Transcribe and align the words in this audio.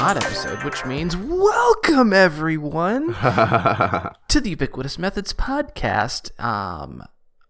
episode, 0.00 0.64
which 0.64 0.86
means 0.86 1.14
welcome 1.14 2.12
everyone 2.14 3.08
to 4.28 4.40
the 4.40 4.50
Ubiquitous 4.50 4.98
Methods 4.98 5.34
podcast. 5.34 6.30
Um, 6.42 7.02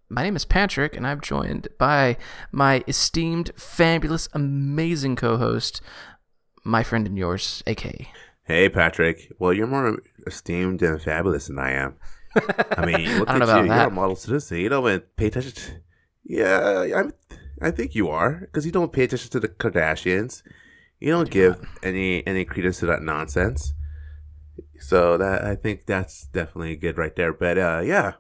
my 0.09 0.25
name 0.25 0.35
is 0.35 0.45
Patrick, 0.45 0.97
and 0.97 1.07
I'm 1.07 1.21
joined 1.21 1.69
by 1.79 2.17
my 2.51 2.83
esteemed, 2.89 3.53
fabulous, 3.57 4.29
amazing 4.33 5.15
co-host, 5.15 5.81
my 6.65 6.83
friend 6.83 7.07
and 7.07 7.17
yours, 7.17 7.63
AK. 7.69 8.07
Hey, 8.43 8.69
Patrick. 8.69 9.33
Well, 9.39 9.53
you're 9.53 9.69
more 9.69 9.99
esteemed 10.27 10.83
and 10.83 11.01
fabulous 11.01 11.47
than 11.47 11.59
I 11.61 11.71
am. 11.71 11.97
I 12.77 12.85
mean, 12.85 13.19
look 13.21 13.29
I 13.31 13.37
at 13.37 13.41
you. 13.41 13.47
that. 13.47 13.65
You're 13.65 13.89
a 13.89 13.91
model 13.91 14.17
citizen. 14.17 14.59
You 14.59 14.69
don't 14.69 15.17
pay 15.17 15.29
attention. 15.29 15.53
To, 15.53 15.73
yeah, 16.25 16.97
I'm. 16.97 17.13
I 17.63 17.71
think 17.71 17.95
you 17.95 18.09
are 18.09 18.41
because 18.41 18.67
you 18.67 18.73
don't 18.73 18.93
pay 18.93 19.05
attention 19.05 19.31
to 19.31 19.41
the 19.41 19.49
Kardashians. 19.49 20.43
You 21.01 21.13
don't 21.13 21.31
give 21.31 21.67
any 21.83 22.27
any 22.27 22.45
credence 22.45 22.81
to 22.81 22.87
that 22.87 23.03
nonsense. 23.03 23.73
So 24.79 25.17
that 25.17 25.45
I 25.45 25.55
think 25.57 25.87
that's 25.87 26.27
definitely 26.27 26.77
good 26.77 26.99
right 26.99 27.15
there. 27.17 27.33
But 27.33 27.57
uh, 27.59 27.81
yeah, 27.85 28.13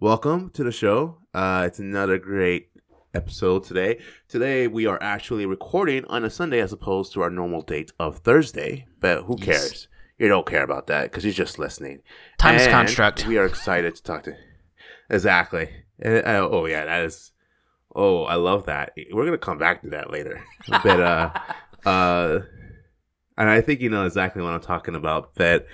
welcome 0.00 0.48
to 0.50 0.64
the 0.64 0.72
show. 0.72 1.18
Uh, 1.34 1.64
it's 1.66 1.78
another 1.78 2.18
great 2.18 2.70
episode 3.12 3.64
today. 3.64 4.00
Today 4.28 4.66
we 4.68 4.86
are 4.86 4.98
actually 5.02 5.44
recording 5.44 6.04
on 6.06 6.24
a 6.24 6.30
Sunday 6.30 6.60
as 6.60 6.72
opposed 6.72 7.12
to 7.12 7.20
our 7.22 7.30
normal 7.30 7.60
date 7.60 7.92
of 8.00 8.18
Thursday. 8.20 8.86
But 9.00 9.24
who 9.24 9.36
Yes. 9.38 9.46
cares? 9.46 9.88
You 10.18 10.28
don't 10.28 10.46
care 10.46 10.62
about 10.62 10.86
that 10.86 11.04
because 11.04 11.24
you're 11.24 11.34
just 11.34 11.58
listening. 11.58 12.00
Time 12.38 12.54
is 12.54 12.62
And 12.62 12.70
construct. 12.70 13.26
We 13.26 13.36
are 13.36 13.44
excited 13.44 13.96
to 13.96 14.02
talk 14.02 14.22
to. 14.24 14.34
Exactly. 15.10 15.68
And, 15.98 16.24
uh, 16.24 16.48
oh 16.50 16.64
yeah, 16.66 16.84
that 16.86 17.04
is. 17.04 17.32
Oh, 17.96 18.24
I 18.24 18.34
love 18.34 18.66
that. 18.66 18.92
We're 19.12 19.24
gonna 19.24 19.38
come 19.38 19.58
back 19.58 19.82
to 19.82 19.90
that 19.90 20.10
later. 20.10 20.42
But 20.68 21.00
uh, 21.00 21.30
uh, 21.84 22.40
and 23.36 23.50
I 23.50 23.60
think 23.60 23.80
you 23.80 23.90
know 23.90 24.06
exactly 24.06 24.42
what 24.42 24.52
I'm 24.52 24.60
talking 24.60 24.94
about. 24.94 25.34
That 25.36 25.66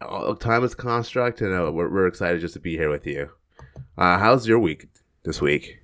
uh, 0.00 0.34
time 0.34 0.64
is 0.64 0.74
construct, 0.74 1.40
and 1.40 1.54
uh, 1.54 1.72
we're 1.72 1.88
we're 1.88 2.06
excited 2.06 2.40
just 2.40 2.54
to 2.54 2.60
be 2.60 2.76
here 2.76 2.90
with 2.90 3.06
you. 3.06 3.30
Uh, 3.96 4.18
how's 4.18 4.46
your 4.46 4.58
week 4.58 4.86
this 5.24 5.40
week? 5.40 5.78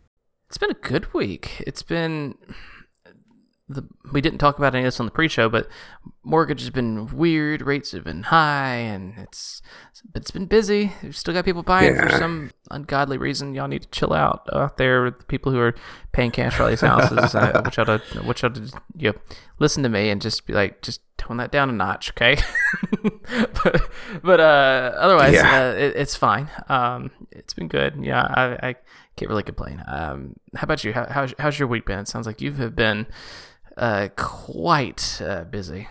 It's 0.49 0.59
been 0.59 0.71
a 0.71 0.75
good 0.75 1.13
week. 1.13 1.63
It's 1.67 1.83
been 1.83 2.37
the 3.75 3.87
we 4.13 4.21
didn't 4.21 4.39
talk 4.39 4.59
about 4.59 4.75
any 4.75 4.85
of 4.85 4.87
this 4.89 5.01
on 5.01 5.07
the 5.07 5.13
pre-show, 5.13 5.49
but 5.49 5.69
mortgage 6.23 6.61
has 6.61 6.71
been 6.71 7.07
weird. 7.17 7.63
Rates 7.63 7.93
have 7.93 8.05
been 8.05 8.25
high, 8.25 8.77
and 8.77 9.15
it's 9.19 9.61
it's 10.15 10.31
been 10.31 10.47
busy. 10.47 10.93
We've 11.03 11.17
still 11.17 11.35
got 11.35 11.45
people 11.45 11.63
buying 11.63 11.97
for 11.97 12.09
some 12.11 12.51
ungodly 12.71 13.19
reason. 13.19 13.55
Y'all 13.55 13.69
need 13.69 13.83
to 13.83 13.89
chill 13.89 14.13
out 14.13 14.49
out 14.53 14.77
there 14.77 15.05
with 15.05 15.19
the 15.19 15.25
people 15.27 15.53
who 15.53 15.59
are 15.59 15.75
paying 16.13 16.31
cash 16.31 16.55
for 16.55 16.63
all 16.65 16.71
these 16.71 16.81
houses. 16.81 17.35
I 17.35 17.53
want 17.61 17.77
y'all 17.77 17.87
to 17.87 18.03
want 18.25 18.43
y'all 18.43 18.51
to 18.53 18.71
you 18.97 19.13
know, 19.13 19.19
listen 19.59 19.83
to 19.83 19.89
me 19.89 20.11
and 20.11 20.21
just 20.23 20.47
be 20.47 20.53
like, 20.53 20.83
just 20.83 21.01
tone 21.19 21.37
that 21.39 21.51
down 21.53 21.71
a 21.71 21.73
notch, 21.73 22.11
okay? 22.11 22.37
but 23.65 23.91
but 24.23 24.41
uh, 24.41 24.93
otherwise, 24.97 25.35
Yeah. 25.35 25.63
uh, 25.69 25.73
it, 25.73 25.97
it's 25.97 26.17
fine. 26.17 26.49
Um, 26.69 27.11
it's 27.31 27.55
been 27.55 27.69
good. 27.69 27.95
Yeah, 28.01 28.23
I, 28.23 28.69
I 28.69 28.75
can't 29.17 29.29
really 29.29 29.43
complain. 29.43 29.83
Um, 29.87 30.35
how 30.55 30.65
about 30.65 30.85
you? 30.85 30.93
How, 30.93 31.07
how's, 31.09 31.35
how's 31.39 31.59
your 31.59 31.69
week 31.69 31.87
been? 31.87 32.01
It 32.01 32.09
sounds 32.09 32.27
like 32.27 32.41
you 32.41 32.53
have 32.53 32.75
been 32.75 33.07
uh, 33.77 34.09
quite 34.17 35.21
uh, 35.25 35.45
busy. 35.45 35.89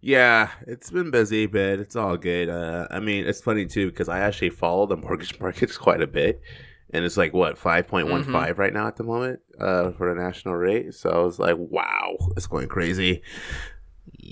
Yeah, 0.00 0.50
it's 0.66 0.90
been 0.90 1.10
busy, 1.10 1.46
but 1.46 1.80
it's 1.80 1.96
all 1.96 2.16
good. 2.16 2.48
Uh, 2.48 2.86
I 2.90 3.00
mean, 3.00 3.26
it's 3.26 3.40
funny 3.40 3.66
too 3.66 3.90
because 3.90 4.08
I 4.08 4.20
actually 4.20 4.50
follow 4.50 4.86
the 4.86 4.96
mortgage 5.04 5.38
markets 5.40 5.76
quite 5.76 6.00
a 6.00 6.06
bit, 6.06 6.40
and 6.90 7.04
it's 7.04 7.16
like 7.16 7.32
what 7.32 7.58
five 7.58 7.88
point 7.88 8.08
one 8.08 8.24
five 8.24 8.58
right 8.58 8.72
now 8.72 8.86
at 8.86 8.96
the 8.96 9.04
moment 9.04 9.40
uh, 9.60 9.90
for 9.92 10.14
the 10.14 10.20
national 10.20 10.54
rate. 10.54 10.94
So 10.94 11.10
I 11.10 11.18
was 11.18 11.38
like, 11.38 11.56
wow, 11.58 12.16
it's 12.36 12.46
going 12.46 12.68
crazy. 12.68 13.22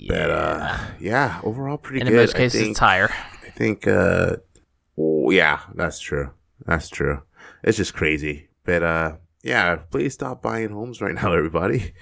But 0.07 0.29
uh, 0.29 0.77
yeah, 0.99 1.39
overall 1.43 1.77
pretty 1.77 2.01
and 2.01 2.09
good. 2.09 2.15
in 2.15 2.21
most 2.21 2.35
I 2.35 2.39
cases, 2.39 2.59
think, 2.59 2.71
it's 2.71 2.79
higher. 2.79 3.09
I 3.45 3.49
think, 3.51 3.87
uh, 3.87 4.37
oh, 4.97 5.29
yeah, 5.31 5.61
that's 5.75 5.99
true. 5.99 6.31
That's 6.65 6.89
true. 6.89 7.21
It's 7.63 7.77
just 7.77 7.93
crazy. 7.93 8.47
But 8.63 8.83
uh, 8.83 9.15
yeah, 9.43 9.75
please 9.75 10.13
stop 10.13 10.41
buying 10.41 10.69
homes 10.69 11.01
right 11.01 11.15
now, 11.21 11.33
everybody. 11.33 11.93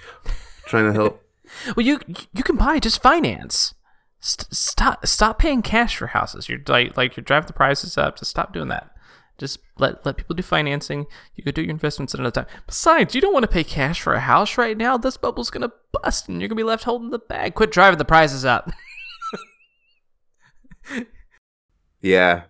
Trying 0.66 0.86
to 0.86 0.92
help. 0.92 1.22
Well, 1.76 1.86
you 1.86 2.00
you 2.34 2.42
can 2.42 2.56
buy 2.56 2.80
just 2.80 3.00
finance. 3.00 3.72
St- 4.18 4.52
stop 4.52 5.06
stop 5.06 5.38
paying 5.38 5.62
cash 5.62 5.96
for 5.96 6.08
houses. 6.08 6.48
You're 6.48 6.58
like 6.66 6.96
like 6.96 7.16
you're 7.16 7.22
driving 7.22 7.46
the 7.46 7.52
prices 7.52 7.96
up. 7.96 8.18
Just 8.18 8.32
stop 8.32 8.52
doing 8.52 8.66
that. 8.66 8.90
Just 9.38 9.60
let 9.78 10.04
let 10.04 10.16
people 10.16 10.34
do 10.34 10.42
financing. 10.42 11.06
You 11.36 11.44
could 11.44 11.54
do 11.54 11.62
your 11.62 11.70
investments 11.70 12.14
at 12.14 12.18
another 12.20 12.42
time. 12.42 12.52
Besides, 12.66 13.14
you 13.14 13.20
don't 13.20 13.32
want 13.32 13.44
to 13.44 13.48
pay 13.48 13.62
cash 13.62 14.00
for 14.00 14.14
a 14.14 14.18
house 14.20 14.58
right 14.58 14.76
now. 14.76 14.96
This 14.98 15.16
bubble's 15.16 15.50
gonna 15.50 15.70
bust, 15.92 16.28
and 16.28 16.40
you're 16.40 16.48
gonna 16.48 16.56
be 16.58 16.64
left 16.64 16.82
holding 16.82 17.10
the 17.10 17.20
bag. 17.20 17.54
Quit 17.54 17.70
driving 17.70 17.98
the 17.98 18.04
prices 18.04 18.44
up. 18.44 18.68
Yeah, 22.00 22.44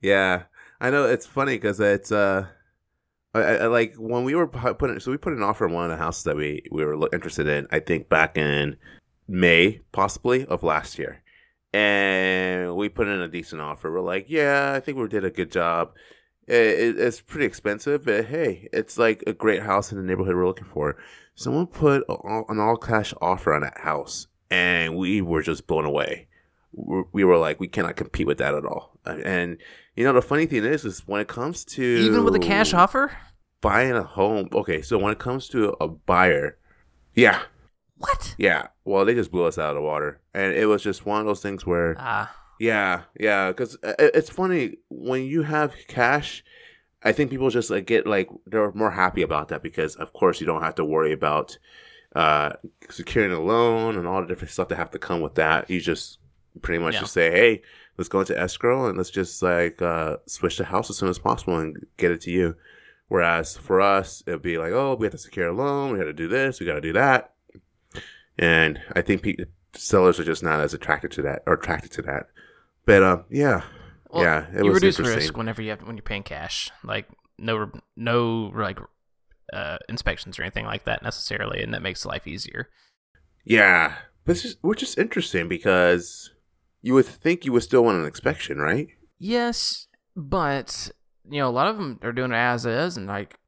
yeah. 0.00 0.44
I 0.80 0.90
know 0.90 1.04
it's 1.04 1.26
funny 1.26 1.56
because 1.56 1.80
it's 1.80 2.12
uh, 2.12 2.46
I, 3.34 3.40
I, 3.40 3.66
like 3.66 3.94
when 3.96 4.24
we 4.24 4.34
were 4.34 4.46
putting 4.46 5.00
so 5.00 5.10
we 5.10 5.16
put 5.16 5.32
an 5.32 5.42
offer 5.42 5.66
on 5.66 5.72
one 5.72 5.84
of 5.84 5.90
the 5.90 6.02
houses 6.02 6.24
that 6.24 6.36
we 6.36 6.62
we 6.70 6.84
were 6.84 7.08
interested 7.12 7.46
in. 7.46 7.66
I 7.70 7.80
think 7.80 8.08
back 8.08 8.36
in 8.36 8.76
May, 9.26 9.80
possibly 9.92 10.46
of 10.46 10.62
last 10.62 10.98
year, 10.98 11.22
and 11.72 12.76
we 12.76 12.88
put 12.88 13.08
in 13.08 13.20
a 13.20 13.28
decent 13.28 13.60
offer. 13.60 13.90
We're 13.90 14.00
like, 14.00 14.26
yeah, 14.28 14.72
I 14.74 14.80
think 14.80 14.98
we 14.98 15.08
did 15.08 15.24
a 15.24 15.30
good 15.30 15.50
job. 15.50 15.92
It, 16.46 16.54
it, 16.54 16.98
it's 16.98 17.20
pretty 17.20 17.46
expensive, 17.46 18.04
but 18.04 18.26
hey, 18.26 18.68
it's 18.72 18.98
like 18.98 19.24
a 19.26 19.32
great 19.32 19.62
house 19.62 19.90
in 19.90 19.98
the 19.98 20.04
neighborhood 20.04 20.36
we're 20.36 20.46
looking 20.46 20.66
for. 20.66 20.96
Someone 21.34 21.66
put 21.66 22.04
an 22.08 22.60
all 22.60 22.76
cash 22.76 23.12
offer 23.20 23.54
on 23.54 23.62
that 23.62 23.78
house, 23.78 24.28
and 24.50 24.96
we 24.96 25.20
were 25.20 25.42
just 25.42 25.66
blown 25.66 25.84
away 25.84 26.28
we 27.12 27.24
were 27.24 27.38
like, 27.38 27.60
we 27.60 27.68
cannot 27.68 27.96
compete 27.96 28.26
with 28.26 28.38
that 28.38 28.54
at 28.54 28.64
all. 28.64 28.98
And 29.04 29.58
you 29.96 30.04
know, 30.04 30.12
the 30.12 30.22
funny 30.22 30.46
thing 30.46 30.64
is, 30.64 30.84
is 30.84 31.06
when 31.06 31.20
it 31.20 31.28
comes 31.28 31.64
to 31.64 31.82
Even 31.82 32.24
with 32.24 32.34
a 32.34 32.38
cash 32.40 32.72
offer. 32.74 33.12
buying 33.60 33.92
a 33.92 34.02
home, 34.02 34.48
okay, 34.52 34.82
so 34.82 34.98
when 34.98 35.12
it 35.12 35.18
comes 35.18 35.48
to 35.48 35.74
a 35.80 35.88
buyer, 35.88 36.56
yeah, 37.14 37.42
What? 37.96 38.34
yeah, 38.38 38.68
well, 38.84 39.04
they 39.04 39.14
just 39.14 39.30
blew 39.30 39.44
us 39.44 39.58
out 39.58 39.70
of 39.70 39.76
the 39.76 39.80
water, 39.82 40.20
and 40.34 40.52
it 40.54 40.66
was 40.66 40.82
just 40.82 41.06
one 41.06 41.20
of 41.20 41.26
those 41.26 41.40
things 41.42 41.64
where, 41.64 41.96
Ah, 41.98 42.34
yeah, 42.58 43.02
yeah, 43.18 43.48
because 43.50 43.76
it's 43.82 44.30
funny 44.30 44.76
when 44.88 45.22
you 45.24 45.42
have 45.42 45.74
cash. 45.88 46.44
I 47.02 47.12
think 47.12 47.30
people 47.30 47.50
just 47.50 47.68
like 47.70 47.84
get 47.86 48.06
like 48.06 48.30
they're 48.46 48.72
more 48.72 48.90
happy 48.92 49.20
about 49.22 49.48
that 49.48 49.62
because, 49.62 49.94
of 49.96 50.12
course, 50.14 50.40
you 50.40 50.46
don't 50.46 50.62
have 50.62 50.76
to 50.76 50.84
worry 50.86 51.12
about 51.12 51.58
uh, 52.16 52.52
securing 52.88 53.32
a 53.32 53.40
loan 53.40 53.96
and 53.96 54.06
all 54.06 54.22
the 54.22 54.26
different 54.26 54.52
stuff 54.52 54.68
that 54.68 54.76
have 54.76 54.90
to 54.92 54.98
come 54.98 55.20
with 55.20 55.34
that. 55.34 55.68
You 55.68 55.80
just 55.80 56.18
pretty 56.62 56.82
much 56.82 56.94
Yeah. 56.94 57.00
just 57.00 57.12
say, 57.12 57.30
"Hey, 57.30 57.62
let's 57.96 58.08
go 58.08 58.20
into 58.20 58.38
escrow 58.38 58.86
and 58.86 58.96
let's 58.98 59.10
just 59.10 59.42
like 59.42 59.80
uh, 59.82 60.16
switch 60.26 60.58
the 60.58 60.64
house 60.64 60.90
as 60.90 60.96
soon 60.96 61.08
as 61.08 61.18
possible 61.18 61.58
and 61.58 61.86
get 61.96 62.10
it 62.10 62.20
to 62.22 62.30
you." 62.30 62.56
Whereas 63.08 63.56
for 63.56 63.80
us, 63.80 64.22
it'd 64.26 64.42
be 64.42 64.58
like, 64.58 64.72
"Oh, 64.72 64.94
we 64.94 65.06
have 65.06 65.12
to 65.12 65.18
secure 65.18 65.48
a 65.48 65.52
loan. 65.52 65.92
We 65.92 65.98
got 65.98 66.04
to 66.04 66.12
do 66.12 66.28
this. 66.28 66.60
We 66.60 66.66
got 66.66 66.74
to 66.74 66.80
do 66.80 66.94
that." 66.94 67.34
And 68.38 68.80
I 68.94 69.02
think 69.02 69.22
pe- 69.22 69.36
sellers 69.74 70.18
are 70.18 70.24
just 70.24 70.42
not 70.42 70.60
as 70.60 70.74
attracted 70.74 71.12
to 71.12 71.22
that 71.22 71.42
or 71.46 71.54
attracted 71.54 71.92
to 71.92 72.02
that. 72.02 72.28
But 72.86 73.02
um, 73.02 73.24
yeah, 73.30 73.62
Well, 74.10 74.22
yeah, 74.22 74.46
it 74.52 74.64
you 74.64 74.70
was 74.70 74.74
reduce 74.74 74.98
risk 74.98 75.36
whenever 75.36 75.62
you 75.62 75.70
have 75.70 75.82
when 75.82 75.96
you're 75.96 76.02
paying 76.02 76.22
cash. 76.22 76.70
Like 76.82 77.08
no 77.38 77.70
no 77.96 78.52
like 78.54 78.78
uh, 79.52 79.78
inspections 79.88 80.38
or 80.38 80.42
anything 80.42 80.66
like 80.66 80.84
that 80.84 81.02
necessarily, 81.02 81.62
and 81.62 81.72
that 81.74 81.82
makes 81.82 82.04
life 82.04 82.26
easier. 82.26 82.68
Yeah, 83.44 83.94
it's 84.26 84.42
just, 84.42 84.58
which 84.62 84.82
is 84.82 84.96
interesting 84.96 85.48
because 85.48 86.30
you 86.84 86.92
would 86.92 87.06
think 87.06 87.46
you 87.46 87.52
would 87.52 87.62
still 87.62 87.82
want 87.82 87.96
an 87.96 88.04
inspection, 88.04 88.58
right? 88.58 88.88
Yes, 89.18 89.86
but 90.14 90.90
you 91.28 91.38
know 91.38 91.48
a 91.48 91.50
lot 91.50 91.66
of 91.66 91.78
them 91.78 91.98
are 92.02 92.12
doing 92.12 92.30
it 92.30 92.36
as 92.36 92.66
is, 92.66 92.98
and 92.98 93.06
like 93.06 93.38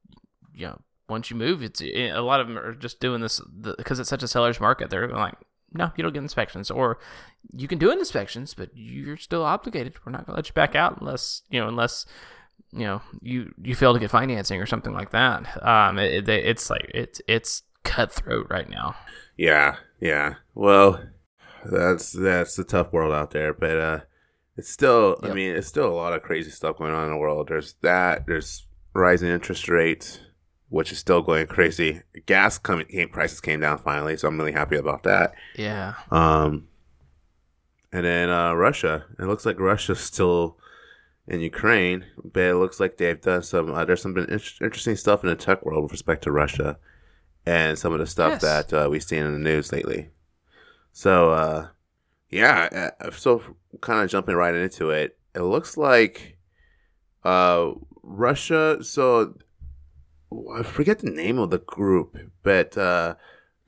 you 0.54 0.66
know 0.66 0.80
once 1.06 1.30
you 1.30 1.36
move, 1.36 1.62
it's 1.62 1.82
eh, 1.82 2.10
a 2.10 2.22
lot 2.22 2.40
of 2.40 2.48
them 2.48 2.56
are 2.56 2.72
just 2.72 2.98
doing 2.98 3.20
this 3.20 3.42
because 3.76 4.00
it's 4.00 4.08
such 4.08 4.22
a 4.22 4.28
seller's 4.28 4.58
market. 4.58 4.88
They're 4.88 5.08
like, 5.08 5.34
no, 5.74 5.92
you 5.96 6.02
don't 6.02 6.14
get 6.14 6.22
inspections, 6.22 6.70
or 6.70 6.98
you 7.54 7.68
can 7.68 7.78
do 7.78 7.90
inspections, 7.90 8.54
but 8.54 8.70
you're 8.74 9.18
still 9.18 9.44
obligated. 9.44 9.92
We're 10.06 10.12
not 10.12 10.24
gonna 10.24 10.36
let 10.36 10.48
you 10.48 10.54
back 10.54 10.74
out 10.74 11.02
unless 11.02 11.42
you 11.50 11.60
know 11.60 11.68
unless 11.68 12.06
you 12.72 12.86
know 12.86 13.02
you 13.20 13.52
you 13.62 13.74
fail 13.74 13.92
to 13.92 14.00
get 14.00 14.10
financing 14.10 14.62
or 14.62 14.66
something 14.66 14.94
like 14.94 15.10
that. 15.10 15.62
Um, 15.62 15.98
it, 15.98 16.26
it, 16.26 16.46
it's 16.46 16.70
like 16.70 16.90
it's 16.94 17.20
it's 17.28 17.64
cutthroat 17.84 18.46
right 18.48 18.70
now. 18.70 18.96
Yeah, 19.36 19.76
yeah. 20.00 20.36
Well, 20.54 21.02
that's 21.70 22.12
that's 22.12 22.56
the 22.56 22.64
tough 22.64 22.92
world 22.92 23.12
out 23.12 23.30
there, 23.30 23.52
but 23.54 23.78
uh 23.78 24.00
it's 24.56 24.70
still 24.70 25.18
I 25.22 25.32
mean, 25.34 25.54
it's 25.54 25.66
still 25.68 25.88
a 25.88 25.94
lot 25.94 26.12
of 26.14 26.22
crazy 26.22 26.50
stuff 26.50 26.78
going 26.78 26.92
on 26.94 27.04
in 27.06 27.10
the 27.12 27.16
world. 27.18 27.48
There's 27.48 27.74
that, 27.82 28.26
there's 28.26 28.66
rising 28.94 29.28
interest 29.28 29.68
rates, 29.68 30.20
which 30.70 30.90
is 30.92 30.98
still 30.98 31.20
going 31.22 31.46
crazy. 31.46 32.00
Gas 32.26 32.56
coming 32.58 32.86
came, 32.86 33.08
prices 33.10 33.40
came 33.40 33.60
down 33.60 33.78
finally, 33.78 34.16
so 34.16 34.28
I'm 34.28 34.38
really 34.38 34.52
happy 34.52 34.76
about 34.76 35.02
that. 35.02 35.34
Yeah. 35.56 35.94
Um 36.10 36.68
and 37.92 38.04
then 38.04 38.30
uh 38.30 38.54
Russia. 38.54 39.04
It 39.18 39.24
looks 39.24 39.46
like 39.46 39.60
Russia's 39.60 40.00
still 40.00 40.58
in 41.28 41.40
Ukraine, 41.40 42.04
but 42.24 42.42
it 42.44 42.54
looks 42.56 42.78
like 42.80 42.96
they've 42.98 43.20
done 43.20 43.42
some. 43.42 43.72
Uh, 43.72 43.84
there's 43.84 44.00
some 44.02 44.16
inter- 44.16 44.64
interesting 44.64 44.94
stuff 44.96 45.24
in 45.24 45.28
the 45.28 45.34
tech 45.36 45.64
world 45.66 45.82
with 45.82 45.90
respect 45.92 46.22
to 46.22 46.30
Russia, 46.30 46.78
and 47.44 47.76
some 47.76 47.92
of 47.92 47.98
the 47.98 48.06
stuff 48.06 48.40
Yes. 48.40 48.42
that 48.42 48.72
uh, 48.72 48.88
we've 48.88 49.02
seen 49.02 49.24
in 49.24 49.32
the 49.32 49.38
news 49.40 49.72
lately. 49.72 50.10
So, 50.96 51.30
uh, 51.32 51.68
Yeah, 52.30 52.90
uh, 53.02 53.10
so 53.10 53.42
kind 53.82 54.02
of 54.02 54.08
jumping 54.10 54.34
right 54.34 54.54
into 54.54 54.88
it, 54.90 55.18
it 55.34 55.42
looks 55.42 55.76
like 55.76 56.38
uh, 57.22 57.72
Russia. 58.02 58.82
So 58.82 59.34
I 60.58 60.62
forget 60.62 61.00
the 61.00 61.10
name 61.10 61.38
of 61.38 61.50
the 61.50 61.58
group, 61.58 62.16
but 62.42 62.78
uh, 62.78 63.16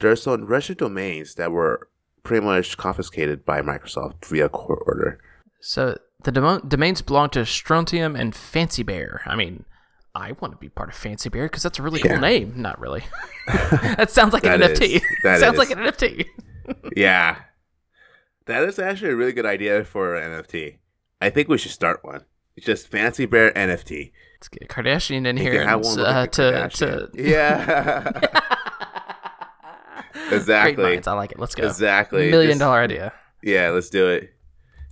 there's 0.00 0.22
some 0.22 0.46
Russian 0.46 0.76
domains 0.76 1.34
that 1.34 1.52
were 1.52 1.88
pretty 2.22 2.44
much 2.46 2.78
confiscated 2.78 3.44
by 3.44 3.60
Microsoft 3.60 4.24
via 4.24 4.48
court 4.48 4.82
order. 4.86 5.19
So 5.60 5.98
the 6.24 6.32
demo- 6.32 6.60
domains 6.60 7.02
belong 7.02 7.28
to 7.31 7.44
Strontium 7.44 8.16
and 8.16 8.34
Fancy 8.34 8.82
Bear. 8.82 9.20
I 9.26 9.36
mean, 9.36 9.66
I 10.14 10.32
want 10.40 10.52
to 10.54 10.58
be 10.58 10.70
part 10.70 10.88
of 10.88 10.94
Fancy 10.94 11.28
Bear 11.28 11.44
because 11.44 11.62
that's 11.62 11.78
a 11.78 11.82
really 11.82 12.00
Yeah. 12.02 12.12
cool 12.12 12.20
name. 12.20 12.54
Not 12.56 12.81
really. 12.81 13.04
that 13.46 14.10
sounds 14.10 14.32
like 14.32 14.44
an 14.44 14.60
That 14.60 14.70
NFT. 14.76 15.02
that 15.24 15.40
sounds 15.40 15.58
is. 15.58 15.58
like 15.58 15.70
an 15.70 15.78
NFT. 15.78 16.24
Yeah, 16.97 17.37
that 18.47 18.62
is 18.65 18.79
actually 18.79 19.12
a 19.12 19.17
really 19.17 19.32
good 19.32 19.47
idea 19.47 19.85
for 19.85 20.17
an 20.17 20.43
NFT. 20.43 20.79
I 21.20 21.31
think 21.31 21.49
we 21.49 21.59
should 21.59 21.73
start 21.73 22.00
one. 22.03 22.25
It's 22.56 22.67
just 22.67 22.88
Fancy 22.88 23.26
Bear 23.26 23.53
NFT. 23.53 24.12
Let's 24.37 24.49
get 24.49 24.62
a 24.62 24.67
Kardashian 24.67 25.26
in 25.26 25.37
here 25.37 25.62
and, 25.62 25.85
uh, 25.85 26.26
to 26.26 26.69
to 26.69 27.09
yeah, 27.15 28.11
Exactly. 30.31 30.75
Great 30.75 30.93
minds. 30.94 31.06
I 31.06 31.12
like 31.15 31.32
it. 31.32 31.38
Let's 31.38 31.55
go. 31.55 31.67
exactly. 31.67 32.31
Million 32.31 32.50
Just- 32.53 32.61
dollar 32.61 32.81
idea. 32.81 33.12
Yeah, 33.43 33.70
let's 33.70 33.91
do 33.91 34.09
it. 34.09 34.32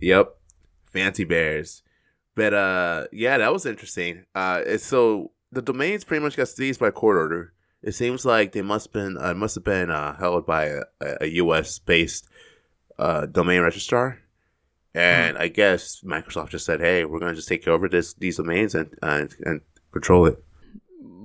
Yep. 0.00 0.34
Fancy 0.86 1.24
bears. 1.24 1.82
But 2.34 2.54
uh 2.54 3.06
yeah, 3.12 3.38
that 3.38 3.52
was 3.52 3.66
interesting. 3.66 4.24
Uh 4.34 4.62
it's 4.64 4.84
so 4.84 5.32
the 5.52 5.62
domains 5.62 6.04
pretty 6.04 6.22
much 6.22 6.36
got 6.36 6.48
seized 6.48 6.80
by 6.80 6.90
court 6.90 7.16
order. 7.16 7.52
It 7.86 7.94
seems 7.94 8.26
like 8.26 8.50
they 8.50 8.62
must 8.62 8.92
been 8.92 9.16
uh, 9.16 9.32
must 9.32 9.54
have 9.54 9.64
been 9.64 9.90
uh, 9.90 10.16
held 10.16 10.44
by 10.44 10.64
a, 10.64 10.82
a 11.20 11.26
US 11.42 11.78
based 11.78 12.28
uh 12.98 13.26
domain 13.26 13.62
registrar. 13.62 14.18
And 14.92 15.36
I 15.38 15.48
guess 15.48 16.00
Microsoft 16.00 16.48
just 16.48 16.66
said, 16.66 16.80
"Hey, 16.80 17.04
we're 17.04 17.20
going 17.20 17.32
to 17.32 17.36
just 17.36 17.48
take 17.48 17.68
over 17.68 17.88
this 17.88 18.14
these 18.14 18.38
domains 18.38 18.74
and 18.74 18.90
and, 19.02 19.34
and 19.44 19.60
control 19.92 20.26
it." 20.26 20.42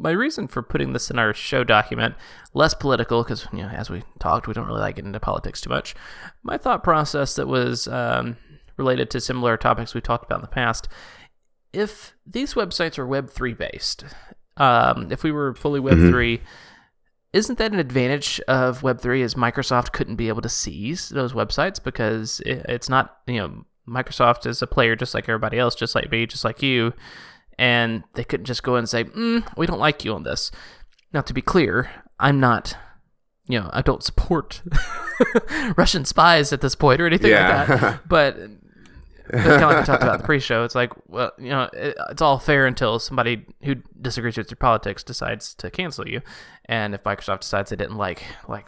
my 0.01 0.11
reason 0.11 0.47
for 0.47 0.63
putting 0.63 0.93
this 0.93 1.11
in 1.11 1.19
our 1.19 1.33
show 1.33 1.63
document 1.63 2.15
less 2.53 2.73
political 2.73 3.23
because 3.23 3.47
you 3.53 3.59
know 3.59 3.69
as 3.69 3.89
we 3.89 4.03
talked 4.19 4.47
we 4.47 4.53
don't 4.53 4.65
really 4.65 4.79
like 4.79 4.95
getting 4.95 5.09
into 5.09 5.19
politics 5.19 5.61
too 5.61 5.69
much 5.69 5.95
my 6.41 6.57
thought 6.57 6.83
process 6.83 7.35
that 7.35 7.47
was 7.47 7.87
um, 7.87 8.35
related 8.77 9.11
to 9.11 9.21
similar 9.21 9.57
topics 9.57 9.93
we 9.93 10.01
talked 10.01 10.25
about 10.25 10.39
in 10.39 10.41
the 10.41 10.47
past 10.47 10.87
if 11.71 12.15
these 12.25 12.55
websites 12.55 12.97
are 12.97 13.05
web 13.05 13.29
3 13.29 13.53
based 13.53 14.05
um, 14.57 15.11
if 15.11 15.23
we 15.23 15.31
were 15.31 15.53
fully 15.55 15.79
web 15.79 15.97
3 15.97 16.41
isn't 17.33 17.57
that 17.59 17.71
an 17.71 17.79
advantage 17.79 18.41
of 18.47 18.83
web 18.83 18.99
3 18.99 19.21
Is 19.21 19.35
microsoft 19.35 19.91
couldn't 19.93 20.17
be 20.17 20.27
able 20.27 20.41
to 20.41 20.49
seize 20.49 21.09
those 21.09 21.33
websites 21.33 21.81
because 21.81 22.41
it, 22.45 22.65
it's 22.67 22.89
not 22.89 23.17
you 23.27 23.37
know 23.37 23.65
microsoft 23.87 24.45
is 24.45 24.61
a 24.61 24.67
player 24.67 24.95
just 24.95 25.13
like 25.13 25.27
everybody 25.29 25.57
else 25.57 25.73
just 25.75 25.95
like 25.95 26.11
me 26.11 26.25
just 26.25 26.43
like 26.43 26.61
you 26.61 26.93
and 27.57 28.03
they 28.15 28.23
couldn't 28.23 28.45
just 28.45 28.63
go 28.63 28.75
and 28.75 28.89
say, 28.89 29.03
mm, 29.03 29.45
"We 29.55 29.67
don't 29.67 29.77
like 29.79 30.03
you 30.03 30.13
on 30.15 30.23
this." 30.23 30.49
Now, 31.13 31.21
to 31.21 31.33
be 31.33 31.41
clear, 31.43 31.91
I'm 32.19 32.39
not, 32.39 32.75
you 33.47 33.59
know, 33.59 33.69
I 33.71 33.81
don't 33.83 34.01
support 34.01 34.63
Russian 35.77 36.05
spies 36.05 36.53
at 36.53 36.61
this 36.61 36.73
point 36.75 37.01
or 37.01 37.05
anything 37.05 37.29
Yeah. 37.31 37.65
like 37.69 37.79
that. 37.81 37.99
But 38.07 38.37
kind 39.31 39.63
of 39.63 39.69
like 39.69 39.79
we 39.79 39.85
talked 39.85 40.03
about 40.03 40.19
the 40.19 40.25
pre-show, 40.25 40.63
it's 40.63 40.75
like, 40.75 40.91
well, 41.07 41.31
you 41.37 41.49
know, 41.49 41.69
it, 41.73 41.95
it's 42.09 42.21
all 42.21 42.37
fair 42.39 42.65
until 42.65 42.99
somebody 42.99 43.45
who 43.63 43.75
disagrees 44.01 44.37
with 44.37 44.49
your 44.51 44.57
politics 44.57 45.03
decides 45.03 45.53
to 45.55 45.69
cancel 45.71 46.07
you, 46.07 46.21
and 46.65 46.93
if 46.93 47.03
Microsoft 47.03 47.41
decides 47.41 47.69
they 47.69 47.75
didn't 47.75 47.97
like, 47.97 48.23
like. 48.47 48.67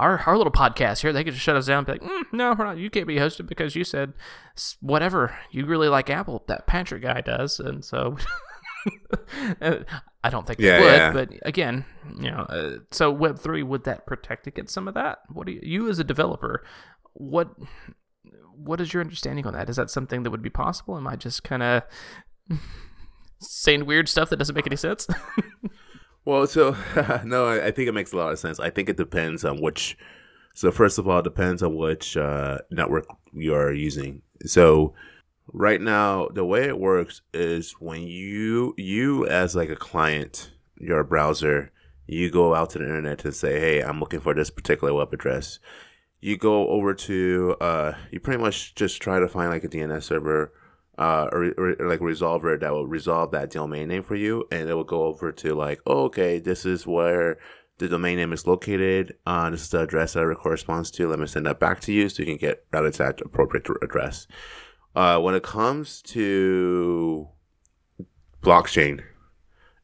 Our, 0.00 0.18
our 0.26 0.36
little 0.38 0.52
podcast 0.52 1.00
here, 1.00 1.12
they 1.12 1.24
could 1.24 1.32
just 1.32 1.44
shut 1.44 1.56
us 1.56 1.66
down 1.66 1.78
and 1.78 1.86
be 1.86 1.92
like, 1.94 2.02
mm, 2.02 2.22
no, 2.30 2.54
we're 2.56 2.66
not, 2.66 2.78
you 2.78 2.88
can't 2.88 3.08
be 3.08 3.16
hosted 3.16 3.48
because 3.48 3.74
you 3.74 3.82
said 3.82 4.12
whatever. 4.80 5.36
You 5.50 5.66
really 5.66 5.88
like 5.88 6.08
Apple. 6.08 6.44
That 6.46 6.68
Patrick 6.68 7.02
guy 7.02 7.20
does. 7.20 7.58
And 7.58 7.84
so 7.84 8.16
I 9.60 10.30
don't 10.30 10.46
think 10.46 10.60
Yeah, 10.60 10.78
it 10.78 10.80
would, 10.82 10.92
yeah. 10.92 11.12
but 11.12 11.30
again, 11.42 11.84
you 12.16 12.30
know, 12.30 12.42
uh, 12.48 12.76
so 12.92 13.10
Web 13.10 13.40
three 13.40 13.64
would 13.64 13.82
that 13.84 14.06
protect 14.06 14.46
against 14.46 14.72
some 14.72 14.86
of 14.86 14.94
that? 14.94 15.18
What 15.32 15.46
do 15.48 15.52
you, 15.54 15.60
you 15.64 15.88
as 15.88 15.98
a 15.98 16.04
developer, 16.04 16.64
what 17.14 17.50
what 18.64 18.80
is 18.80 18.92
your 18.92 19.02
understanding 19.02 19.46
on 19.46 19.54
that? 19.54 19.70
Is 19.70 19.76
that 19.76 19.90
something 19.90 20.22
that 20.22 20.30
would 20.30 20.42
be 20.42 20.50
possible? 20.50 20.96
Am 20.96 21.06
I 21.06 21.16
just 21.16 21.44
kind 21.44 21.62
of 21.62 21.82
saying 23.40 23.86
weird 23.86 24.08
stuff 24.08 24.30
that 24.30 24.36
doesn't 24.36 24.54
make 24.54 24.66
any 24.66 24.76
sense? 24.76 25.06
Well, 26.28 26.46
so 26.46 26.76
no, 27.24 27.48
I, 27.48 27.70
think 27.70 27.88
it 27.88 27.94
makes 27.94 28.12
a 28.12 28.16
lot 28.18 28.32
of 28.32 28.38
sense. 28.38 28.60
I 28.60 28.68
think 28.68 28.90
it 28.90 28.98
depends 28.98 29.46
on 29.46 29.62
which. 29.62 29.96
So 30.52 30.70
first 30.70 30.98
of 30.98 31.08
all, 31.08 31.20
it 31.20 31.24
depends 31.24 31.62
on 31.62 31.74
which 31.74 32.18
uh, 32.18 32.58
network 32.70 33.06
you're 33.32 33.72
using. 33.72 34.20
So 34.44 34.92
right 35.54 35.80
now, 35.80 36.28
the 36.28 36.44
way 36.44 36.64
it 36.64 36.78
works 36.78 37.22
is 37.32 37.72
when 37.80 38.02
you 38.02 38.74
you 38.76 39.26
as 39.26 39.56
like 39.56 39.70
a 39.70 39.76
client, 39.76 40.52
your 40.78 41.02
browser, 41.02 41.72
you 42.06 42.30
go 42.30 42.54
out 42.54 42.68
to 42.70 42.78
the 42.78 42.84
internet 42.84 43.20
to 43.20 43.32
say, 43.32 43.58
"Hey, 43.58 43.80
I'm 43.80 43.98
looking 43.98 44.20
for 44.20 44.34
this 44.34 44.50
particular 44.50 44.92
web 44.92 45.14
address." 45.14 45.58
You 46.20 46.36
go 46.36 46.68
over 46.68 46.94
to 46.94 47.56
uh, 47.60 47.92
you 48.10 48.20
pretty 48.20 48.42
much 48.42 48.74
just 48.74 49.00
try 49.00 49.20
to 49.20 49.28
find 49.28 49.50
like 49.50 49.64
a 49.64 49.68
DNS 49.68 50.02
server 50.02 50.52
uh, 50.98 51.28
or, 51.30 51.54
or, 51.56 51.76
like 51.88 52.00
a 52.00 52.04
resolver 52.04 52.58
that 52.58 52.72
will 52.72 52.86
resolve 52.86 53.30
that 53.30 53.50
domain 53.50 53.88
name 53.88 54.02
for 54.02 54.16
you, 54.16 54.48
and 54.50 54.68
it 54.68 54.74
will 54.74 54.82
go 54.82 55.04
over 55.04 55.30
to 55.30 55.54
like, 55.54 55.80
oh, 55.86 56.04
okay, 56.04 56.40
this 56.40 56.66
is 56.66 56.86
where 56.86 57.38
the 57.78 57.88
domain 57.88 58.16
name 58.16 58.32
is 58.32 58.48
located. 58.48 59.14
Uh, 59.24 59.48
this 59.50 59.62
is 59.62 59.70
the 59.70 59.80
address 59.80 60.14
that 60.14 60.28
it 60.28 60.38
corresponds 60.38 60.90
to. 60.90 61.08
Let 61.08 61.20
me 61.20 61.26
send 61.26 61.46
that 61.46 61.60
back 61.60 61.80
to 61.82 61.92
you 61.92 62.08
so 62.08 62.22
you 62.22 62.26
can 62.26 62.36
get 62.36 62.64
routed 62.72 62.94
to 62.94 62.98
that 62.98 63.20
appropriate 63.20 63.68
address. 63.80 64.26
Uh, 64.96 65.20
when 65.20 65.36
it 65.36 65.44
comes 65.44 66.02
to 66.02 67.28
blockchain, 68.42 69.02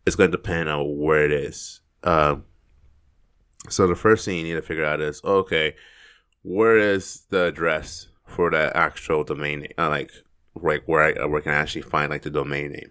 it's 0.04 0.16
going 0.16 0.32
to 0.32 0.36
depend 0.36 0.68
on 0.68 0.98
where 0.98 1.24
it 1.24 1.32
is. 1.32 1.80
Um, 2.02 2.44
so 3.68 3.86
the 3.86 3.94
first 3.94 4.24
thing 4.24 4.38
you 4.38 4.42
need 4.42 4.54
to 4.54 4.62
figure 4.62 4.84
out 4.84 5.00
is 5.00 5.22
okay, 5.24 5.76
where 6.44 6.76
is 6.76 7.24
the 7.30 7.46
address 7.46 8.08
for 8.26 8.50
the 8.50 8.74
actual 8.76 9.24
domain 9.24 9.60
name? 9.60 9.72
Uh, 9.76 9.88
like 9.88 10.12
like 10.54 10.82
where 10.86 11.02
I 11.02 11.26
where 11.26 11.40
can 11.40 11.52
I 11.52 11.56
actually 11.56 11.82
find 11.82 12.10
like 12.10 12.22
the 12.22 12.30
domain 12.30 12.72
name. 12.72 12.90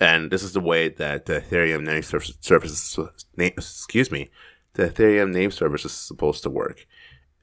And 0.00 0.30
this 0.30 0.42
is 0.42 0.52
the 0.52 0.60
way 0.60 0.88
that 0.88 1.26
the 1.26 1.40
Ethereum 1.40 1.84
name 1.84 2.02
service, 2.02 2.34
service 2.40 2.98
name, 3.36 3.52
excuse 3.56 4.10
me, 4.10 4.30
the 4.74 4.88
Ethereum 4.88 5.32
name 5.32 5.50
service 5.50 5.84
is 5.84 5.92
supposed 5.92 6.42
to 6.44 6.50
work. 6.50 6.86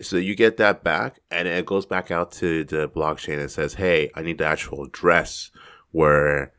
So 0.01 0.17
you 0.17 0.34
get 0.34 0.57
that 0.57 0.84
back, 0.84 1.19
and 1.29 1.48
it 1.48 1.65
goes 1.65 1.86
back 1.86 2.10
out 2.10 2.31
to 2.34 2.63
the 2.63 2.88
blockchain 2.88 3.39
and 3.39 3.51
says, 3.51 3.75
"Hey, 3.75 4.12
I 4.15 4.22
need 4.22 4.38
the 4.38 4.45
actual 4.45 4.86
address 4.86 5.51
where 5.91 6.53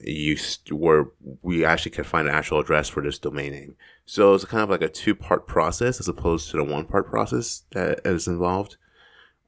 you 0.00 0.36
where 0.70 1.06
we 1.42 1.64
actually 1.64 1.90
can 1.92 2.04
find 2.04 2.28
an 2.28 2.34
actual 2.34 2.60
address 2.60 2.88
for 2.88 3.02
this 3.02 3.18
domain 3.18 3.52
name." 3.52 3.76
So 4.06 4.34
it's 4.34 4.44
kind 4.44 4.62
of 4.62 4.70
like 4.70 4.82
a 4.82 4.88
two 4.88 5.14
part 5.14 5.46
process 5.46 6.00
as 6.00 6.08
opposed 6.08 6.50
to 6.50 6.56
the 6.56 6.64
one 6.64 6.84
part 6.84 7.08
process 7.08 7.62
that 7.72 8.00
is 8.04 8.26
involved. 8.26 8.76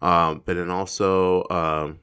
Um, 0.01 0.43
but 0.45 0.57
then 0.57 0.71
also, 0.71 1.47
um, 1.49 2.01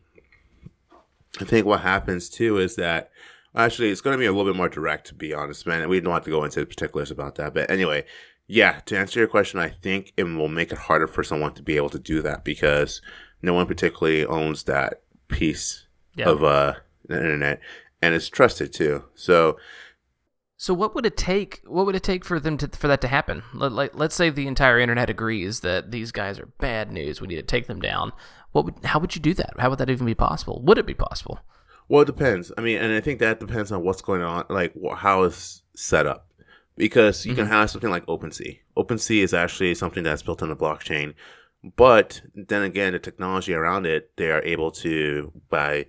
I 1.40 1.44
think 1.46 1.66
what 1.66 1.82
happens 1.82 2.30
too 2.30 2.58
is 2.58 2.76
that 2.76 3.12
actually 3.56 3.90
it's 3.90 4.02
going 4.02 4.14
to 4.14 4.20
be 4.20 4.26
a 4.26 4.32
little 4.32 4.52
bit 4.52 4.58
more 4.58 4.70
direct, 4.70 5.08
to 5.08 5.14
be 5.14 5.34
honest, 5.34 5.66
man. 5.68 5.82
And 5.82 5.90
we 5.90 6.00
don't 6.00 6.14
have 6.14 6.24
to 6.26 6.30
go 6.30 6.44
into 6.44 6.60
the 6.62 6.66
particulars 6.66 7.12
about 7.12 7.36
that. 7.36 7.54
But 7.54 7.70
anyway, 7.70 8.06
yeah, 8.48 8.80
to 8.86 8.98
answer 8.98 9.20
your 9.20 9.28
question, 9.28 9.60
I 9.60 9.70
think 9.70 10.14
it 10.18 10.24
will 10.24 10.48
make 10.48 10.72
it 10.72 10.78
harder 10.78 11.08
for 11.08 11.24
someone 11.24 11.54
to 11.56 11.62
be 11.62 11.76
able 11.78 11.90
to 11.92 12.00
do 12.00 12.22
that 12.22 12.44
because 12.44 13.02
no 13.42 13.54
one 13.54 13.68
particularly 13.68 14.26
owns 14.26 14.64
that 14.64 15.02
piece 15.28 15.86
Yeah. 16.16 16.30
of 16.30 16.44
uh, 16.44 16.74
the 17.08 17.16
internet 17.16 17.62
and 18.02 18.16
it's 18.16 18.30
trusted 18.30 18.74
too. 18.74 19.04
So 19.16 19.58
So 20.62 20.74
what 20.74 20.94
would 20.94 21.06
it 21.06 21.16
take? 21.16 21.62
What 21.66 21.86
would 21.86 21.96
it 21.96 22.04
take 22.04 22.26
for 22.26 22.38
them 22.38 22.58
to 22.58 22.68
for 22.68 22.90
that 22.90 23.00
to 23.02 23.08
happen? 23.08 23.44
Let, 23.54 23.72
like, 23.72 23.92
let's 23.96 24.14
say 24.14 24.30
the 24.30 24.46
entire 24.46 24.78
internet 24.78 25.10
agrees 25.10 25.62
that 25.62 25.92
these 25.92 26.12
guys 26.12 26.38
are 26.38 26.48
bad 26.60 26.92
news. 26.92 27.22
We 27.22 27.28
need 27.28 27.38
to 27.38 27.44
take 27.44 27.68
them 27.68 27.80
down. 27.80 28.12
What 28.52 28.66
would? 28.66 28.84
How 28.84 29.00
would 29.00 29.16
you 29.16 29.22
do 29.22 29.34
that? 29.36 29.54
How 29.58 29.70
would 29.70 29.80
that 29.80 29.90
even 29.90 30.06
be 30.06 30.16
possible? 30.16 30.62
Would 30.64 30.78
it 30.78 30.86
be 30.86 30.94
possible? 30.94 31.40
Well, 31.88 32.02
it 32.02 32.08
depends. 32.08 32.52
I 32.58 32.62
mean, 32.62 32.78
and 32.78 32.94
I 32.94 33.00
think 33.00 33.20
that 33.20 33.40
depends 33.40 33.72
on 33.72 33.84
what's 33.84 34.02
going 34.02 34.22
on, 34.22 34.46
like 34.50 34.74
how 34.98 35.24
it's 35.24 35.64
set 35.76 36.06
up. 36.06 36.28
Because 36.76 37.26
you 37.26 37.36
can 37.36 37.46
mm-hmm. 37.46 37.54
have 37.54 37.70
something 37.70 37.90
like 37.90 38.06
OpenSea. 38.06 38.60
OpenSea 38.78 39.24
is 39.24 39.34
actually 39.34 39.76
something 39.76 40.04
that's 40.04 40.22
built 40.24 40.42
on 40.42 40.50
the 40.50 40.56
blockchain, 40.56 41.14
but 41.76 42.22
then 42.36 42.64
again, 42.64 42.94
the 42.94 43.00
technology 43.00 43.54
around 43.54 43.86
it, 43.86 44.12
they 44.18 44.30
are 44.30 44.42
able 44.44 44.72
to, 44.72 45.32
by 45.50 45.88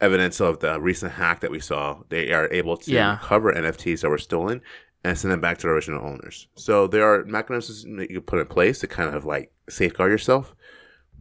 evidence 0.00 0.40
of 0.40 0.60
the 0.60 0.80
recent 0.80 1.12
hack 1.12 1.40
that 1.40 1.50
we 1.50 1.60
saw, 1.60 1.98
they 2.08 2.32
are 2.32 2.48
able 2.52 2.76
to 2.76 2.90
Yeah. 2.90 3.12
recover 3.12 3.52
NFTs 3.52 4.02
that 4.02 4.10
were 4.10 4.18
stolen 4.18 4.60
and 5.04 5.16
send 5.16 5.32
them 5.32 5.40
back 5.40 5.58
to 5.58 5.66
the 5.66 5.72
original 5.72 6.04
owners. 6.06 6.48
So 6.54 6.86
there 6.86 7.04
are 7.04 7.24
mechanisms 7.24 7.84
that 7.96 8.10
you 8.10 8.16
can 8.16 8.22
put 8.26 8.40
in 8.40 8.46
place 8.46 8.78
to 8.80 8.86
kind 8.86 9.14
of 9.14 9.24
like 9.24 9.52
safeguard 9.68 10.10
yourself. 10.10 10.54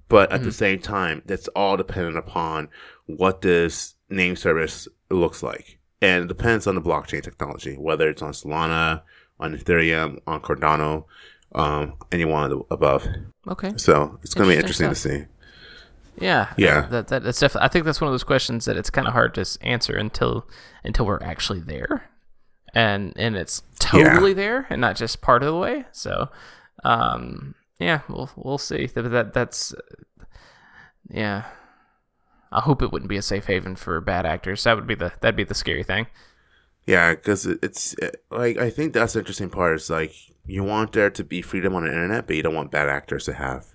But 0.08 0.32
at 0.32 0.44
the 0.44 0.52
same 0.52 0.80
time, 0.80 1.24
that's 1.26 1.48
all 1.50 1.78
dependent 1.78 2.18
upon 2.18 2.68
what 3.08 3.42
this 3.42 3.96
name 4.10 4.36
service 4.36 4.88
looks 5.10 5.42
like. 5.42 5.80
And 6.02 6.26
it 6.26 6.28
depends 6.28 6.68
on 6.68 6.76
the 6.76 6.82
blockchain 6.82 7.24
technology, 7.24 7.76
whether 7.76 8.08
it's 8.10 8.22
on 8.22 8.32
Solana, 8.34 9.02
on 9.40 9.58
Ethereum, 9.58 10.20
on 10.28 10.42
Cardano, 10.42 11.06
um, 11.56 11.94
any 12.12 12.24
one 12.26 12.44
of 12.44 12.50
the 12.52 12.64
above. 12.74 13.08
Okay. 13.48 13.74
So 13.78 14.20
it's 14.22 14.36
going 14.36 14.50
to 14.50 14.54
be 14.56 14.60
Interesting 14.60 14.86
interesting 14.86 15.22
to 15.22 15.26
see. 15.26 15.32
Yeah, 16.18 16.54
Yeah. 16.58 16.88
That, 16.88 17.08
that 17.10 17.24
that's 17.24 17.40
definitely. 17.40 17.66
I 17.66 17.70
think 17.70 17.86
that's 17.86 18.02
one 18.02 18.08
of 18.08 18.14
those 18.14 18.24
questions 18.24 18.66
that 18.66 18.78
it's 18.78 18.90
kind 18.90 19.08
of 19.08 19.14
hard 19.14 19.34
to 19.36 19.46
answer 19.62 19.96
until 19.96 20.48
until 20.84 21.06
we're 21.06 21.22
actually 21.22 21.60
there, 21.60 22.10
and 22.74 23.14
and 23.16 23.36
it's 23.36 23.64
totally 23.80 24.34
there 24.34 24.68
and 24.70 24.80
not 24.82 24.96
just 24.96 25.22
part 25.22 25.44
of 25.44 25.48
the 25.48 25.58
way. 25.58 25.86
So, 25.92 26.30
um, 26.84 27.56
yeah, 27.80 28.02
we'll 28.08 28.30
we'll 28.36 28.58
see. 28.58 28.88
That, 28.88 29.04
that 29.04 29.34
that's 29.34 29.74
yeah. 31.10 31.46
I 32.52 32.62
hope 32.62 32.82
it 32.82 32.92
wouldn't 32.92 33.10
be 33.10 33.18
a 33.18 33.22
safe 33.22 33.46
haven 33.48 33.76
for 33.76 34.00
bad 34.00 34.26
actors. 34.26 34.64
That 34.64 34.76
would 34.78 34.88
be 34.88 34.96
the 34.96 35.12
that'd 35.20 35.36
be 35.36 35.44
the 35.44 35.54
scary 35.54 35.84
thing. 35.84 36.08
Yeah, 36.86 37.16
because 37.16 37.46
it's 37.46 37.94
it, 37.96 38.24
like 38.32 38.58
I 38.58 38.70
think 38.70 38.94
that's 38.94 39.14
the 39.14 39.20
interesting 39.20 39.50
part. 39.50 39.76
Is 39.76 39.90
like 39.90 40.14
you 40.46 40.64
want 40.64 40.94
there 40.94 41.10
to 41.10 41.24
be 41.24 41.42
freedom 41.42 41.76
on 41.76 41.84
the 41.84 41.90
internet, 41.90 42.28
but 42.28 42.36
you 42.36 42.44
don't 42.44 42.56
want 42.56 42.72
bad 42.72 42.88
actors 42.88 43.26
to 43.26 43.34
have 43.34 43.75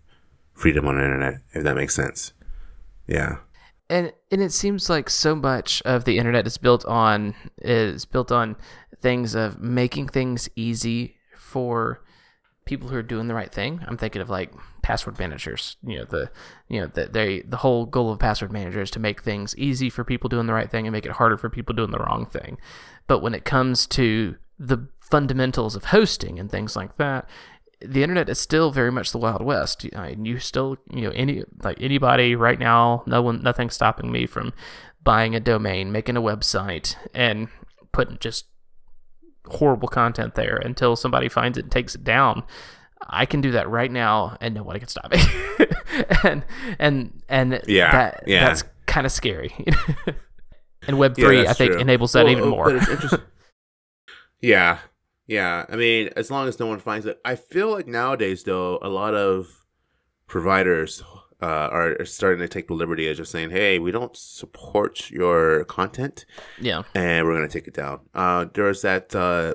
freedom 0.61 0.87
on 0.87 0.97
the 0.97 1.05
internet. 1.05 1.41
If 1.53 1.65
that 1.65 1.75
makes 1.75 1.95
sense. 1.95 2.33
Yeah. 3.07 3.39
and 3.89 4.13
and 4.31 4.41
it 4.41 4.53
seems 4.53 4.89
like 4.89 5.11
so 5.11 5.35
much 5.35 5.83
of 5.85 6.05
the 6.05 6.19
internet 6.19 6.47
is 6.47 6.59
built 6.59 6.85
on 6.85 7.35
is 7.63 8.05
built 8.05 8.31
on 8.31 8.57
things 9.01 9.35
of 9.35 9.61
making 9.61 10.09
things 10.09 10.49
easy 10.55 11.17
for 11.37 12.05
people 12.67 12.89
who 12.89 12.97
are 12.97 13.03
doing 13.03 13.27
the 13.27 13.35
right 13.35 13.53
thing. 13.53 13.81
I'm 13.89 13.97
thinking 13.97 14.23
of 14.23 14.31
like 14.31 14.53
password 14.83 15.19
managers. 15.19 15.77
You 15.83 15.99
know 15.99 16.05
the 16.05 16.31
you 16.69 16.81
know 16.81 16.87
that 16.95 17.13
they 17.13 17.41
the 17.41 17.57
whole 17.57 17.87
goal 17.87 18.13
of 18.13 18.19
password 18.21 18.53
manager 18.53 18.83
is 18.83 18.91
to 18.93 19.01
make 19.01 19.23
things 19.23 19.57
easy 19.57 19.91
for 19.91 20.05
people 20.05 20.29
doing 20.29 20.47
the 20.47 20.53
right 20.53 20.71
thing 20.71 20.87
and 20.87 20.93
make 20.93 21.07
it 21.07 21.13
harder 21.13 21.37
for 21.37 21.51
people 21.51 21.75
doing 21.75 21.91
the 21.91 21.99
wrong 21.99 22.27
thing. 22.27 22.59
But 23.09 23.21
when 23.23 23.35
it 23.35 23.45
comes 23.45 23.87
to 23.89 24.37
the 24.59 24.87
fundamentals 25.01 25.75
of 25.75 25.87
hosting 25.87 26.39
and 26.39 26.49
things 26.51 26.77
like 26.77 26.97
that, 26.99 27.29
the 27.83 28.03
internet 28.03 28.29
is 28.29 28.39
still 28.39 28.71
very 28.71 28.93
much 28.93 29.11
the 29.13 29.19
wild 29.19 29.43
west. 29.43 29.87
I 29.97 30.11
mean, 30.11 30.25
you 30.25 30.39
still, 30.39 30.77
you 30.93 31.03
know, 31.03 31.11
any 31.11 31.45
like 31.63 31.81
anybody 31.81 32.35
right 32.35 32.59
now, 32.59 33.03
no 33.07 33.23
one, 33.23 33.43
nothing's 33.43 33.75
stopping 33.75 34.13
me 34.13 34.27
from 34.27 34.53
buying 35.03 35.35
a 35.35 35.41
domain, 35.41 35.91
making 35.93 36.17
a 36.17 36.23
website, 36.23 36.97
and 37.15 37.49
putting 37.93 38.19
just 38.21 38.47
horrible 39.47 39.89
content 39.89 40.35
there 40.35 40.57
until 40.57 40.95
somebody 40.97 41.29
finds 41.29 41.57
it 41.59 41.63
and 41.65 41.73
takes 41.73 41.95
it 41.95 42.05
down. 42.05 42.43
I 43.09 43.25
can 43.25 43.41
do 43.41 43.51
that 43.53 43.69
right 43.69 43.91
now, 43.91 44.37
and 44.43 44.55
nobody 44.55 44.79
can 44.79 44.89
stop 44.89 45.11
me. 45.11 45.19
and 46.23 46.45
and 46.79 47.23
and 47.31 47.63
Yeah, 47.67 47.91
that, 47.93 48.25
yeah. 48.27 48.45
that's 48.45 48.63
kind 48.87 49.07
of 49.07 49.13
scary. 49.13 49.55
and 50.87 50.99
Web 50.99 51.17
Yeah, 51.19 51.25
three, 51.27 51.47
I 51.49 51.55
think, 51.55 51.73
true. 51.73 51.81
enables 51.81 52.13
that 52.13 52.25
Well, 52.25 52.33
even 52.33 52.45
uh, 52.45 52.49
more. 52.49 52.65
but 52.67 52.75
it's 52.77 52.89
interesting. 52.89 53.21
yeah, 54.43 54.79
yeah. 55.31 55.65
I 55.69 55.77
mean, 55.77 56.11
as 56.17 56.29
long 56.29 56.49
as 56.49 56.59
no 56.59 56.67
one 56.67 56.81
finds 56.81 57.07
it, 57.07 57.21
I 57.25 57.37
feel 57.37 57.71
like 57.71 57.87
nowadays, 57.87 58.43
though, 58.43 58.81
a 58.83 58.89
lot 58.89 59.15
of 59.15 59.65
providers 60.27 61.05
uh, 61.41 61.69
are, 61.71 62.05
starting 62.05 62.41
to 62.41 62.49
take 62.49 62.67
the 62.67 62.75
liberty 62.75 63.09
of 63.09 63.17
just 63.17 63.31
saying, 63.31 63.51
"Hey, 63.51 63.79
we 63.79 63.93
don't 63.93 64.17
support 64.17 65.09
your 65.09 65.65
content, 65.65 66.27
yeah, 66.61 66.83
and 66.97 67.25
we're 67.25 67.37
going 67.37 67.49
to 67.49 67.53
take 67.53 67.69
it 67.69 67.75
down." 67.75 68.01
Uh, 68.13 68.47
there 68.53 68.65
was 68.65 68.83
that 68.83 69.15
uh, 69.15 69.55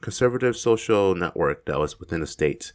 conservative 0.00 0.56
social 0.56 1.14
network 1.14 1.66
that 1.66 1.78
was 1.78 2.00
within 2.00 2.20
the 2.20 2.26
states, 2.26 2.72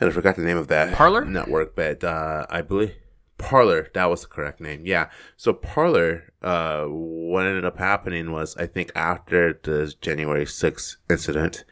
and 0.00 0.10
I 0.10 0.12
forgot 0.12 0.34
the 0.34 0.42
name 0.42 0.58
of 0.58 0.66
that 0.68 0.94
Parler 0.94 1.24
network, 1.24 1.76
but 1.76 2.02
uh, 2.02 2.44
I 2.50 2.62
believe 2.62 2.94
Parler. 3.42 3.90
That 3.94 4.08
was 4.08 4.22
the 4.22 4.28
correct 4.28 4.60
name. 4.60 4.86
Yeah. 4.86 5.10
So 5.36 5.52
Parler, 5.52 6.32
uh, 6.42 6.84
what 6.84 7.46
ended 7.46 7.64
up 7.64 7.78
happening 7.78 8.30
was, 8.30 8.56
I 8.56 8.66
think 8.66 8.92
after 8.94 9.58
the 9.62 9.92
January 10.00 10.44
6th 10.44 10.96
incident, 11.10 11.64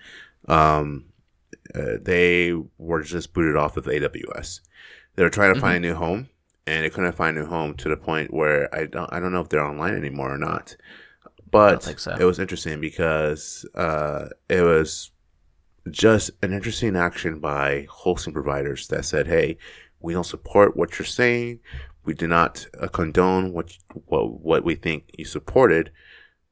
um, 0.48 1.06
uh, 1.74 1.98
they 2.02 2.52
were 2.78 3.02
just 3.02 3.32
booted 3.32 3.56
off 3.56 3.76
of 3.76 3.84
AWS. 3.84 4.60
They 5.14 5.22
were 5.22 5.30
trying 5.30 5.54
to 5.54 5.60
find 5.60 5.84
a 5.84 5.88
new 5.88 5.94
home, 5.94 6.28
and 6.66 6.84
they 6.84 6.90
couldn't 6.90 7.12
find 7.12 7.36
a 7.36 7.40
new 7.40 7.46
home 7.46 7.74
to 7.76 7.88
the 7.88 7.96
point 7.96 8.34
where 8.34 8.72
I 8.74 8.86
don't, 8.86 9.12
I 9.12 9.20
don't 9.20 9.32
know 9.32 9.40
if 9.40 9.48
they're 9.48 9.64
online 9.64 9.94
anymore 9.94 10.34
or 10.34 10.38
not. 10.38 10.76
But 11.50 11.82
so. 11.82 12.16
it 12.18 12.24
was 12.24 12.38
interesting 12.38 12.80
because 12.80 13.66
uh, 13.74 14.28
it 14.48 14.62
was 14.62 15.10
just 15.90 16.30
an 16.42 16.52
interesting 16.52 16.96
action 16.96 17.40
by 17.40 17.86
hosting 17.90 18.32
providers 18.32 18.86
that 18.88 19.04
said, 19.04 19.26
"Hey, 19.26 19.58
we 20.00 20.12
don't 20.12 20.24
support 20.24 20.76
what 20.76 20.98
you're 20.98 21.06
saying. 21.06 21.60
We 22.04 22.14
do 22.14 22.26
not 22.26 22.66
uh, 22.80 22.88
condone 22.88 23.52
what, 23.52 23.76
what 24.06 24.40
what 24.40 24.64
we 24.64 24.74
think 24.74 25.10
you 25.16 25.24
supported." 25.24 25.92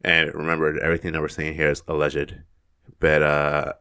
And 0.02 0.32
remember, 0.34 0.78
everything 0.80 1.12
that 1.12 1.20
we're 1.20 1.28
saying 1.28 1.54
here 1.54 1.70
is 1.70 1.82
alleged, 1.88 2.36
but 3.00 3.22
uh, 3.22 3.72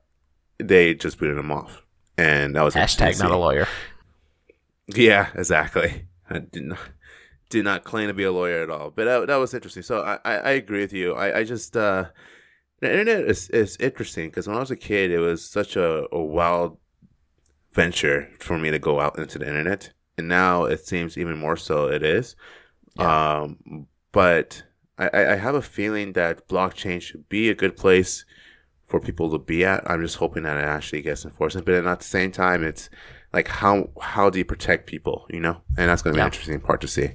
they 0.57 0.95
just 0.95 1.19
booted 1.19 1.37
him 1.37 1.51
off, 1.51 1.83
and 2.17 2.55
that 2.55 2.63
was 2.63 2.73
hashtag 2.73 3.19
not 3.19 3.31
a 3.31 3.37
lawyer. 3.37 3.67
Yeah, 4.87 5.29
exactly. 5.35 6.07
I 6.29 6.39
did 6.39 6.63
not 6.63 6.79
did 7.49 7.63
not 7.63 7.83
claim 7.83 8.07
to 8.07 8.13
be 8.13 8.23
a 8.23 8.31
lawyer 8.31 8.63
at 8.63 8.69
all, 8.69 8.91
but 8.91 9.05
that, 9.05 9.27
that 9.27 9.35
was 9.37 9.53
interesting. 9.53 9.83
So 9.83 10.01
I, 10.01 10.19
I, 10.25 10.37
I 10.37 10.49
agree 10.51 10.81
with 10.81 10.93
you. 10.93 11.13
I, 11.13 11.39
I 11.39 11.43
just 11.43 11.77
uh, 11.77 12.05
the 12.79 12.91
internet 12.91 13.25
is 13.29 13.49
is 13.49 13.77
interesting 13.77 14.29
because 14.29 14.47
when 14.47 14.57
I 14.57 14.59
was 14.59 14.71
a 14.71 14.75
kid, 14.75 15.11
it 15.11 15.19
was 15.19 15.45
such 15.45 15.75
a, 15.75 16.05
a 16.11 16.21
wild 16.21 16.77
venture 17.77 18.19
for 18.39 18.57
me 18.57 18.69
to 18.71 18.79
go 18.79 18.99
out 18.99 19.17
into 19.17 19.37
the 19.39 19.47
internet, 19.47 19.91
and 20.17 20.27
now 20.27 20.65
it 20.65 20.85
seems 20.85 21.17
even 21.17 21.37
more 21.37 21.55
so. 21.57 21.87
It 21.97 22.03
is, 22.03 22.35
um, 22.99 23.87
but 24.11 24.63
I, 24.97 25.07
I 25.19 25.33
I 25.33 25.35
have 25.35 25.55
a 25.55 25.61
feeling 25.61 26.13
that 26.13 26.47
blockchain 26.49 26.99
should 27.01 27.29
be 27.29 27.49
a 27.49 27.55
good 27.61 27.75
place 27.77 28.25
for 28.87 28.99
people 28.99 29.29
to 29.31 29.37
be 29.37 29.63
at. 29.63 29.89
I'm 29.89 30.01
just 30.01 30.17
hoping 30.17 30.43
that 30.43 30.57
it 30.57 30.65
actually 30.77 31.01
gets 31.01 31.23
enforcement, 31.25 31.65
but 31.65 31.75
at 31.75 31.99
the 31.99 32.05
same 32.17 32.31
time, 32.31 32.63
it's 32.63 32.89
like 33.33 33.47
how 33.47 33.89
how 34.01 34.29
do 34.29 34.39
you 34.39 34.45
protect 34.45 34.87
people, 34.87 35.25
you 35.29 35.39
know? 35.39 35.61
And 35.77 35.89
that's 35.89 36.01
going 36.01 36.13
to 36.13 36.17
be 36.17 36.19
Yeah. 36.21 36.27
an 36.27 36.33
interesting 36.33 36.61
part 36.61 36.81
to 36.81 36.87
see. 36.87 37.09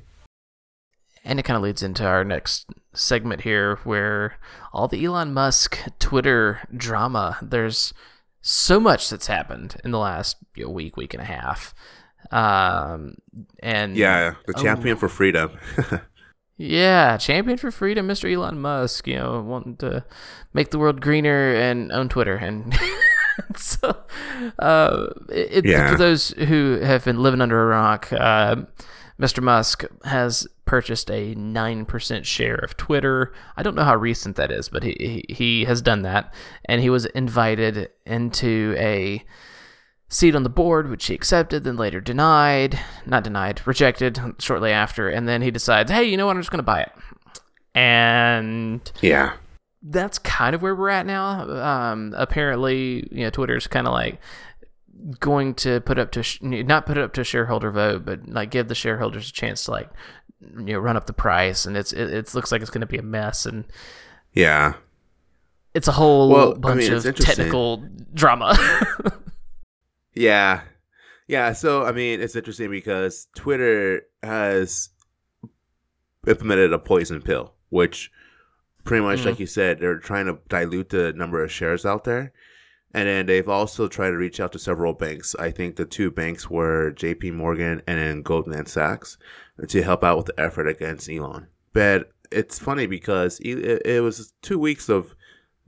And 1.25 1.39
it 1.39 1.45
kind 1.45 1.57
of 1.57 1.63
leads 1.63 1.83
into 1.83 2.05
our 2.05 2.25
next 2.25 2.67
segment 2.95 3.43
here, 3.43 3.79
where 3.85 4.39
all 4.73 4.89
the 4.89 5.05
Elon 5.05 5.33
Musk 5.33 5.79
Twitter 5.99 6.61
drama. 6.77 7.39
There's 7.41 7.95
so 8.43 8.79
much 8.81 9.09
that's 9.09 9.27
happened 9.29 9.77
in 9.85 9.91
the 9.93 9.99
last 9.99 10.37
you 10.57 10.65
know, 10.65 10.71
week, 10.71 10.97
week 10.97 11.15
and 11.15 11.23
a 11.23 11.27
half. 11.27 11.75
Um, 12.31 13.15
and 13.63 13.97
Yeah, 13.97 14.35
the 14.47 14.55
Oh. 14.57 14.63
champion 14.63 14.97
for 14.97 15.09
freedom. 15.09 15.51
yeah, 16.57 17.17
champion 17.17 17.57
for 17.59 17.71
freedom, 17.71 18.07
Mr. 18.09 18.33
Elon 18.33 18.61
Musk. 18.61 19.07
You 19.07 19.17
know, 19.17 19.41
wanting 19.41 19.77
to 19.79 20.05
make 20.53 20.71
the 20.71 20.79
world 20.79 21.01
greener 21.01 21.55
and 21.55 21.91
own 21.93 22.09
Twitter, 22.09 22.37
and 22.37 22.75
so 23.57 23.97
uh, 24.59 25.07
it, 25.29 25.65
Yeah. 25.65 25.91
for 25.91 25.97
those 25.99 26.31
who 26.31 26.79
have 26.83 27.05
been 27.05 27.23
living 27.23 27.41
under 27.41 27.63
a 27.63 27.67
rock, 27.67 28.13
uh, 28.13 28.57
Mr. 29.21 29.43
Musk 29.43 29.85
has 30.05 30.47
purchased 30.73 31.11
a 31.11 31.35
nine 31.35 31.85
percent 31.85 32.25
share 32.25 32.55
of 32.55 32.79
Twitter. 32.79 33.35
I 33.59 33.63
don't 33.63 33.75
know 33.75 33.85
how 33.85 33.95
recent 33.95 34.37
that 34.37 34.51
is, 34.51 34.71
but 34.71 34.83
he 34.83 34.97
he, 35.29 35.35
he 35.35 35.65
has 35.67 35.83
done 35.83 36.01
that, 36.01 36.33
and 36.65 36.81
he 36.81 36.89
was 36.89 37.05
invited 37.05 37.91
into 38.07 38.75
a 38.79 39.23
seat 40.09 40.35
on 40.35 40.45
the 40.45 40.49
board, 40.49 40.89
which 40.89 41.05
he 41.05 41.15
accepted, 41.15 41.65
then 41.65 41.77
later 41.77 42.01
denied, 42.01 42.81
not 43.05 43.23
denied, 43.23 43.61
rejected 43.67 44.19
shortly 44.39 44.71
after, 44.71 45.11
and 45.11 45.29
then 45.29 45.43
he 45.43 45.51
decides, 45.51 45.91
hey, 45.91 46.05
you 46.05 46.17
know 46.17 46.25
what, 46.25 46.37
I'm 46.37 46.41
just 46.41 46.51
going 46.51 46.57
to 46.57 46.63
buy 46.63 46.81
it. 46.81 46.93
And 47.75 48.91
yeah, 49.03 49.35
that's 49.83 50.19
kind 50.21 50.55
of 50.55 50.63
where 50.63 50.75
we're 50.75 50.89
at 50.89 51.05
now. 51.05 51.51
Um, 51.51 52.15
apparently, 52.17 53.07
you 53.11 53.25
know, 53.25 53.31
Twitter's 53.31 53.67
kind 53.67 53.87
of 53.87 53.93
like 53.93 54.19
going 55.21 55.55
to 55.55 55.81
put 55.81 55.99
up 55.99 56.11
to 56.13 56.23
sh- 56.23 56.39
not 56.43 56.87
put 56.87 56.97
it 56.99 57.03
up 57.05 57.13
to 57.15 57.21
a 57.23 57.25
shareholder 57.25 57.71
vote, 57.71 58.05
but 58.05 58.29
like 58.29 58.51
give 58.51 58.69
the 58.69 58.75
shareholders 58.75 59.29
a 59.29 59.33
chance 59.33 59.65
to 59.65 59.71
like 59.73 59.91
you 60.41 60.75
know 60.75 60.79
run 60.79 60.97
up 60.97 61.07
the 61.07 61.13
price, 61.13 61.67
and 61.67 61.77
it's 61.77 61.93
it, 61.93 62.13
it 62.13 62.35
looks 62.35 62.53
like 62.53 62.61
it's 62.63 62.71
going 62.71 62.81
to 62.83 62.87
be 62.87 62.99
a 62.99 63.03
mess, 63.03 63.47
and 63.47 63.65
yeah, 64.33 64.75
it's 65.75 65.89
a 65.89 65.93
whole 65.93 66.31
Well, 66.31 66.55
I 66.55 66.59
bunch 66.59 66.83
mean, 66.83 66.93
of 66.95 67.03
technical 67.17 67.85
drama. 68.15 68.57
yeah, 70.15 70.63
yeah. 71.27 71.53
So 71.53 71.85
I 71.85 71.93
mean, 71.93 72.21
it's 72.21 72.37
interesting 72.37 72.71
because 72.71 73.29
Twitter 73.35 74.03
has 74.23 74.91
implemented 76.27 76.73
a 76.73 76.79
poison 76.79 77.21
pill, 77.21 77.53
which 77.71 78.11
pretty 78.85 79.05
much, 79.05 79.21
Mhm. 79.21 79.27
like 79.27 79.41
you 79.41 79.47
said, 79.47 79.81
they're 79.81 79.99
trying 79.99 80.27
to 80.27 80.39
dilute 80.49 80.91
the 80.91 81.13
number 81.15 81.43
of 81.43 81.51
shares 81.53 81.85
out 81.87 82.05
there. 82.05 82.33
And 82.95 83.09
then 83.09 83.27
they've 83.27 83.49
also 83.49 83.89
tried 83.89 84.11
to 84.11 84.17
reach 84.17 84.39
out 84.41 84.53
to 84.53 84.59
several 84.59 84.93
banks. 84.93 85.35
I 85.39 85.51
think 85.51 85.77
the 85.77 85.85
two 85.85 86.11
banks 86.11 86.51
were 86.51 86.91
J.P. 86.91 87.31
Morgan 87.31 87.81
and 87.87 87.99
then 87.99 88.23
Goldman 88.23 88.67
Sachs 88.67 89.17
to 89.67 89.83
help 89.83 90.05
out 90.05 90.19
with 90.19 90.27
the 90.27 90.41
effort 90.41 90.69
against 90.69 91.09
Elon. 91.09 91.47
But 91.73 92.11
it's 92.31 92.59
funny 92.59 92.87
because 92.87 93.41
it, 93.41 94.03
was 94.03 94.33
two 94.43 94.59
weeks 94.59 94.89
of 94.89 95.15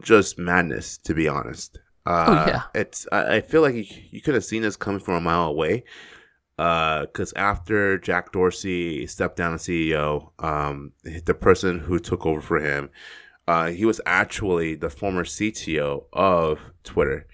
just 0.02 0.38
madness, 0.38 0.98
to 0.98 1.14
be 1.14 1.28
honest. 1.28 1.78
Uh, 2.06 2.26
Oh, 2.28 2.46
yeah. 2.46 2.62
It's 2.74 3.06
I, 3.10 3.40
feel 3.40 3.62
like 3.62 3.74
you, 3.74 3.86
you 4.10 4.20
could 4.20 4.34
have 4.34 4.44
seen 4.44 4.62
this 4.62 4.76
coming 4.76 5.00
from 5.00 5.14
a 5.14 5.20
mile 5.20 5.48
away. 5.48 5.84
Because 6.56 7.32
after 7.34 7.98
Jack 7.98 8.32
Dorsey 8.32 9.06
stepped 9.06 9.36
down 9.36 9.54
as 9.54 9.62
CEO, 9.62 10.30
um, 10.38 10.92
the 11.02 11.34
person 11.34 11.80
who 11.80 11.98
took 11.98 12.26
over 12.26 12.40
for 12.40 12.60
him 12.60 12.90
uh, 13.46 13.68
he 13.68 13.84
was 13.84 14.00
actually 14.06 14.74
the 14.74 14.90
former 14.90 15.24
CTO 15.24 16.04
of 16.12 16.58
Twitter. 16.82 17.26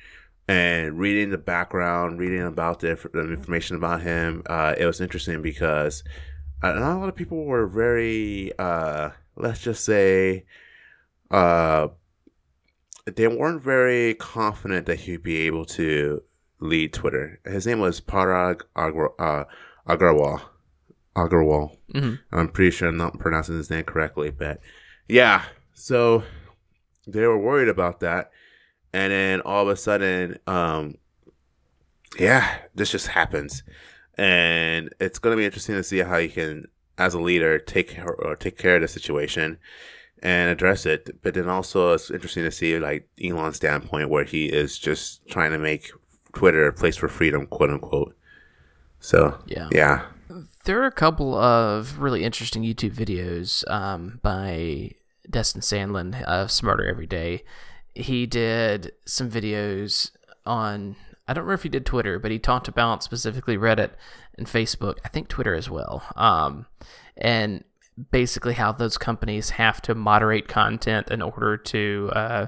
And 0.48 0.98
reading 0.98 1.30
the 1.30 1.38
background, 1.38 2.18
reading 2.18 2.42
about 2.42 2.80
the, 2.80 2.98
the 3.12 3.32
information 3.32 3.76
about 3.76 4.02
him, 4.02 4.42
uh, 4.46 4.74
it 4.76 4.84
was 4.84 5.00
interesting 5.00 5.42
because 5.42 6.02
uh, 6.62 6.72
not 6.72 6.96
a 6.96 6.98
lot 6.98 7.08
of 7.08 7.14
people 7.14 7.44
were 7.44 7.68
very, 7.68 8.52
uh, 8.58 9.10
let's 9.36 9.60
just 9.60 9.84
say, 9.84 10.44
uh, 11.30 11.88
they 13.06 13.28
weren't 13.28 13.62
very 13.62 14.14
confident 14.14 14.86
that 14.86 15.00
he'd 15.00 15.22
be 15.22 15.36
able 15.38 15.64
to 15.64 16.22
lead 16.58 16.92
Twitter. 16.92 17.40
His 17.44 17.66
name 17.66 17.78
was 17.78 18.00
Parag 18.00 18.62
Agar- 18.76 19.14
uh, 19.20 19.44
Agarwal. 19.88 20.42
Agarwal. 21.16 21.76
hmm 21.92 22.14
I'm 22.32 22.48
pretty 22.48 22.70
sure 22.70 22.88
I'm 22.88 22.96
not 22.96 23.18
pronouncing 23.18 23.56
his 23.56 23.70
name 23.70 23.84
correctly, 23.84 24.30
but 24.30 24.60
yeah. 25.08 25.44
So 25.80 26.22
they 27.06 27.26
were 27.26 27.38
worried 27.38 27.68
about 27.68 28.00
that, 28.00 28.30
and 28.92 29.10
then 29.10 29.40
all 29.40 29.62
of 29.62 29.68
a 29.68 29.76
sudden, 29.76 30.38
um, 30.46 30.96
yeah, 32.18 32.58
this 32.74 32.90
just 32.90 33.06
happens, 33.06 33.62
and 34.18 34.92
it's 35.00 35.18
gonna 35.18 35.36
be 35.36 35.46
interesting 35.46 35.76
to 35.76 35.82
see 35.82 35.98
how 35.98 36.18
you 36.18 36.28
can, 36.28 36.66
as 36.98 37.14
a 37.14 37.20
leader, 37.20 37.58
take 37.58 37.88
care 37.88 38.12
or 38.12 38.36
take 38.36 38.58
care 38.58 38.76
of 38.76 38.82
the 38.82 38.88
situation 38.88 39.58
and 40.22 40.50
address 40.50 40.84
it. 40.84 41.22
But 41.22 41.32
then 41.32 41.48
also, 41.48 41.94
it's 41.94 42.10
interesting 42.10 42.44
to 42.44 42.50
see 42.50 42.78
like 42.78 43.08
Elon's 43.24 43.56
standpoint, 43.56 44.10
where 44.10 44.24
he 44.24 44.46
is 44.46 44.78
just 44.78 45.26
trying 45.28 45.52
to 45.52 45.58
make 45.58 45.90
Twitter 46.34 46.66
a 46.66 46.72
place 46.74 46.96
for 46.96 47.08
freedom, 47.08 47.46
quote 47.46 47.70
unquote. 47.70 48.14
So 49.00 49.38
Yeah. 49.46 49.70
yeah, 49.72 50.04
There 50.64 50.82
are 50.82 50.86
a 50.86 50.92
couple 50.92 51.34
of 51.34 52.00
really 52.00 52.22
interesting 52.22 52.62
YouTube 52.62 52.94
videos 52.94 53.68
um, 53.70 54.20
by 54.22 54.92
Destin 55.30 55.60
Sandlin 55.60 56.22
of 56.24 56.50
Smarter 56.50 56.86
Every 56.86 57.06
Day. 57.06 57.44
He 57.94 58.26
did 58.26 58.92
some 59.04 59.30
videos 59.30 60.10
on, 60.44 60.96
I 61.26 61.32
don't 61.32 61.44
remember 61.44 61.54
if 61.54 61.62
he 61.62 61.68
did 61.68 61.86
Twitter, 61.86 62.18
but 62.18 62.30
he 62.30 62.38
talked 62.38 62.68
about 62.68 63.02
specifically 63.02 63.56
Reddit 63.56 63.92
and 64.36 64.46
Facebook, 64.46 64.98
I 65.04 65.08
think 65.08 65.28
Twitter 65.28 65.54
as 65.54 65.70
well. 65.70 66.02
Um, 66.16 66.66
and 67.16 67.64
basically 68.10 68.54
how 68.54 68.72
those 68.72 68.98
companies 68.98 69.50
have 69.50 69.80
to 69.82 69.94
moderate 69.94 70.48
content 70.48 71.10
in 71.10 71.22
order 71.22 71.56
to, 71.56 72.10
uh, 72.14 72.46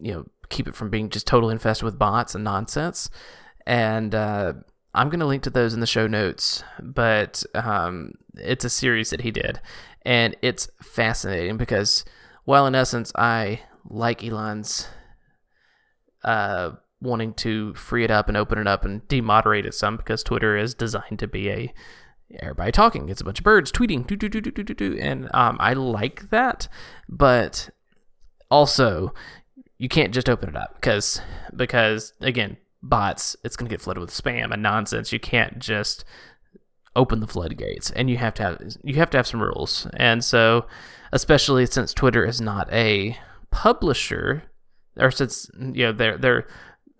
you 0.00 0.12
know, 0.12 0.26
keep 0.48 0.68
it 0.68 0.74
from 0.74 0.90
being 0.90 1.10
just 1.10 1.26
totally 1.26 1.52
infested 1.52 1.84
with 1.84 1.98
bots 1.98 2.34
and 2.34 2.44
nonsense. 2.44 3.10
And, 3.66 4.14
uh, 4.14 4.52
I'm 4.94 5.10
going 5.10 5.20
to 5.20 5.26
link 5.26 5.42
to 5.42 5.50
those 5.50 5.74
in 5.74 5.80
the 5.80 5.86
show 5.86 6.06
notes, 6.06 6.64
but 6.80 7.44
um, 7.54 8.12
it's 8.34 8.64
a 8.64 8.70
series 8.70 9.10
that 9.10 9.20
he 9.20 9.30
did. 9.30 9.60
And 10.06 10.36
it's 10.40 10.68
fascinating 10.80 11.56
because, 11.56 12.04
while 12.44 12.68
in 12.68 12.76
essence, 12.76 13.10
I 13.16 13.62
like 13.84 14.22
Elon's 14.22 14.86
uh, 16.22 16.70
wanting 17.00 17.34
to 17.34 17.74
free 17.74 18.04
it 18.04 18.10
up 18.10 18.28
and 18.28 18.36
open 18.36 18.58
it 18.58 18.68
up 18.68 18.84
and 18.84 19.06
demoderate 19.08 19.66
it 19.66 19.74
some 19.74 19.96
because 19.96 20.22
Twitter 20.22 20.56
is 20.56 20.74
designed 20.74 21.18
to 21.18 21.26
be 21.26 21.50
a 21.50 21.74
everybody 22.40 22.70
talking. 22.70 23.08
It's 23.08 23.20
a 23.20 23.24
bunch 23.24 23.40
of 23.40 23.44
birds 23.44 23.72
tweeting, 23.72 24.06
do, 24.06 24.14
do, 24.14 24.28
do, 24.28 24.40
do, 24.40 24.50
do, 24.50 24.74
do. 24.74 24.96
And 24.96 25.28
um, 25.34 25.56
I 25.58 25.72
like 25.72 26.30
that. 26.30 26.68
But 27.08 27.70
also, 28.48 29.12
you 29.78 29.88
can't 29.88 30.14
just 30.14 30.28
open 30.28 30.48
it 30.50 30.56
up 30.56 30.76
because, 30.76 31.20
because 31.54 32.12
again, 32.20 32.58
bots, 32.80 33.34
it's 33.42 33.56
going 33.56 33.68
to 33.68 33.72
get 33.72 33.80
flooded 33.80 34.00
with 34.00 34.10
spam 34.10 34.52
and 34.52 34.62
nonsense. 34.62 35.12
You 35.12 35.18
can't 35.18 35.58
just 35.58 36.04
open 36.96 37.20
the 37.20 37.26
floodgates, 37.28 37.90
and 37.92 38.10
you 38.10 38.16
have 38.16 38.34
to 38.34 38.42
have 38.42 38.60
you 38.82 38.94
have 38.96 39.10
to 39.10 39.16
have 39.18 39.26
some 39.26 39.40
rules. 39.42 39.86
And 39.94 40.24
so, 40.24 40.66
especially 41.12 41.66
since 41.66 41.94
Twitter 41.94 42.24
is 42.24 42.40
not 42.40 42.72
a 42.72 43.16
publisher, 43.50 44.42
or 44.98 45.10
since 45.10 45.50
you 45.58 45.84
know 45.84 45.92
they're 45.92 46.18
they're 46.18 46.46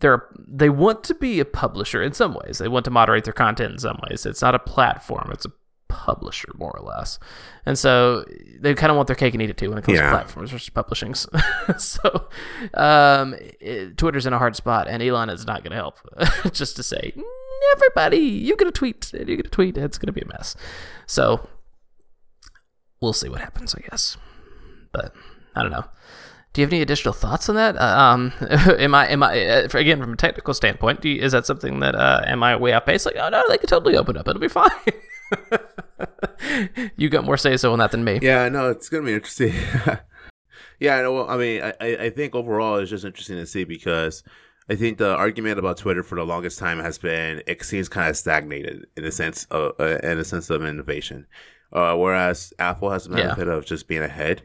they're 0.01 0.27
they 0.47 0.69
want 0.69 1.03
to 1.05 1.15
be 1.15 1.41
a 1.41 1.45
publisher 1.45 2.03
in 2.03 2.13
some 2.13 2.35
ways. 2.45 2.59
They 2.59 2.69
want 2.69 2.85
to 2.85 2.91
moderate 2.91 3.25
their 3.25 3.33
content 3.33 3.73
in 3.73 3.79
some 3.79 3.99
ways. 4.09 4.25
It's 4.27 4.43
not 4.43 4.55
a 4.55 4.59
platform; 4.59 5.31
it's 5.33 5.45
a 5.47 5.53
publisher 5.89 6.49
more 6.57 6.77
or 6.77 6.85
less. 6.85 7.19
And 7.65 7.79
so 7.79 8.25
they 8.61 8.75
kind 8.75 8.91
of 8.91 8.97
want 8.97 9.07
their 9.07 9.17
cake 9.17 9.35
and 9.35 9.43
eat 9.43 9.51
it 9.51 9.57
too 9.57 9.69
when 9.71 9.79
it 9.79 9.85
comes 9.85 9.99
Yeah. 9.99 10.05
to 10.07 10.11
platforms 10.11 10.51
versus 10.51 10.69
publishing. 10.69 11.15
so 11.79 12.29
um, 12.75 13.35
it- 13.61 13.97
Twitter's 13.97 14.27
in 14.27 14.33
a 14.33 14.39
hard 14.39 14.57
spot, 14.57 14.89
and 14.89 15.03
Elon 15.03 15.31
is 15.31 15.47
not 15.47 15.63
going 15.63 15.71
to 15.71 15.77
help. 15.77 15.99
Just 16.53 16.77
to 16.77 16.83
say, 16.83 17.13
everybody, 17.73 18.19
you 18.19 18.57
get 18.57 18.69
a 18.69 18.73
tweet, 18.73 19.13
and 19.13 19.29
you 19.29 19.37
get 19.37 19.47
a 19.47 19.51
tweet. 19.51 19.77
It's 19.77 19.99
going 19.99 20.07
to 20.07 20.13
be 20.13 20.23
a 20.23 20.29
mess. 20.29 20.57
So 21.07 21.49
we'll 23.01 23.13
see 23.13 23.29
what 23.29 23.41
happens, 23.41 23.75
I 23.75 23.81
guess. 23.91 24.17
But 24.93 25.15
I 25.55 25.63
don't 25.63 25.73
know. 25.73 25.85
Do 26.57 26.63
you 26.63 26.67
have 26.67 26.73
any 26.73 26.81
additional 26.81 27.13
thoughts 27.13 27.51
on 27.51 27.57
that? 27.57 27.77
Uh, 27.77 27.85
um, 27.85 28.33
am 28.41 28.95
I 28.95 29.09
am 29.09 29.23
I 29.23 29.47
uh, 29.47 29.69
again 29.75 30.01
from 30.01 30.15
a 30.15 30.17
technical 30.17 30.55
standpoint? 30.55 31.05
You, 31.05 31.21
is 31.21 31.33
that 31.33 31.45
something 31.45 31.81
that 31.81 31.95
uh, 31.95 32.23
am 32.27 32.43
I 32.43 32.57
way 32.57 32.73
off 32.73 32.87
base? 32.87 33.05
Like, 33.05 33.17
oh 33.17 33.29
no, 33.29 33.43
they 33.49 33.59
could 33.59 33.69
totally 33.69 33.95
open 33.95 34.17
up. 34.17 34.27
It'll 34.27 34.41
be 34.41 34.49
fine. 34.49 34.71
you 36.97 37.11
got 37.11 37.25
more 37.25 37.37
say 37.37 37.59
so 37.59 37.75
on 37.75 37.79
that 37.81 37.91
than 37.91 38.05
me. 38.05 38.21
Yeah, 38.23 38.49
no, 38.49 38.71
it's 38.71 38.89
gonna 38.89 39.05
be 39.05 39.13
interesting. 39.13 39.53
yeah, 40.81 41.07
well, 41.09 41.29
I 41.29 41.37
mean, 41.37 41.61
I, 41.61 41.75
I 41.79 41.97
I 42.05 42.11
think 42.11 42.35
overall 42.35 42.77
it's 42.77 42.89
just 42.89 43.05
interesting 43.05 43.37
to 43.37 43.45
see 43.45 43.65
because 43.65 44.23
I 44.69 44.75
think 44.75 44.99
the 44.99 45.15
argument 45.15 45.59
about 45.59 45.79
Twitter 45.79 46.03
for 46.03 46.17
the 46.17 46.25
longest 46.27 46.59
time 46.59 46.79
has 46.81 46.99
been 46.99 47.43
it 47.47 47.63
seems 47.63 47.89
kind 47.89 48.09
of 48.11 48.17
stagnated 48.17 48.87
in 48.97 49.05
a 49.05 49.13
sense 49.13 49.45
of 49.51 49.75
uh, 49.79 49.99
in 50.03 50.19
a 50.19 50.25
sense 50.25 50.51
of 50.51 50.65
innovation, 50.65 51.27
uh, 51.73 51.95
whereas 51.97 52.53
Apple 52.59 52.91
has 52.91 53.05
the 53.05 53.11
Yeah. 53.11 53.17
benefit 53.17 53.49
of 53.49 53.65
just 53.65 53.87
being 53.87 54.03
ahead, 54.03 54.43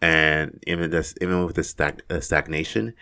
and 0.00 0.62
even 0.66 0.90
this 0.90 1.14
even 1.20 1.44
with 1.44 1.56
the 1.56 1.64
stag, 1.64 2.02
uh, 2.08 2.20
stagnation, 2.20 2.94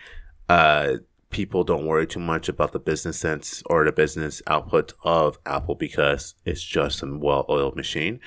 uh, 0.49 0.95
people 1.29 1.63
don't 1.63 1.85
worry 1.85 2.07
too 2.07 2.19
much 2.19 2.49
about 2.49 2.73
the 2.73 2.79
business 2.79 3.17
sense 3.19 3.63
or 3.67 3.85
the 3.85 3.91
business 3.91 4.41
output 4.47 4.93
of 5.03 5.39
Apple 5.45 5.75
because 5.75 6.35
it's 6.45 6.63
just 6.63 7.01
a 7.03 7.07
well-oiled 7.17 7.75
machine. 7.75 8.19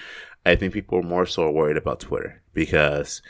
I 0.46 0.56
think 0.56 0.72
people 0.72 0.98
are 0.98 1.02
more 1.02 1.26
so 1.26 1.50
worried 1.50 1.76
about 1.76 2.00
Twitter 2.00 2.42
because 2.54 3.20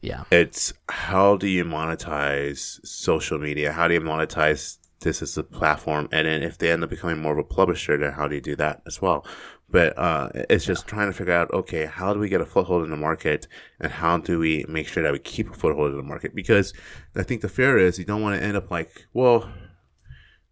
Yeah, 0.00 0.24
it's 0.30 0.72
how 0.88 1.36
do 1.36 1.48
you 1.48 1.64
monetize 1.64 2.84
social 2.86 3.38
media? 3.38 3.72
How 3.72 3.88
do 3.88 3.94
you 3.94 4.00
monetize 4.00 4.78
this 5.00 5.22
as 5.22 5.36
a 5.36 5.42
platform? 5.42 6.08
And 6.12 6.26
then 6.26 6.42
if 6.42 6.58
they 6.58 6.70
end 6.70 6.84
up 6.84 6.90
becoming 6.90 7.18
more 7.18 7.32
of 7.32 7.38
a 7.38 7.44
publisher, 7.44 7.96
then 7.96 8.12
how 8.12 8.28
do 8.28 8.36
you 8.36 8.40
do 8.40 8.56
that 8.56 8.82
as 8.86 9.02
well? 9.02 9.26
But 9.70 9.98
uh, 9.98 10.30
it's 10.48 10.64
just 10.64 10.86
trying 10.86 11.08
to 11.08 11.12
figure 11.12 11.34
out, 11.34 11.52
okay, 11.52 11.84
how 11.84 12.14
do 12.14 12.20
we 12.20 12.30
get 12.30 12.40
a 12.40 12.46
foothold 12.46 12.84
in 12.84 12.90
the 12.90 12.96
market, 12.96 13.46
and 13.80 13.92
how 13.92 14.16
do 14.18 14.38
we 14.38 14.64
make 14.68 14.88
sure 14.88 15.02
that 15.02 15.12
we 15.12 15.18
keep 15.18 15.50
a 15.50 15.54
foothold 15.54 15.90
in 15.90 15.96
the 15.96 16.02
market? 16.02 16.34
Because 16.34 16.72
I 17.14 17.22
think 17.22 17.42
the 17.42 17.48
fear 17.48 17.76
is 17.76 17.98
you 17.98 18.04
don't 18.04 18.22
want 18.22 18.40
to 18.40 18.42
end 18.42 18.56
up 18.56 18.70
like, 18.70 19.06
well, 19.12 19.50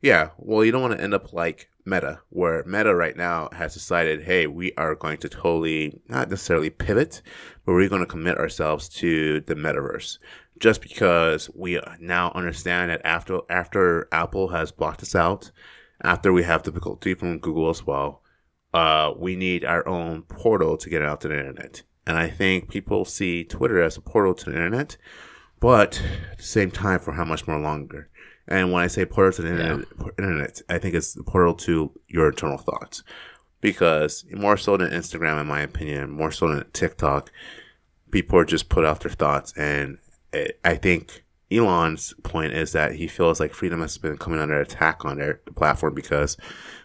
yeah, 0.02 0.30
well, 0.36 0.64
you 0.64 0.72
don't 0.72 0.82
want 0.82 0.98
to 0.98 1.02
end 1.02 1.14
up 1.14 1.32
like 1.32 1.70
Meta, 1.86 2.20
where 2.30 2.64
Meta 2.64 2.94
right 2.94 3.16
now 3.16 3.48
has 3.52 3.74
decided, 3.74 4.22
hey, 4.22 4.46
we 4.46 4.72
are 4.76 4.94
going 4.94 5.18
to 5.18 5.28
totally 5.28 6.00
not 6.08 6.28
necessarily 6.28 6.68
pivot, 6.68 7.22
but 7.64 7.72
we're 7.72 7.88
going 7.88 8.02
to 8.02 8.06
commit 8.06 8.38
ourselves 8.38 8.88
to 8.88 9.40
the 9.42 9.54
metaverse. 9.54 10.18
Just 10.58 10.82
because 10.82 11.48
we 11.54 11.80
now 12.00 12.32
understand 12.34 12.90
that 12.90 13.02
after 13.04 13.40
after 13.48 14.08
Apple 14.10 14.48
has 14.48 14.72
blocked 14.72 15.02
us 15.02 15.14
out, 15.14 15.52
after 16.02 16.32
we 16.32 16.42
have 16.42 16.62
difficulty 16.62 17.14
from 17.14 17.38
Google 17.38 17.70
as 17.70 17.86
well, 17.86 18.22
uh, 18.74 19.12
we 19.16 19.36
need 19.36 19.64
our 19.64 19.86
own 19.86 20.22
portal 20.22 20.76
to 20.78 20.90
get 20.90 21.02
out 21.02 21.20
to 21.20 21.28
the 21.28 21.38
internet. 21.38 21.82
And 22.06 22.16
I 22.16 22.28
think 22.28 22.70
people 22.70 23.04
see 23.04 23.44
Twitter 23.44 23.82
as 23.82 23.96
a 23.96 24.00
portal 24.00 24.34
to 24.34 24.50
the 24.50 24.56
internet, 24.56 24.96
but 25.60 26.02
at 26.32 26.38
the 26.38 26.44
same 26.44 26.70
time, 26.70 27.00
for 27.00 27.12
how 27.12 27.24
much 27.24 27.46
more 27.46 27.58
longer? 27.58 28.08
And 28.48 28.72
when 28.72 28.82
I 28.82 28.86
say 28.86 29.04
portal 29.04 29.32
to 29.32 29.42
the 29.42 29.50
internet, 29.50 29.86
internet, 30.18 30.62
I 30.68 30.78
think 30.78 30.94
it's 30.94 31.14
the 31.14 31.24
portal 31.24 31.54
to 31.54 31.92
your 32.08 32.28
internal 32.28 32.58
thoughts. 32.58 33.02
Because 33.60 34.24
more 34.30 34.56
so 34.56 34.76
than 34.76 34.90
Instagram, 34.90 35.40
in 35.40 35.46
my 35.46 35.60
opinion, 35.60 36.10
more 36.10 36.30
so 36.30 36.48
than 36.48 36.70
TikTok, 36.72 37.32
people 38.10 38.44
just 38.44 38.68
put 38.68 38.84
out 38.84 39.00
their 39.00 39.10
thoughts. 39.10 39.52
And 39.56 39.98
it, 40.32 40.60
I 40.64 40.76
think 40.76 41.24
Elon's 41.50 42.14
point 42.22 42.52
is 42.52 42.72
that 42.72 42.92
he 42.94 43.06
feels 43.06 43.40
like 43.40 43.54
freedom 43.54 43.80
has 43.80 43.98
been 43.98 44.18
coming 44.18 44.40
under 44.40 44.60
attack 44.60 45.04
on 45.04 45.18
their 45.18 45.40
platform 45.54 45.94
because 45.94 46.36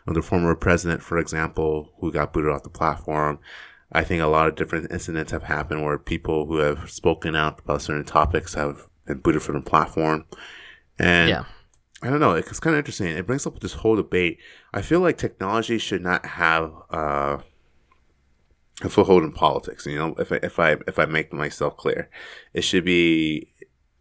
of 0.08 0.14
the 0.14 0.22
former 0.22 0.56
president, 0.56 1.02
for 1.02 1.18
example, 1.18 1.92
who 2.00 2.12
got 2.12 2.34
booted 2.34 2.52
off 2.52 2.64
the 2.64 2.70
platform. 2.70 3.40
I 3.92 4.04
think 4.04 4.22
a 4.22 4.28
lot 4.28 4.48
of 4.48 4.56
different 4.56 4.92
incidents 4.92 5.32
have 5.32 5.44
happened 5.44 5.84
where 5.84 5.98
people 5.98 6.46
who 6.46 6.58
have 6.58 6.90
spoken 6.90 7.36
out 7.36 7.60
about 7.60 7.82
certain 7.82 8.06
topics 8.06 8.54
have 8.54 8.88
been 9.06 9.20
booted 9.20 9.42
from 9.42 9.56
the 9.56 9.62
platform. 9.62 10.26
And 11.02 11.30
yeah, 11.30 11.46
I 12.04 12.10
don't 12.10 12.20
know. 12.20 12.34
It's 12.34 12.60
kind 12.60 12.76
of 12.76 12.78
interesting. 12.78 13.08
It 13.08 13.26
brings 13.26 13.48
up 13.48 13.60
this 13.60 13.74
whole 13.74 13.96
debate. 13.96 14.38
I 14.72 14.84
feel 14.84 15.00
like 15.00 15.18
technology 15.18 15.80
should 15.80 16.04
not 16.04 16.24
have 16.26 16.72
uh, 16.92 17.40
a 18.84 18.90
foothold 18.90 19.24
in 19.24 19.32
politics. 19.32 19.88
You 19.88 19.98
know, 19.98 20.16
if 20.20 20.32
I, 20.32 20.40
if 20.44 20.60
I 20.60 20.78
if 20.88 21.00
I 21.00 21.06
make 21.06 21.34
myself 21.34 21.76
clear, 21.76 22.08
it 22.54 22.62
should 22.62 22.86
be 22.86 23.52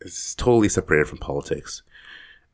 it's 0.02 0.34
totally 0.34 0.68
separated 0.68 1.08
from 1.08 1.18
politics. 1.18 1.82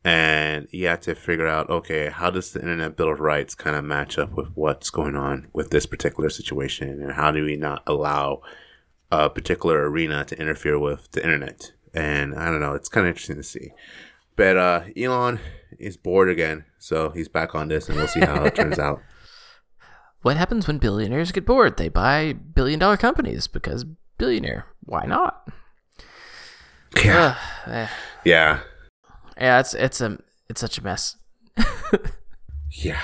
And 0.05 0.69
you 0.71 0.87
have 0.87 1.01
to 1.01 1.15
figure 1.15 1.47
out, 1.47 1.69
okay, 1.69 2.07
how 2.07 2.29
does 2.29 2.53
the 2.53 2.61
Internet 2.61 2.95
Bill 2.95 3.11
of 3.11 3.19
Rights 3.19 3.53
kind 3.53 3.75
of 3.75 3.83
match 3.83 4.17
up 4.17 4.31
with 4.31 4.47
what's 4.55 4.89
going 4.89 5.17
on 5.17 5.47
with 5.51 5.71
this 5.71 5.85
particular 5.85 6.29
situation, 6.29 7.01
and 7.01 7.11
how 7.11 7.31
do 7.31 7.43
we 7.43 7.57
not 7.57 7.83
allow 7.85 8.41
a 9.11 9.29
particular 9.29 9.89
arena 9.89 10.23
to 10.23 10.39
interfere 10.39 10.79
with 10.79 11.11
the 11.11 11.21
internet? 11.21 11.73
And 11.93 12.35
I 12.35 12.45
don't 12.45 12.61
know. 12.61 12.73
It's 12.73 12.87
kind 12.87 13.05
of 13.05 13.09
interesting 13.09 13.37
to 13.37 13.43
see. 13.43 13.71
But 14.37 14.55
uh, 14.55 14.81
Elon 14.95 15.39
is 15.77 15.97
bored 15.97 16.29
again, 16.29 16.63
so 16.77 17.09
he's 17.09 17.27
back 17.27 17.53
on 17.53 17.67
this, 17.67 17.89
and 17.89 17.97
we'll 17.97 18.07
see 18.07 18.21
how 18.21 18.45
it 18.45 18.55
turns 18.55 18.79
out. 18.79 19.01
what 20.21 20.37
happens 20.37 20.67
when 20.67 20.77
billionaires 20.77 21.33
get 21.33 21.45
bored? 21.45 21.75
They 21.75 21.89
buy 21.89 22.31
billion 22.33 22.79
dollar 22.79 22.95
companies 22.95 23.47
because 23.47 23.85
billionaire. 24.17 24.67
Why 24.85 25.05
not? 25.05 25.49
Yeah. 27.03 27.35
Ugh, 27.65 27.73
eh. 27.73 27.87
Yeah. 28.23 28.59
Yeah, 29.37 29.59
it's 29.59 29.73
it's 29.73 29.99
a 29.99 30.17
it's 30.49 30.61
such 30.61 30.77
a 30.77 30.83
mess. 30.83 31.17
Yeah. 32.69 33.01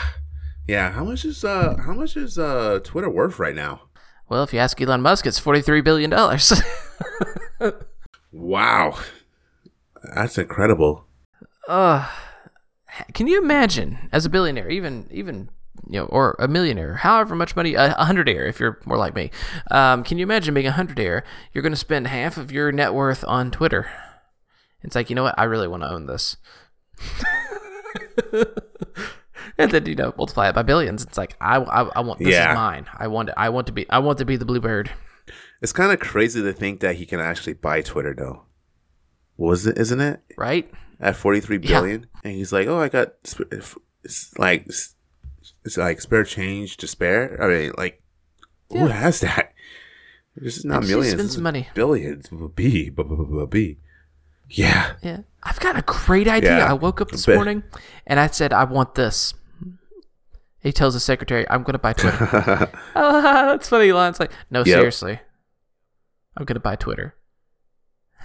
Yeah. 0.68 0.92
How 0.92 1.04
much 1.04 1.26
is 1.26 1.44
uh 1.44 1.76
how 1.84 1.94
much 1.94 2.16
is 2.16 2.38
uh 2.38 2.80
Twitter 2.84 3.10
worth 3.10 3.40
right 3.40 3.56
now? 3.56 3.84
Well, 4.30 4.44
if 4.44 4.54
you 4.54 4.60
ask 4.60 4.80
Elon 4.80 5.02
Musk, 5.02 5.26
it's 5.26 5.40
forty 5.40 5.62
three 5.62 5.82
billion 5.82 6.10
dollars. 6.10 6.54
Wow. 8.34 8.98
That's 10.16 10.38
incredible. 10.40 11.06
Uh, 11.68 12.10
can 13.14 13.28
you 13.28 13.42
imagine 13.42 14.10
as 14.12 14.26
a 14.26 14.30
billionaire, 14.30 14.70
even 14.70 15.08
even 15.12 15.50
you 15.90 16.00
know, 16.00 16.06
or 16.06 16.36
a 16.40 16.48
millionaire, 16.48 16.96
however 16.96 17.36
much 17.36 17.56
money, 17.56 17.74
a 17.74 17.94
a 17.94 18.06
hundredaire, 18.06 18.48
if 18.48 18.60
you're 18.60 18.80
more 18.86 18.98
like 18.98 19.16
me, 19.16 19.32
um, 19.72 20.04
can 20.04 20.18
you 20.18 20.24
imagine 20.24 20.54
being 20.54 20.68
a 20.68 20.72
hundredaire? 20.72 21.24
You're 21.54 21.62
going 21.62 21.74
to 21.74 21.78
spend 21.78 22.08
half 22.08 22.38
of 22.38 22.52
your 22.52 22.72
net 22.72 22.94
worth 22.94 23.24
on 23.28 23.52
Twitter. 23.52 23.90
It's 24.84 24.96
like 24.96 25.10
you 25.10 25.16
know 25.16 25.24
what? 25.24 25.36
I 25.38 25.44
really 25.46 25.68
want 25.68 25.84
to 25.84 25.90
own 25.92 26.06
this. 26.08 26.38
and 29.58 29.72
then 29.72 29.86
you 29.86 29.96
know 29.96 30.14
multiply 30.18 30.50
it 30.50 30.56
by 30.56 30.64
billions. 30.64 31.04
It's 31.04 31.18
like 31.18 31.36
I, 31.42 31.58
I, 31.58 31.82
I 31.96 32.00
want 32.02 32.20
this 32.20 32.30
Yeah. 32.30 32.52
is 32.52 32.56
mine. 32.56 32.86
I 32.98 33.08
want 33.08 33.30
it. 33.30 33.36
I 33.38 33.50
want 33.50 33.68
to 33.68 33.74
be. 33.74 33.90
I 33.90 34.00
want 34.00 34.18
to 34.20 34.26
be 34.26 34.36
the 34.36 34.46
bluebird. 34.46 34.92
It's 35.62 35.74
kind 35.74 35.92
of 35.92 36.00
crazy 36.00 36.42
to 36.42 36.52
think 36.54 36.82
that 36.82 36.98
he 36.98 37.06
can 37.06 37.20
actually 37.20 37.54
buy 37.54 37.82
Twitter 37.82 38.14
though. 38.14 38.44
Was 39.38 39.66
it 39.66 39.78
isn't 39.78 40.00
it? 40.02 40.22
Right? 40.38 40.70
At 41.00 41.16
forty 41.16 41.40
three 41.40 41.58
billion? 41.58 42.02
Yeah. 42.02 42.20
and 42.24 42.34
he's 42.34 42.54
like, 42.54 42.68
"Oh, 42.68 42.80
I 42.80 42.90
got 42.90 43.14
sp- 43.26 43.50
f- 43.52 43.78
it's 44.04 44.38
like 44.38 44.66
it's 44.68 45.78
like 45.78 46.02
spare 46.02 46.24
change 46.24 46.78
to 46.78 46.88
spare." 46.88 47.42
I 47.42 47.48
mean, 47.48 47.74
like 47.78 48.02
who 48.72 48.88
has 48.88 49.20
that? 49.22 49.54
This 50.36 50.58
is 50.58 50.66
not 50.66 50.78
And 50.78 50.86
she 50.86 50.92
millions. 50.94 51.14
spends 51.14 51.36
this 51.36 51.42
money. 51.42 51.68
Billions. 51.76 52.28
B. 52.30 52.90
B. 52.90 52.90
B. 52.90 53.04
B. 53.04 53.46
B. 53.50 53.78
Yeah. 54.50 54.94
Yeah. 55.04 55.20
I've 55.44 55.60
got 55.60 55.78
a 55.78 55.84
great 55.84 56.28
idea. 56.28 56.58
Yeah. 56.58 56.70
I 56.70 56.74
woke 56.74 57.02
up 57.02 57.12
this 57.12 57.28
morning 57.38 57.62
and 58.08 58.20
I 58.20 58.28
said, 58.28 58.52
I 58.54 58.64
want 58.64 58.96
this. 58.96 59.34
He 60.60 60.72
tells 60.72 60.94
the 60.96 61.00
secretary, 61.00 61.48
I'm 61.50 61.62
going 61.64 61.74
to 61.74 61.80
buy 61.80 61.94
Twitter. 61.94 62.28
oh, 62.96 63.22
that's 63.22 63.70
funny. 63.70 63.90
Elon's 63.90 64.20
like, 64.20 64.32
no, 64.50 64.60
Yep. 64.60 64.66
seriously. 64.68 65.20
I'm 66.38 66.46
going 66.46 66.56
to 66.56 66.60
buy 66.62 66.78
Twitter. 66.78 67.16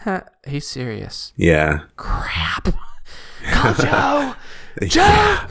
Huh, 0.05 0.23
He's 0.47 0.67
serious. 0.67 1.33
yeah. 1.37 1.81
Crap. 1.97 2.69
Call 3.51 3.75
Joe. 3.75 4.35
Joe! 4.87 5.03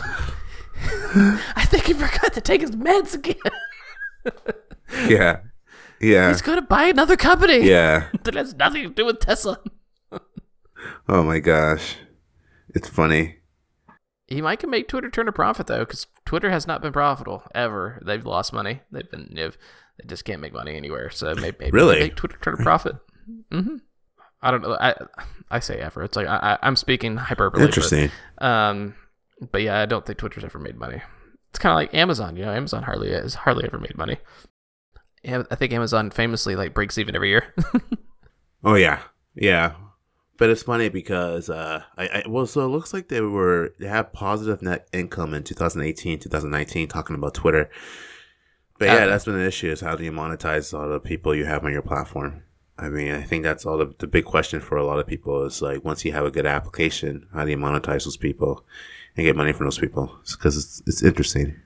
I 1.56 1.66
think 1.68 1.86
he 1.86 1.94
forgot 1.94 2.34
to 2.34 2.42
take 2.42 2.62
his 2.62 2.72
meds 2.72 3.14
again. 3.16 3.36
Yeah. 5.10 5.40
Yeah. 6.00 6.30
He's 6.30 6.42
going 6.42 6.58
to 6.60 6.66
buy 6.66 6.84
another 6.86 7.18
company 7.18 7.68
Yeah. 7.68 8.08
that 8.24 8.36
has 8.36 8.54
nothing 8.56 8.84
to 8.84 8.90
do 8.90 9.06
with 9.06 9.20
Tesla. 9.20 9.60
Oh 11.10 11.24
my 11.24 11.40
gosh. 11.40 11.98
It's 12.74 12.88
funny. 12.88 13.38
He 14.28 14.42
might 14.42 14.60
can 14.60 14.70
make 14.70 14.88
Twitter 14.88 15.10
turn 15.10 15.28
a 15.28 15.34
profit 15.34 15.68
though, 15.68 15.80
because 15.80 16.08
Twitter 16.26 16.50
has 16.52 16.68
not 16.68 16.82
been 16.82 16.94
profitable 16.94 17.44
ever. 17.54 18.02
They've 18.06 18.26
lost 18.26 18.54
money. 18.54 18.80
They've 18.92 19.10
been 19.12 19.32
they've, 19.36 19.58
they 19.98 20.08
just 20.08 20.24
can't 20.24 20.42
make 20.42 20.54
money 20.54 20.76
anywhere. 20.78 21.10
So 21.10 21.36
maybe, 21.36 21.58
maybe 21.60 21.72
Really? 21.72 22.00
make 22.00 22.16
Twitter 22.16 22.38
turn 22.42 22.54
a 22.54 22.64
profit. 22.64 22.96
hmm 23.52 23.78
I 24.42 24.52
don't 24.52 24.62
know. 24.62 24.78
I 24.80 24.96
I 25.50 25.60
say 25.60 25.80
ever. 25.80 26.04
It's 26.04 26.16
like 26.16 26.28
I, 26.28 26.38
I 26.38 26.58
I'm 26.62 26.76
speaking 26.76 27.18
hyperbole. 27.18 27.62
but, 27.62 27.68
Interesting. 27.68 28.12
um, 28.40 28.96
but 29.52 29.62
yeah, 29.62 29.80
I 29.80 29.86
don't 29.86 30.06
think 30.06 30.20
Twitter's 30.20 30.44
ever 30.44 30.60
made 30.60 30.78
money. 30.78 31.02
It's 31.50 31.60
kind 31.60 31.72
of 31.72 31.76
like 31.78 31.94
Amazon. 31.94 32.36
You 32.36 32.46
know, 32.46 32.52
Amazon 32.54 32.84
hardly 32.84 33.12
has 33.12 33.34
hardly 33.36 33.66
ever 33.66 33.80
made 33.80 33.98
money. 33.98 34.18
Yeah, 35.24 35.44
I 35.50 35.56
think 35.56 35.74
Amazon 35.74 36.12
famously 36.12 36.56
like 36.56 36.74
breaks 36.74 36.98
even 36.98 37.16
every 37.16 37.30
year. 37.30 37.54
Oh 38.64 38.74
yeah, 38.74 39.00
yeah. 39.36 39.74
But 40.38 40.50
it's 40.50 40.64
funny 40.64 40.90
because 40.90 41.50
uh, 41.50 41.84
I, 41.98 42.08
I 42.08 42.24
well, 42.28 42.48
so 42.48 42.62
it 42.66 42.70
looks 42.70 42.92
like 42.94 43.08
they 43.08 43.22
were 43.22 43.74
they 43.80 43.88
have 43.88 44.12
positive 44.14 44.62
net 44.64 44.88
income 44.92 45.34
in 45.36 45.44
2018, 45.44 46.20
2019, 46.20 46.88
talking 46.88 47.16
about 47.16 47.36
Twitter. 47.36 47.70
But 48.80 48.86
yeah, 48.86 48.96
Okay. 48.96 49.06
that's 49.08 49.26
been 49.26 49.36
an 49.36 49.46
issue: 49.46 49.72
is 49.72 49.82
how 49.82 49.96
do 49.96 50.04
you 50.04 50.12
monetize 50.12 50.74
all 50.78 50.90
the 50.90 51.00
people 51.00 51.36
you 51.36 51.46
have 51.46 51.64
on 51.66 51.72
your 51.72 51.84
platform? 51.84 52.44
I 52.80 52.90
mean, 52.90 53.12
I 53.12 53.24
think 53.24 53.44
that's 53.44 53.66
all 53.66 53.78
the, 53.78 53.94
the 53.98 54.08
big 54.08 54.26
question 54.26 54.60
for 54.62 54.78
a 54.78 54.86
lot 54.86 55.00
of 55.00 55.08
people 55.08 55.44
is 55.44 55.62
like, 55.62 55.84
once 55.84 56.06
you 56.06 56.12
have 56.12 56.26
a 56.26 56.32
good 56.32 56.46
application, 56.46 57.28
how 57.34 57.44
do 57.44 57.52
you 57.52 57.58
monetize 57.58 58.04
those 58.06 58.18
people 58.18 58.66
and 59.16 59.26
get 59.26 59.36
money 59.36 59.52
from 59.52 59.66
those 59.66 59.80
people? 59.80 60.16
Because 60.30 60.58
it's, 60.58 60.82
it's 60.86 61.04
interesting. 61.04 61.60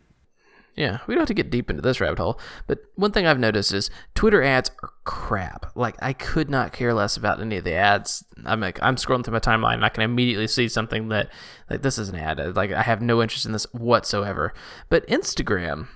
Yeah, 0.76 1.00
we 1.06 1.14
don't 1.14 1.22
have 1.22 1.28
to 1.28 1.34
get 1.34 1.50
deep 1.50 1.70
into 1.70 1.82
this 1.82 2.00
rabbit 2.00 2.18
hole, 2.18 2.40
but 2.66 2.80
one 2.96 3.12
thing 3.12 3.28
I've 3.28 3.38
noticed 3.38 3.74
is 3.74 3.90
Twitter 4.16 4.42
ads 4.42 4.72
are 4.82 4.92
crap. 5.04 5.66
Like 5.76 5.96
I 6.02 6.14
could 6.14 6.50
not 6.50 6.72
care 6.72 6.94
less 6.94 7.18
about 7.18 7.42
any 7.42 7.58
of 7.58 7.66
the 7.66 7.74
ads. 7.74 8.24
I'm 8.46 8.62
like 8.62 8.82
I'm 8.82 8.96
scrolling 8.96 9.26
through 9.26 9.34
my 9.34 9.40
timeline 9.40 9.76
and 9.76 9.86
I 9.86 9.90
can 9.90 10.04
immediately 10.04 10.48
see 10.48 10.70
something 10.70 11.10
that 11.10 11.30
like 11.70 11.82
this 11.82 11.98
is 11.98 12.08
an 12.08 12.16
ad. 12.16 12.56
Like 12.56 12.72
I 12.72 12.84
have 12.84 13.02
no 13.02 13.22
interest 13.22 13.46
in 13.46 13.52
this 13.52 13.66
whatsoever. 13.74 14.54
But 14.88 15.06
Instagram, 15.08 15.90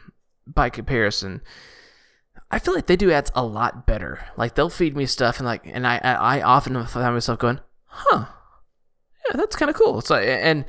by 0.45 0.69
comparison, 0.69 1.41
I 2.51 2.59
feel 2.59 2.73
like 2.73 2.85
they 2.85 2.95
do 2.95 3.11
ads 3.11 3.31
a 3.35 3.43
lot 3.43 3.85
better. 3.85 4.25
Like 4.37 4.55
they'll 4.55 4.69
feed 4.69 4.95
me 4.95 5.05
stuff 5.05 5.39
and 5.39 5.45
like 5.45 5.65
and 5.65 5.85
I 5.85 5.99
I, 6.03 6.13
I 6.13 6.41
often 6.41 6.85
find 6.85 7.13
myself 7.13 7.39
going, 7.39 7.59
huh, 7.85 8.25
yeah, 9.27 9.37
that's 9.37 9.55
kind 9.55 9.69
of 9.69 9.75
cool. 9.75 10.01
Like 10.09 10.27
and 10.27 10.65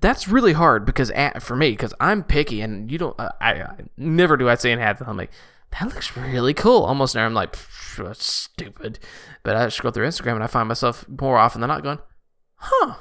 that's 0.00 0.26
really 0.26 0.52
hard 0.52 0.84
because 0.84 1.10
at, 1.10 1.42
for 1.42 1.54
me 1.54 1.70
because 1.70 1.94
I'm 2.00 2.24
picky 2.24 2.60
and 2.60 2.90
you 2.90 2.98
don't 2.98 3.18
uh, 3.20 3.30
I, 3.40 3.62
I 3.62 3.76
never 3.96 4.36
do 4.36 4.48
I 4.48 4.56
say 4.56 4.72
an 4.72 4.80
ad 4.80 4.98
I'm 5.06 5.16
like 5.16 5.30
that 5.72 5.94
looks 5.94 6.16
really 6.16 6.54
cool. 6.54 6.82
Almost 6.82 7.14
now 7.14 7.24
I'm 7.26 7.34
like 7.34 7.56
that's 7.96 8.26
stupid. 8.26 8.98
But 9.42 9.56
I 9.56 9.68
scroll 9.68 9.92
through 9.92 10.06
Instagram 10.06 10.34
and 10.34 10.44
I 10.44 10.48
find 10.48 10.68
myself 10.68 11.06
more 11.08 11.38
often 11.38 11.60
than 11.60 11.68
not 11.68 11.82
going 11.82 11.98
huh. 12.62 12.94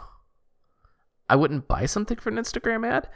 I 1.29 1.35
wouldn't 1.35 1.67
buy 1.67 1.85
something 1.85 2.17
for 2.17 2.29
an 2.29 2.35
Instagram 2.35 2.85
ad 2.85 3.07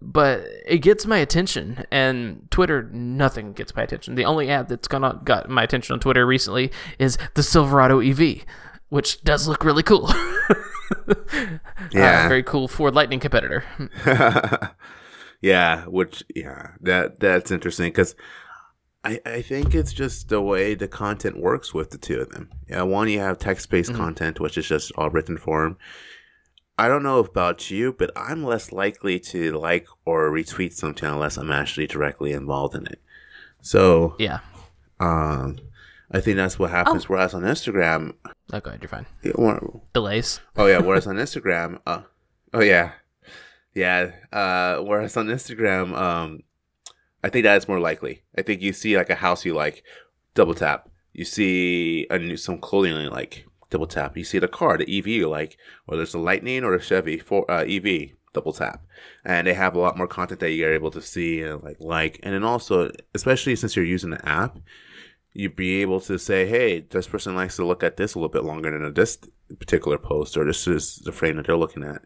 but 0.00 0.44
it 0.66 0.78
gets 0.78 1.04
my 1.06 1.18
attention 1.18 1.84
and 1.90 2.48
Twitter 2.50 2.88
nothing 2.92 3.52
gets 3.52 3.74
my 3.76 3.82
attention 3.82 4.14
the 4.14 4.24
only 4.24 4.48
ad 4.50 4.68
that's 4.68 4.88
gonna 4.88 5.20
got 5.24 5.48
my 5.50 5.62
attention 5.62 5.92
on 5.92 6.00
Twitter 6.00 6.24
recently 6.26 6.70
is 6.98 7.18
the 7.34 7.42
Silverado 7.42 8.00
EV 8.00 8.44
which 8.88 9.22
does 9.22 9.46
look 9.46 9.64
really 9.64 9.82
cool 9.82 10.10
Yeah. 11.92 12.24
Uh, 12.24 12.28
very 12.28 12.42
cool 12.42 12.68
Ford 12.68 12.94
Lightning 12.94 13.20
competitor 13.20 13.64
yeah, 15.40 15.84
which 15.86 16.22
yeah, 16.34 16.72
that 16.82 17.18
that's 17.20 17.50
interesting 17.50 17.88
because 17.88 18.14
I 19.04 19.20
I 19.26 19.42
think 19.42 19.74
it's 19.74 19.92
just 19.92 20.28
the 20.28 20.40
way 20.40 20.74
the 20.74 20.88
content 20.88 21.40
works 21.40 21.74
with 21.74 21.90
the 21.90 21.98
two 21.98 22.20
of 22.20 22.28
them. 22.30 22.50
Yeah, 22.68 22.82
one 22.82 23.08
you 23.08 23.18
have 23.20 23.38
text 23.38 23.68
based 23.70 23.92
Mhm. 23.92 23.96
content, 23.96 24.40
which 24.40 24.56
is 24.56 24.66
just 24.68 24.92
all 24.96 25.10
written 25.10 25.36
form. 25.38 25.76
I 26.82 26.88
don't 26.88 27.02
know 27.04 27.18
about 27.18 27.70
you, 27.70 27.92
but 27.92 28.10
I'm 28.16 28.42
less 28.42 28.72
likely 28.72 29.20
to 29.32 29.52
like 29.58 29.86
or 30.04 30.30
retweet 30.30 30.72
something 30.72 31.08
unless 31.08 31.36
I'm 31.36 31.52
actually 31.52 31.86
directly 31.86 32.32
involved 32.32 32.74
in 32.74 32.86
it. 32.86 33.00
So, 33.60 34.16
Yeah. 34.18 34.40
um, 34.98 35.58
I 36.10 36.20
think 36.20 36.36
that's 36.36 36.58
what 36.58 36.70
happens. 36.70 37.08
Whereas 37.08 37.34
on 37.34 37.42
Instagram, 37.42 38.14
Oh, 38.52 38.60
go 38.60 38.68
ahead. 38.70 38.82
You're 38.82 38.88
fine. 38.88 39.06
won't- 39.36 39.92
Delays. 39.94 40.40
Oh 40.56 40.66
yeah, 40.66 40.78
whereas 40.80 41.06
on 41.06 41.16
Instagram, 41.26 41.78
uh, 41.86 42.02
oh 42.52 42.60
yeah, 42.60 42.92
yeah. 43.74 44.10
Uh, 44.32 44.78
whereas 44.82 45.16
on 45.16 45.28
Instagram, 45.28 45.94
um, 45.96 46.42
I 47.24 47.28
think 47.30 47.44
that 47.44 47.56
is 47.56 47.68
more 47.68 47.80
likely. 47.80 48.22
I 48.36 48.42
think 48.42 48.60
you 48.60 48.72
see 48.72 48.96
like 48.96 49.08
a 49.10 49.14
house 49.14 49.44
you 49.44 49.54
like, 49.54 49.84
double 50.34 50.54
tap. 50.54 50.88
You 51.12 51.24
see 51.24 52.06
a 52.10 52.18
new 52.18 52.36
some 52.36 52.58
clothing 52.58 52.96
you 52.96 53.08
like, 53.10 53.46
double 53.72 53.86
tap. 53.86 54.16
You 54.16 54.24
see 54.24 54.38
the 54.38 54.48
car, 54.48 54.76
the 54.76 54.98
EV 54.98 55.06
you 55.08 55.28
like, 55.28 55.56
or 55.86 55.96
there's 55.96 56.14
a 56.14 56.18
Lightning 56.18 56.62
or 56.62 56.74
a 56.74 56.80
Chevy 56.80 57.18
for 57.18 57.50
uh, 57.50 57.64
EV, 57.64 58.10
double 58.32 58.52
tap. 58.52 58.84
And 59.24 59.46
they 59.46 59.54
have 59.54 59.74
a 59.74 59.80
lot 59.80 59.96
more 59.96 60.06
content 60.06 60.40
that 60.40 60.52
you're 60.52 60.74
able 60.74 60.90
to 60.92 61.02
see 61.02 61.42
and 61.42 61.62
like 61.62 61.78
like. 61.80 62.20
And 62.22 62.34
then 62.34 62.44
also, 62.44 62.90
especially 63.14 63.56
since 63.56 63.74
you're 63.74 63.84
using 63.84 64.10
the 64.10 64.28
app, 64.28 64.58
you'd 65.32 65.56
be 65.56 65.80
able 65.80 66.00
to 66.02 66.18
say, 66.18 66.46
hey, 66.46 66.80
this 66.80 67.08
person 67.08 67.34
likes 67.34 67.56
to 67.56 67.64
look 67.64 67.82
at 67.82 67.96
this 67.96 68.14
a 68.14 68.18
little 68.18 68.28
bit 68.28 68.44
longer 68.44 68.70
than 68.70 68.94
this 68.94 69.18
particular 69.58 69.98
post, 69.98 70.36
or 70.36 70.44
this 70.44 70.66
is 70.66 70.96
the 70.98 71.12
frame 71.12 71.36
that 71.36 71.46
they're 71.46 71.56
looking 71.56 71.82
at. 71.82 72.02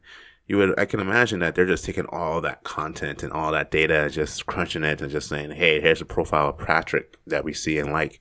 You 0.47 0.59
would, 0.59 0.79
I 0.79 0.85
can 0.85 1.01
imagine 1.01 1.41
that 1.41 1.57
they're 1.57 1.67
just 1.67 1.85
taking 1.85 2.07
all 2.07 2.41
that 2.43 2.63
content 2.63 3.25
and 3.25 3.33
all 3.33 3.51
that 3.51 3.73
data 3.73 4.05
and 4.05 4.13
just 4.13 4.47
crunching 4.47 4.85
it 4.85 5.01
and 5.01 5.11
just 5.11 5.29
saying, 5.29 5.51
hey, 5.51 5.81
here's 5.81 6.01
a 6.01 6.05
profile 6.05 6.51
of 6.51 6.59
Patrick 6.59 7.17
that 7.27 7.45
we 7.45 7.53
see 7.53 7.79
and 7.79 7.93
like. 7.93 8.21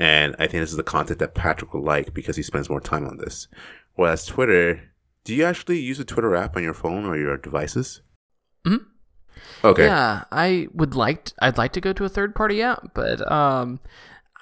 And 0.00 0.34
I 0.38 0.46
think 0.46 0.62
this 0.62 0.70
is 0.70 0.76
the 0.78 0.82
content 0.82 1.18
that 1.18 1.34
Patrick 1.34 1.74
will 1.74 1.84
like 1.84 2.14
because 2.14 2.34
he 2.34 2.42
spends 2.42 2.70
more 2.70 2.80
time 2.80 3.06
on 3.06 3.18
this. 3.18 3.46
Whereas 3.94 4.24
Twitter, 4.24 4.80
do 5.24 5.34
you 5.34 5.44
actually 5.44 5.78
use 5.78 6.00
a 6.00 6.04
Twitter 6.06 6.34
app 6.34 6.56
on 6.56 6.62
your 6.62 6.72
phone 6.74 7.04
or 7.04 7.18
your 7.18 7.36
devices? 7.36 8.00
Mhm. 8.64 8.86
Okay. 9.62 9.84
Yeah, 9.84 10.24
I 10.32 10.68
would 10.72 10.94
like. 10.94 11.26
t- 11.26 11.32
I'd 11.40 11.58
like 11.58 11.72
to 11.74 11.80
go 11.82 11.92
to 11.92 12.04
a 12.06 12.08
third 12.08 12.34
party 12.34 12.62
app, 12.62 12.94
but 12.94 13.30
um, 13.30 13.78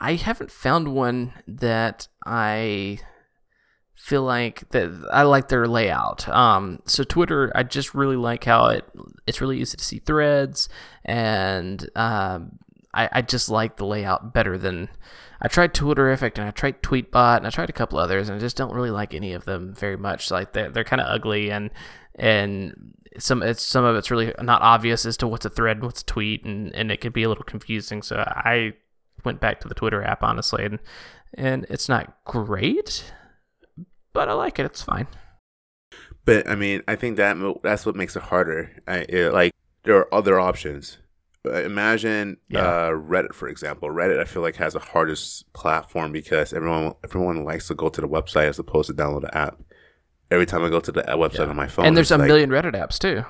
I 0.00 0.14
haven't 0.14 0.52
found 0.52 0.94
one 0.94 1.32
that 1.48 2.06
I 2.24 3.00
feel 3.96 4.22
like 4.22 4.68
that 4.70 4.90
I 5.12 5.22
like 5.24 5.48
their 5.48 5.66
layout. 5.66 6.28
Um, 6.28 6.80
so 6.86 7.02
Twitter, 7.02 7.50
I 7.56 7.64
just 7.64 7.94
really 7.94 8.16
like 8.16 8.44
how 8.44 8.66
it 8.68 8.84
it's 9.26 9.40
really 9.40 9.58
easy 9.60 9.76
to 9.76 9.84
see 9.84 9.98
threads, 9.98 10.68
and 11.04 11.88
um, 11.96 12.60
I, 12.94 13.08
I 13.12 13.22
just 13.22 13.48
like 13.48 13.76
the 13.76 13.86
layout 13.86 14.32
better 14.32 14.56
than 14.56 14.88
I 15.40 15.48
tried 15.48 15.74
Twitterrific 15.74 16.38
and 16.38 16.48
I 16.48 16.50
tried 16.50 16.82
Tweetbot 16.82 17.38
and 17.38 17.46
I 17.46 17.50
tried 17.50 17.70
a 17.70 17.74
couple 17.74 17.98
others, 17.98 18.28
and 18.28 18.36
I 18.36 18.40
just 18.40 18.56
don't 18.56 18.74
really 18.74 18.90
like 18.90 19.14
any 19.14 19.32
of 19.32 19.44
them 19.44 19.74
very 19.74 19.96
much. 19.96 20.30
Like 20.30 20.52
they're 20.52 20.70
they're 20.70 20.84
kind 20.84 21.00
of 21.00 21.08
ugly 21.08 21.50
and 21.50 21.70
and 22.16 22.94
some 23.18 23.42
it's 23.42 23.62
some 23.62 23.84
of 23.84 23.96
it's 23.96 24.10
really 24.10 24.34
not 24.42 24.62
obvious 24.62 25.06
as 25.06 25.16
to 25.18 25.28
what's 25.28 25.46
a 25.46 25.50
thread 25.50 25.78
and 25.78 25.84
what's 25.84 26.02
a 26.02 26.06
tweet, 26.06 26.44
and 26.44 26.74
and 26.74 26.90
it 26.90 27.00
can 27.00 27.12
be 27.12 27.22
a 27.22 27.28
little 27.28 27.44
confusing. 27.44 28.02
So 28.02 28.16
I 28.16 28.74
went 29.24 29.40
back 29.40 29.60
to 29.60 29.68
the 29.68 29.74
Twitter 29.74 30.02
app 30.02 30.22
honestly, 30.22 30.64
and 30.64 30.78
and 31.34 31.66
it's 31.68 31.88
not 31.88 32.24
great 32.24 33.12
but 34.18 34.28
I 34.28 34.32
like 34.32 34.58
it. 34.58 34.66
It's 34.66 34.82
fine. 34.82 35.06
But 36.24 36.48
I 36.48 36.56
mean, 36.56 36.82
I 36.88 36.96
think 36.96 37.16
that 37.18 37.36
that's 37.62 37.86
what 37.86 37.94
makes 37.94 38.16
it 38.16 38.22
harder. 38.24 38.72
I, 38.86 39.06
it, 39.08 39.32
like 39.32 39.54
there 39.84 39.96
are 39.96 40.12
other 40.12 40.40
options. 40.40 40.98
Uh, 41.46 41.62
imagine 41.62 42.36
yeah. 42.48 42.60
uh, 42.60 42.90
Reddit, 42.90 43.32
for 43.32 43.48
example. 43.48 43.88
Reddit, 43.88 44.20
I 44.20 44.24
feel 44.24 44.42
like 44.42 44.56
has 44.56 44.72
the 44.72 44.80
hardest 44.80 45.50
platform 45.52 46.12
because 46.12 46.52
everyone 46.52 46.94
everyone 47.04 47.44
likes 47.44 47.68
to 47.68 47.74
go 47.74 47.88
to 47.88 48.00
the 48.00 48.08
website 48.08 48.48
as 48.48 48.58
opposed 48.58 48.88
to 48.88 48.94
download 48.94 49.22
the 49.22 49.36
app. 49.36 49.58
Every 50.30 50.46
time 50.46 50.64
I 50.64 50.68
go 50.68 50.80
to 50.80 50.92
the 50.92 51.02
website 51.02 51.38
yeah. 51.38 51.46
on 51.46 51.56
my 51.56 51.68
phone, 51.68 51.86
and 51.86 51.96
there's 51.96 52.10
a 52.10 52.18
like, 52.18 52.28
million 52.28 52.50
Reddit 52.50 52.74
apps 52.74 52.98
too. 52.98 53.24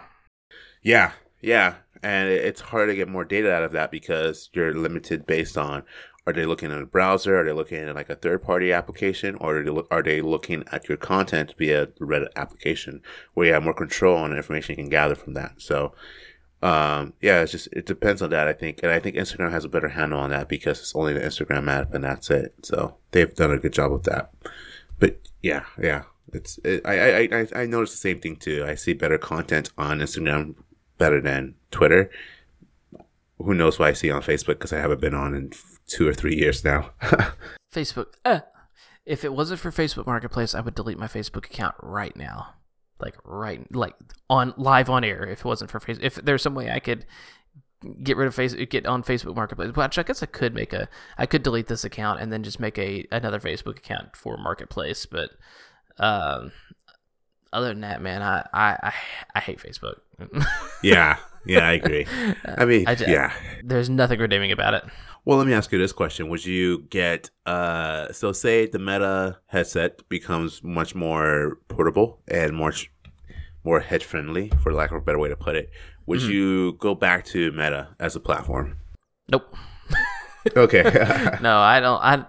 Yeah, 0.82 1.12
yeah, 1.40 1.74
and 2.02 2.28
it's 2.28 2.60
hard 2.60 2.88
to 2.88 2.96
get 2.96 3.08
more 3.08 3.24
data 3.24 3.52
out 3.52 3.62
of 3.62 3.72
that 3.72 3.90
because 3.90 4.50
you're 4.52 4.74
limited 4.74 5.26
based 5.26 5.58
on 5.58 5.84
are 6.28 6.32
they 6.34 6.44
looking 6.44 6.70
at 6.70 6.82
a 6.82 6.84
browser? 6.84 7.40
Are 7.40 7.44
they 7.44 7.52
looking 7.52 7.78
at 7.78 7.94
like 7.94 8.10
a 8.10 8.14
third 8.14 8.42
party 8.42 8.70
application? 8.70 9.34
Or 9.36 9.56
are 9.56 9.62
they, 9.62 9.70
look, 9.70 9.88
are 9.90 10.02
they 10.02 10.20
looking 10.20 10.62
at 10.70 10.86
your 10.86 10.98
content 10.98 11.54
via 11.56 11.86
the 11.86 12.04
Reddit 12.04 12.28
application 12.36 13.00
where 13.32 13.46
you 13.46 13.54
have 13.54 13.62
more 13.62 13.72
control 13.72 14.18
on 14.18 14.30
the 14.30 14.36
information 14.36 14.74
you 14.74 14.82
can 14.82 14.90
gather 14.90 15.14
from 15.14 15.32
that? 15.34 15.54
So, 15.56 15.94
um, 16.62 17.12
yeah, 17.20 17.42
it's 17.42 17.52
just, 17.52 17.68
it 17.72 17.86
depends 17.86 18.20
on 18.20 18.30
that, 18.30 18.48
I 18.48 18.52
think. 18.52 18.80
And 18.82 18.90
I 18.90 18.98
think 18.98 19.16
Instagram 19.16 19.50
has 19.52 19.64
a 19.64 19.68
better 19.68 19.88
handle 19.88 20.18
on 20.18 20.30
that 20.30 20.48
because 20.48 20.80
it's 20.80 20.94
only 20.94 21.12
the 21.12 21.20
Instagram 21.20 21.70
app 21.70 21.94
and 21.94 22.02
that's 22.02 22.30
it. 22.30 22.54
So 22.62 22.96
they've 23.12 23.34
done 23.34 23.52
a 23.52 23.58
good 23.58 23.72
job 23.72 23.92
with 23.92 24.04
that. 24.04 24.32
But 24.98 25.20
yeah, 25.42 25.64
yeah, 25.80 26.04
it's, 26.32 26.58
it, 26.64 26.82
I, 26.84 26.98
I, 26.98 27.28
I, 27.32 27.46
I 27.62 27.66
noticed 27.66 27.94
the 27.94 27.98
same 27.98 28.20
thing 28.20 28.36
too. 28.36 28.64
I 28.66 28.74
see 28.74 28.92
better 28.92 29.18
content 29.18 29.70
on 29.78 30.00
Instagram 30.00 30.56
better 30.98 31.20
than 31.20 31.54
Twitter. 31.70 32.10
Who 33.38 33.54
knows 33.54 33.78
what 33.78 33.88
I 33.88 33.92
see 33.92 34.10
on 34.10 34.22
Facebook 34.22 34.58
because 34.58 34.72
I 34.72 34.80
haven't 34.80 35.00
been 35.00 35.14
on 35.14 35.34
in 35.34 35.52
two 35.86 36.08
or 36.08 36.14
three 36.14 36.34
years 36.34 36.64
now. 36.64 36.90
Facebook. 37.72 38.14
Uh, 38.24 38.40
if 39.06 39.24
it 39.24 39.32
wasn't 39.32 39.60
for 39.60 39.70
Facebook 39.70 40.06
Marketplace, 40.06 40.56
I 40.56 40.60
would 40.60 40.74
delete 40.74 40.98
my 40.98 41.06
Facebook 41.06 41.46
account 41.46 41.76
right 41.80 42.16
now. 42.16 42.54
Like 43.00 43.16
right, 43.24 43.64
like 43.74 43.94
on 44.28 44.54
live 44.56 44.90
on 44.90 45.04
air. 45.04 45.24
If 45.24 45.40
it 45.40 45.44
wasn't 45.44 45.70
for 45.70 45.80
Facebook, 45.80 46.02
if 46.02 46.16
there's 46.16 46.42
some 46.42 46.54
way 46.54 46.70
I 46.70 46.80
could 46.80 47.06
get 48.02 48.16
rid 48.16 48.26
of 48.26 48.34
Facebook, 48.34 48.68
get 48.70 48.86
on 48.86 49.02
Facebook 49.02 49.36
Marketplace. 49.36 49.72
Which 49.74 49.98
I 49.98 50.02
guess 50.02 50.22
I 50.22 50.26
could 50.26 50.54
make 50.54 50.72
a, 50.72 50.88
I 51.16 51.26
could 51.26 51.42
delete 51.42 51.68
this 51.68 51.84
account 51.84 52.20
and 52.20 52.32
then 52.32 52.42
just 52.42 52.60
make 52.60 52.78
a 52.78 53.06
another 53.12 53.40
Facebook 53.40 53.78
account 53.78 54.16
for 54.16 54.36
Marketplace. 54.36 55.06
But 55.06 55.30
um, 55.98 56.52
other 57.52 57.68
than 57.68 57.82
that, 57.82 58.02
man, 58.02 58.22
I 58.22 58.46
I 58.52 58.78
I, 58.82 58.94
I 59.36 59.40
hate 59.40 59.60
Facebook. 59.60 60.00
yeah, 60.82 61.18
yeah, 61.48 61.68
I 61.68 61.72
agree. 61.72 62.06
I 62.44 62.64
mean, 62.64 62.86
I, 62.86 62.96
yeah, 63.06 63.32
there's 63.64 63.88
nothing 63.88 64.20
redeeming 64.20 64.52
about 64.52 64.74
it. 64.74 64.84
Well, 65.24 65.38
let 65.38 65.46
me 65.46 65.52
ask 65.52 65.72
you 65.72 65.78
this 65.78 65.92
question: 65.92 66.28
Would 66.28 66.44
you 66.44 66.82
get 66.90 67.30
uh 67.46 68.12
so 68.12 68.32
say 68.32 68.66
the 68.66 68.78
Meta 68.78 69.38
headset 69.46 70.08
becomes 70.08 70.62
much 70.62 70.94
more 70.94 71.58
portable 71.68 72.20
and 72.28 72.54
more 72.54 72.72
more 73.64 73.80
head 73.80 74.02
friendly, 74.02 74.50
for 74.62 74.72
lack 74.72 74.90
of 74.90 74.98
a 74.98 75.00
better 75.00 75.18
way 75.18 75.28
to 75.28 75.36
put 75.36 75.56
it? 75.56 75.70
Would 76.06 76.20
mm-hmm. 76.20 76.30
you 76.30 76.72
go 76.74 76.94
back 76.94 77.24
to 77.26 77.52
Meta 77.52 77.88
as 78.00 78.16
a 78.16 78.20
platform? 78.20 78.78
Nope. 79.30 79.54
okay. 80.56 80.82
no, 81.42 81.58
I 81.58 81.80
don't. 81.80 82.00
I 82.02 82.24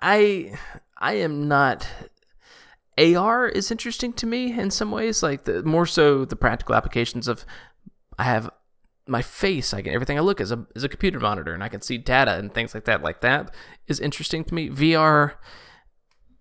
I 0.00 0.58
I 0.96 1.12
am 1.14 1.48
not. 1.48 1.86
AR 2.98 3.46
is 3.46 3.70
interesting 3.70 4.14
to 4.14 4.26
me 4.26 4.58
in 4.58 4.70
some 4.70 4.90
ways, 4.90 5.22
like 5.22 5.44
the 5.44 5.62
more 5.64 5.84
so 5.84 6.24
the 6.24 6.36
practical 6.36 6.74
applications 6.74 7.28
of 7.28 7.44
I 8.18 8.24
have 8.24 8.50
my 9.06 9.22
face 9.22 9.72
i 9.72 9.80
can 9.80 9.92
everything 9.92 10.18
i 10.18 10.20
look 10.20 10.40
is 10.40 10.50
a 10.50 10.66
is 10.74 10.82
a 10.82 10.88
computer 10.88 11.20
monitor 11.20 11.54
and 11.54 11.62
i 11.62 11.68
can 11.68 11.80
see 11.80 11.96
data 11.96 12.34
and 12.34 12.52
things 12.52 12.74
like 12.74 12.84
that. 12.84 13.02
Like 13.02 13.20
that 13.20 13.54
is 13.86 14.00
interesting 14.00 14.44
to 14.44 14.54
me. 14.54 14.68
Vr 14.68 15.34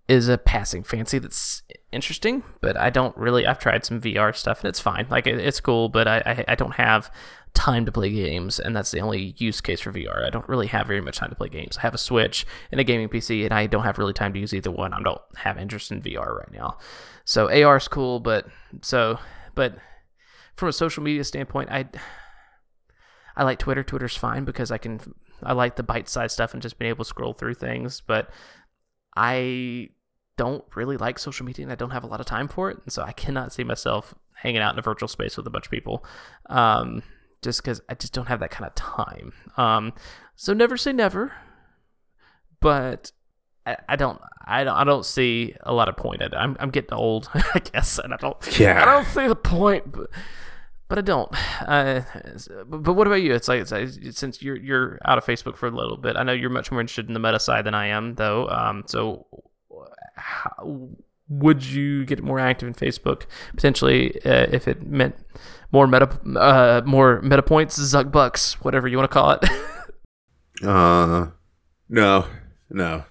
is 0.07 0.29
a 0.29 0.37
passing 0.37 0.83
fancy 0.83 1.17
that's 1.17 1.63
interesting 1.91 2.43
but 2.61 2.77
i 2.77 2.91
don't 2.91 3.17
really 3.17 3.47
i've 3.47 3.57
tried 3.57 3.83
some 3.83 3.99
vr 3.99 4.35
stuff 4.35 4.61
and 4.61 4.69
it's 4.69 4.79
fine. 4.79 5.07
Like 5.09 5.27
it, 5.27 5.39
it's 5.39 5.59
cool 5.59 5.89
but 5.89 6.07
I, 6.07 6.21
I, 6.25 6.45
I 6.49 6.55
don't 6.55 6.75
have 6.75 7.11
time 7.53 7.85
to 7.85 7.91
play 7.91 8.11
games 8.11 8.59
and 8.59 8.75
that's 8.75 8.91
the 8.91 8.99
only 8.99 9.33
use 9.37 9.61
case 9.61 9.81
for 9.81 9.91
vr 9.91 10.25
i 10.25 10.29
don't 10.29 10.47
really 10.49 10.67
have 10.67 10.87
very 10.87 11.01
much 11.01 11.17
time 11.17 11.29
to 11.29 11.35
play 11.35 11.49
games. 11.49 11.77
I 11.77 11.81
have 11.81 11.93
a 11.93 11.99
switch 11.99 12.45
and 12.71 12.81
a 12.81 12.83
gaming 12.83 13.09
pc 13.09 13.43
and 13.43 13.53
i 13.53 13.67
don't 13.67 13.83
have 13.83 13.99
really 13.99 14.13
time 14.13 14.33
to 14.33 14.39
use 14.39 14.53
either 14.53 14.71
one. 14.71 14.93
I 14.93 15.01
don't 15.01 15.21
have 15.37 15.57
interest 15.57 15.91
in 15.91 16.01
vr 16.01 16.39
right 16.39 16.51
now. 16.51 16.77
So 17.25 17.47
ar 17.47 17.77
is 17.77 17.87
cool 17.87 18.19
but 18.19 18.47
so 18.81 19.19
but 19.53 19.77
from 20.55 20.69
a 20.69 20.73
social 20.73 21.03
media 21.03 21.23
standpoint 21.23 21.69
i 21.69 21.85
I 23.37 23.43
like 23.43 23.59
Twitter. 23.59 23.83
Twitter's 23.83 24.15
fine 24.15 24.45
because 24.45 24.71
I 24.71 24.77
can 24.77 24.99
I 25.43 25.53
like 25.53 25.75
the 25.75 25.83
bite-sized 25.83 26.33
stuff 26.33 26.53
and 26.53 26.61
just 26.61 26.79
being 26.79 26.89
able 26.89 27.03
to 27.03 27.09
scroll 27.09 27.33
through 27.33 27.55
things, 27.55 28.01
but 28.05 28.29
I 29.15 29.89
don't 30.37 30.63
really 30.75 30.97
like 30.97 31.19
social 31.19 31.45
media 31.45 31.63
and 31.63 31.71
I 31.71 31.75
don't 31.75 31.91
have 31.91 32.03
a 32.03 32.07
lot 32.07 32.19
of 32.19 32.25
time 32.25 32.47
for 32.47 32.71
it, 32.71 32.77
and 32.83 32.91
so 32.91 33.03
I 33.03 33.11
cannot 33.11 33.53
see 33.53 33.63
myself 33.63 34.15
hanging 34.35 34.61
out 34.61 34.73
in 34.73 34.79
a 34.79 34.81
virtual 34.81 35.07
space 35.07 35.37
with 35.37 35.47
a 35.47 35.49
bunch 35.49 35.65
of 35.65 35.71
people. 35.71 36.05
Um, 36.49 37.03
just 37.41 37.61
because 37.61 37.81
I 37.89 37.95
just 37.95 38.13
don't 38.13 38.27
have 38.27 38.39
that 38.39 38.51
kind 38.51 38.65
of 38.65 38.75
time. 38.75 39.33
Um, 39.55 39.93
so 40.35 40.53
never 40.53 40.77
say 40.77 40.93
never, 40.93 41.33
but 42.59 43.11
I, 43.65 43.77
I, 43.89 43.95
don't 43.95 44.19
I 44.45 44.63
don't 44.63 44.75
I 44.75 44.83
don't 44.83 45.05
see 45.05 45.55
a 45.61 45.73
lot 45.73 45.89
of 45.89 45.97
point 45.97 46.21
in 46.21 46.27
it. 46.27 46.35
I'm 46.35 46.55
I'm 46.59 46.69
getting 46.69 46.93
old, 46.93 47.29
I 47.33 47.59
guess, 47.59 47.99
and 47.99 48.13
I 48.13 48.17
don't 48.17 48.59
yeah 48.59 48.81
I 48.81 48.85
don't 48.85 49.05
see 49.05 49.27
the 49.27 49.35
point. 49.35 49.91
But 49.91 50.09
but 50.87 50.97
I 50.97 51.01
don't. 51.01 51.29
Uh, 51.61 52.01
but 52.67 52.93
what 52.93 53.07
about 53.07 53.21
you? 53.21 53.33
It's 53.33 53.47
like, 53.47 53.69
it's 53.71 54.19
since 54.19 54.41
you're 54.41 54.57
you're 54.57 54.99
out 55.05 55.17
of 55.17 55.25
Facebook 55.25 55.55
for 55.55 55.67
a 55.67 55.71
little 55.71 55.97
bit, 55.97 56.15
I 56.15 56.23
know 56.23 56.33
you're 56.33 56.49
much 56.49 56.71
more 56.71 56.81
interested 56.81 57.07
in 57.07 57.13
the 57.13 57.19
meta 57.19 57.39
side 57.39 57.65
than 57.65 57.73
I 57.73 57.87
am, 57.87 58.15
though. 58.15 58.47
Um, 58.49 58.83
so 58.87 59.25
how, 60.15 60.89
would 61.27 61.65
you 61.65 62.05
get 62.05 62.23
more 62.23 62.39
active 62.39 62.67
in 62.67 62.73
Facebook 62.73 63.23
potentially 63.55 64.21
uh, 64.25 64.47
if 64.51 64.67
it 64.67 64.85
meant 64.85 65.15
more 65.71 65.87
meta 65.87 66.07
uh, 66.37 66.81
more 66.85 67.21
meta 67.21 67.41
points, 67.41 67.79
Zuck 67.79 68.11
bucks, 68.11 68.61
whatever 68.61 68.87
you 68.87 68.97
want 68.97 69.09
to 69.09 69.13
call 69.13 69.31
it? 69.31 69.43
uh, 70.63 71.27
no, 71.89 72.25
no. 72.69 73.03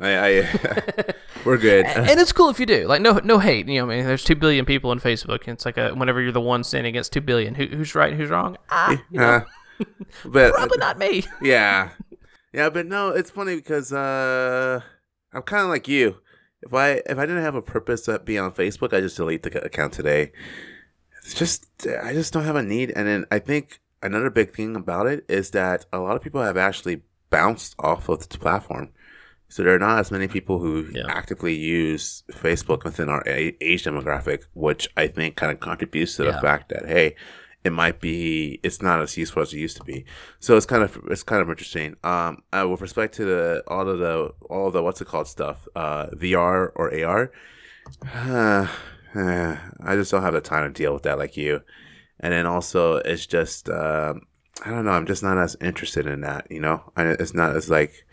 I, 0.00 0.40
I 0.40 1.14
we're 1.44 1.56
good. 1.56 1.86
and 1.86 2.18
it's 2.20 2.32
cool 2.32 2.48
if 2.50 2.58
you 2.58 2.66
do. 2.66 2.86
Like 2.86 3.00
no 3.00 3.20
no 3.22 3.38
hate. 3.38 3.68
You 3.68 3.80
know, 3.80 3.92
I 3.92 3.96
mean, 3.96 4.06
there's 4.06 4.24
two 4.24 4.34
billion 4.34 4.64
people 4.64 4.90
on 4.90 4.98
Facebook. 4.98 5.42
And 5.42 5.50
it's 5.50 5.64
like 5.64 5.78
a, 5.78 5.94
whenever 5.94 6.20
you're 6.20 6.32
the 6.32 6.40
one 6.40 6.64
standing 6.64 6.90
against 6.90 7.12
two 7.12 7.20
billion, 7.20 7.54
who, 7.54 7.66
who's 7.66 7.94
right, 7.94 8.12
who's 8.12 8.30
wrong? 8.30 8.56
Ah, 8.70 8.90
you 9.10 9.20
know, 9.20 9.24
uh, 9.24 9.84
but 10.24 10.54
probably 10.54 10.78
not 10.78 10.98
me. 10.98 11.24
yeah, 11.42 11.90
yeah, 12.52 12.70
but 12.70 12.86
no, 12.86 13.10
it's 13.10 13.30
funny 13.30 13.56
because 13.56 13.92
uh, 13.92 14.80
I'm 15.32 15.42
kind 15.42 15.62
of 15.62 15.68
like 15.68 15.86
you. 15.86 16.16
If 16.62 16.74
I 16.74 17.02
if 17.06 17.18
I 17.18 17.26
didn't 17.26 17.42
have 17.42 17.54
a 17.54 17.62
purpose 17.62 18.02
to 18.02 18.18
be 18.18 18.38
on 18.38 18.52
Facebook, 18.52 18.92
I 18.92 19.00
just 19.00 19.16
delete 19.16 19.42
the 19.44 19.64
account 19.64 19.92
today. 19.92 20.32
It's 21.22 21.34
just 21.34 21.66
I 21.86 22.12
just 22.12 22.32
don't 22.32 22.44
have 22.44 22.56
a 22.56 22.62
need. 22.62 22.92
And 22.96 23.06
then 23.06 23.26
I 23.30 23.38
think 23.38 23.80
another 24.02 24.30
big 24.30 24.54
thing 24.54 24.74
about 24.74 25.06
it 25.06 25.24
is 25.28 25.50
that 25.50 25.86
a 25.92 25.98
lot 25.98 26.16
of 26.16 26.22
people 26.22 26.42
have 26.42 26.56
actually 26.56 27.02
bounced 27.30 27.74
off 27.78 28.08
of 28.08 28.28
the 28.28 28.38
platform 28.38 28.90
so 29.48 29.62
there 29.62 29.74
are 29.74 29.78
not 29.78 29.98
as 29.98 30.10
many 30.10 30.26
people 30.26 30.58
who 30.58 30.88
yeah. 30.92 31.04
actively 31.08 31.54
use 31.54 32.24
Facebook 32.32 32.84
within 32.84 33.08
our 33.08 33.22
age 33.26 33.84
demographic, 33.84 34.44
which 34.54 34.88
I 34.96 35.06
think 35.06 35.36
kind 35.36 35.52
of 35.52 35.60
contributes 35.60 36.16
to 36.16 36.24
the 36.24 36.30
yeah. 36.30 36.40
fact 36.40 36.70
that 36.70 36.86
hey, 36.86 37.14
it 37.64 37.72
might 37.72 38.00
be 38.00 38.60
it's 38.62 38.82
not 38.82 39.00
as 39.00 39.16
useful 39.16 39.42
as 39.42 39.52
it 39.52 39.58
used 39.58 39.76
to 39.78 39.84
be. 39.84 40.04
So 40.38 40.56
it's 40.56 40.66
kind 40.66 40.82
of 40.82 40.98
it's 41.10 41.22
kind 41.22 41.40
of 41.40 41.48
interesting. 41.48 41.96
Um, 42.04 42.42
uh, 42.52 42.66
with 42.68 42.80
respect 42.80 43.14
to 43.14 43.24
the 43.24 43.64
all 43.68 43.88
of 43.88 43.98
the 43.98 44.32
all 44.50 44.66
of 44.68 44.74
the 44.74 44.82
what's 44.82 45.00
it 45.00 45.08
called 45.08 45.28
stuff, 45.28 45.66
uh, 45.74 46.06
VR 46.08 46.70
or 46.74 47.04
AR, 47.04 47.32
uh, 48.04 48.66
I 49.14 49.94
just 49.94 50.10
don't 50.10 50.22
have 50.22 50.34
the 50.34 50.40
time 50.40 50.72
to 50.72 50.82
deal 50.82 50.92
with 50.92 51.04
that 51.04 51.18
like 51.18 51.36
you. 51.36 51.62
And 52.20 52.32
then 52.32 52.46
also 52.46 52.96
it's 52.96 53.26
just 53.26 53.68
um, 53.70 54.26
I 54.64 54.70
don't 54.70 54.84
know. 54.84 54.92
I'm 54.92 55.06
just 55.06 55.22
not 55.22 55.38
as 55.38 55.56
interested 55.60 56.06
in 56.06 56.20
that. 56.20 56.46
You 56.50 56.60
know, 56.60 56.92
I, 56.96 57.04
it's 57.06 57.34
not 57.34 57.56
as 57.56 57.70
like 57.70 58.06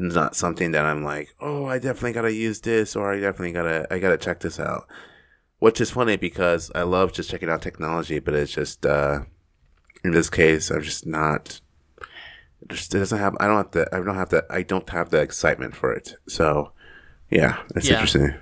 not 0.00 0.36
something 0.36 0.72
that 0.72 0.84
I'm 0.84 1.02
like, 1.02 1.34
oh, 1.40 1.66
I 1.66 1.78
definitely 1.78 2.12
gotta 2.12 2.32
use 2.32 2.60
this, 2.60 2.96
or 2.96 3.12
I 3.12 3.20
definitely 3.20 3.52
gotta, 3.52 3.86
I 3.90 3.98
gotta 3.98 4.18
check 4.18 4.40
this 4.40 4.60
out. 4.60 4.86
Which 5.58 5.80
is 5.80 5.90
funny 5.90 6.16
because 6.16 6.70
I 6.74 6.82
love 6.82 7.12
just 7.12 7.30
checking 7.30 7.48
out 7.48 7.62
technology, 7.62 8.20
but 8.20 8.34
it's 8.34 8.52
just, 8.52 8.86
uh, 8.86 9.20
in 10.04 10.12
this 10.12 10.30
case, 10.30 10.70
I'm 10.70 10.82
just 10.82 11.06
not. 11.06 11.60
It 12.62 12.68
just 12.68 12.94
it 12.94 12.98
doesn't 12.98 13.18
have. 13.18 13.36
I 13.40 13.46
don't 13.46 13.56
have 13.56 13.70
the. 13.72 13.94
I 13.94 14.00
don't 14.00 14.14
have 14.14 14.30
the. 14.30 14.46
I 14.50 14.62
don't 14.62 14.88
have 14.90 15.10
the 15.10 15.20
excitement 15.20 15.76
for 15.76 15.92
it. 15.92 16.14
So, 16.28 16.72
yeah, 17.30 17.58
it's 17.74 17.88
yeah. 17.88 17.94
interesting. 17.94 18.34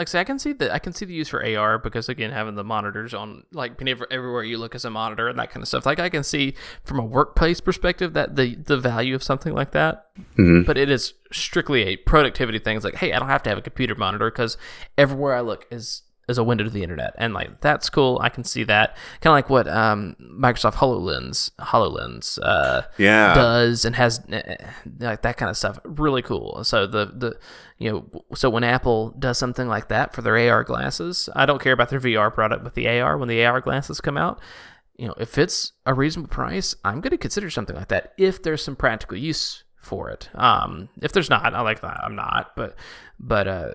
Like 0.00 0.08
say 0.08 0.18
I 0.18 0.24
can 0.24 0.38
see 0.38 0.54
the 0.54 0.72
I 0.72 0.78
can 0.78 0.94
see 0.94 1.04
the 1.04 1.12
use 1.12 1.28
for 1.28 1.44
AR 1.44 1.78
because 1.78 2.08
again 2.08 2.30
having 2.30 2.54
the 2.54 2.64
monitors 2.64 3.12
on 3.12 3.44
like 3.52 3.76
being 3.76 3.90
ever, 3.90 4.06
everywhere 4.10 4.42
you 4.42 4.56
look 4.56 4.74
as 4.74 4.86
a 4.86 4.90
monitor 4.90 5.28
and 5.28 5.38
that 5.38 5.50
kind 5.50 5.62
of 5.62 5.68
stuff. 5.68 5.84
Like 5.84 6.00
I 6.00 6.08
can 6.08 6.24
see 6.24 6.54
from 6.84 6.98
a 6.98 7.04
workplace 7.04 7.60
perspective 7.60 8.14
that 8.14 8.34
the 8.34 8.54
the 8.54 8.78
value 8.78 9.14
of 9.14 9.22
something 9.22 9.52
like 9.52 9.72
that. 9.72 10.06
Mhm. 10.38 10.64
But 10.64 10.78
it 10.78 10.88
is 10.90 11.12
strictly 11.32 11.82
a 11.82 11.96
productivity 11.98 12.58
thing. 12.58 12.76
It's 12.76 12.84
like 12.84 12.94
hey, 12.94 13.12
I 13.12 13.18
don't 13.18 13.28
have 13.28 13.42
to 13.42 13.50
have 13.50 13.58
a 13.58 13.62
computer 13.62 13.94
monitor 13.94 14.30
because 14.30 14.56
everywhere 14.96 15.34
I 15.34 15.42
look 15.42 15.66
is 15.70 16.00
is 16.30 16.38
a 16.38 16.44
window 16.44 16.64
to 16.64 16.70
the 16.70 16.82
internet, 16.82 17.14
and 17.18 17.34
like 17.34 17.60
that's 17.60 17.90
cool. 17.90 18.18
I 18.22 18.28
can 18.30 18.44
see 18.44 18.64
that 18.64 18.96
kind 19.20 19.32
of 19.32 19.36
like 19.36 19.50
what 19.50 19.68
um, 19.68 20.16
Microsoft 20.20 20.74
Hololens 20.74 21.50
Hololens 21.60 22.38
uh, 22.42 22.82
Yeah. 22.96 23.34
does 23.34 23.84
and 23.84 23.94
has 23.96 24.20
eh, 24.30 24.56
like 25.00 25.22
that 25.22 25.36
kind 25.36 25.50
of 25.50 25.56
stuff. 25.56 25.78
Really 25.84 26.22
cool. 26.22 26.64
So 26.64 26.86
the 26.86 27.06
the 27.06 27.38
you 27.78 27.90
know 27.92 28.24
so 28.34 28.48
when 28.48 28.64
Apple 28.64 29.10
does 29.18 29.36
something 29.36 29.68
like 29.68 29.88
that 29.88 30.14
for 30.14 30.22
their 30.22 30.38
AR 30.50 30.64
glasses, 30.64 31.28
I 31.34 31.44
don't 31.46 31.60
care 31.60 31.72
about 31.74 31.90
their 31.90 32.00
VR 32.00 32.32
product, 32.32 32.64
but 32.64 32.74
the 32.74 32.88
AR 33.00 33.18
when 33.18 33.28
the 33.28 33.44
AR 33.44 33.60
glasses 33.60 34.00
come 34.00 34.16
out, 34.16 34.40
you 34.96 35.06
know 35.08 35.14
if 35.18 35.36
it's 35.38 35.72
a 35.86 35.92
reasonable 35.94 36.28
price, 36.30 36.74
I'm 36.84 37.00
going 37.00 37.10
to 37.12 37.18
consider 37.18 37.50
something 37.50 37.76
like 37.76 37.88
that 37.88 38.12
if 38.16 38.42
there's 38.42 38.62
some 38.64 38.76
practical 38.76 39.16
use 39.18 39.64
for 39.76 40.10
it. 40.10 40.28
Um, 40.34 40.90
if 41.00 41.12
there's 41.12 41.30
not, 41.30 41.54
I 41.54 41.62
like 41.62 41.80
that. 41.80 42.00
I'm 42.04 42.14
not, 42.14 42.54
but 42.54 42.76
but 43.18 43.48
uh, 43.48 43.72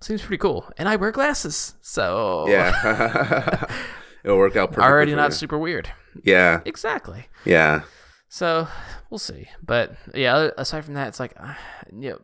seems 0.00 0.22
pretty 0.22 0.38
cool. 0.38 0.70
And 0.78 0.88
I 0.88 0.96
wear 0.96 1.10
glasses, 1.12 1.74
so 1.80 2.46
Yeah. 2.48 3.66
It'll 4.24 4.36
work 4.38 4.56
out 4.56 4.70
perfectly. 4.70 4.84
already 4.90 5.14
not 5.14 5.30
you. 5.30 5.36
super 5.36 5.58
weird. 5.58 5.90
Yeah. 6.24 6.60
Exactly. 6.66 7.26
Yeah. 7.44 7.82
So 8.28 8.68
we'll 9.08 9.18
see. 9.18 9.48
But 9.62 9.96
yeah, 10.14 10.50
aside 10.58 10.84
from 10.84 10.94
that, 10.94 11.08
it's 11.08 11.20
like, 11.20 11.32
uh, 11.38 11.54
you 11.92 12.10
know, 12.10 12.20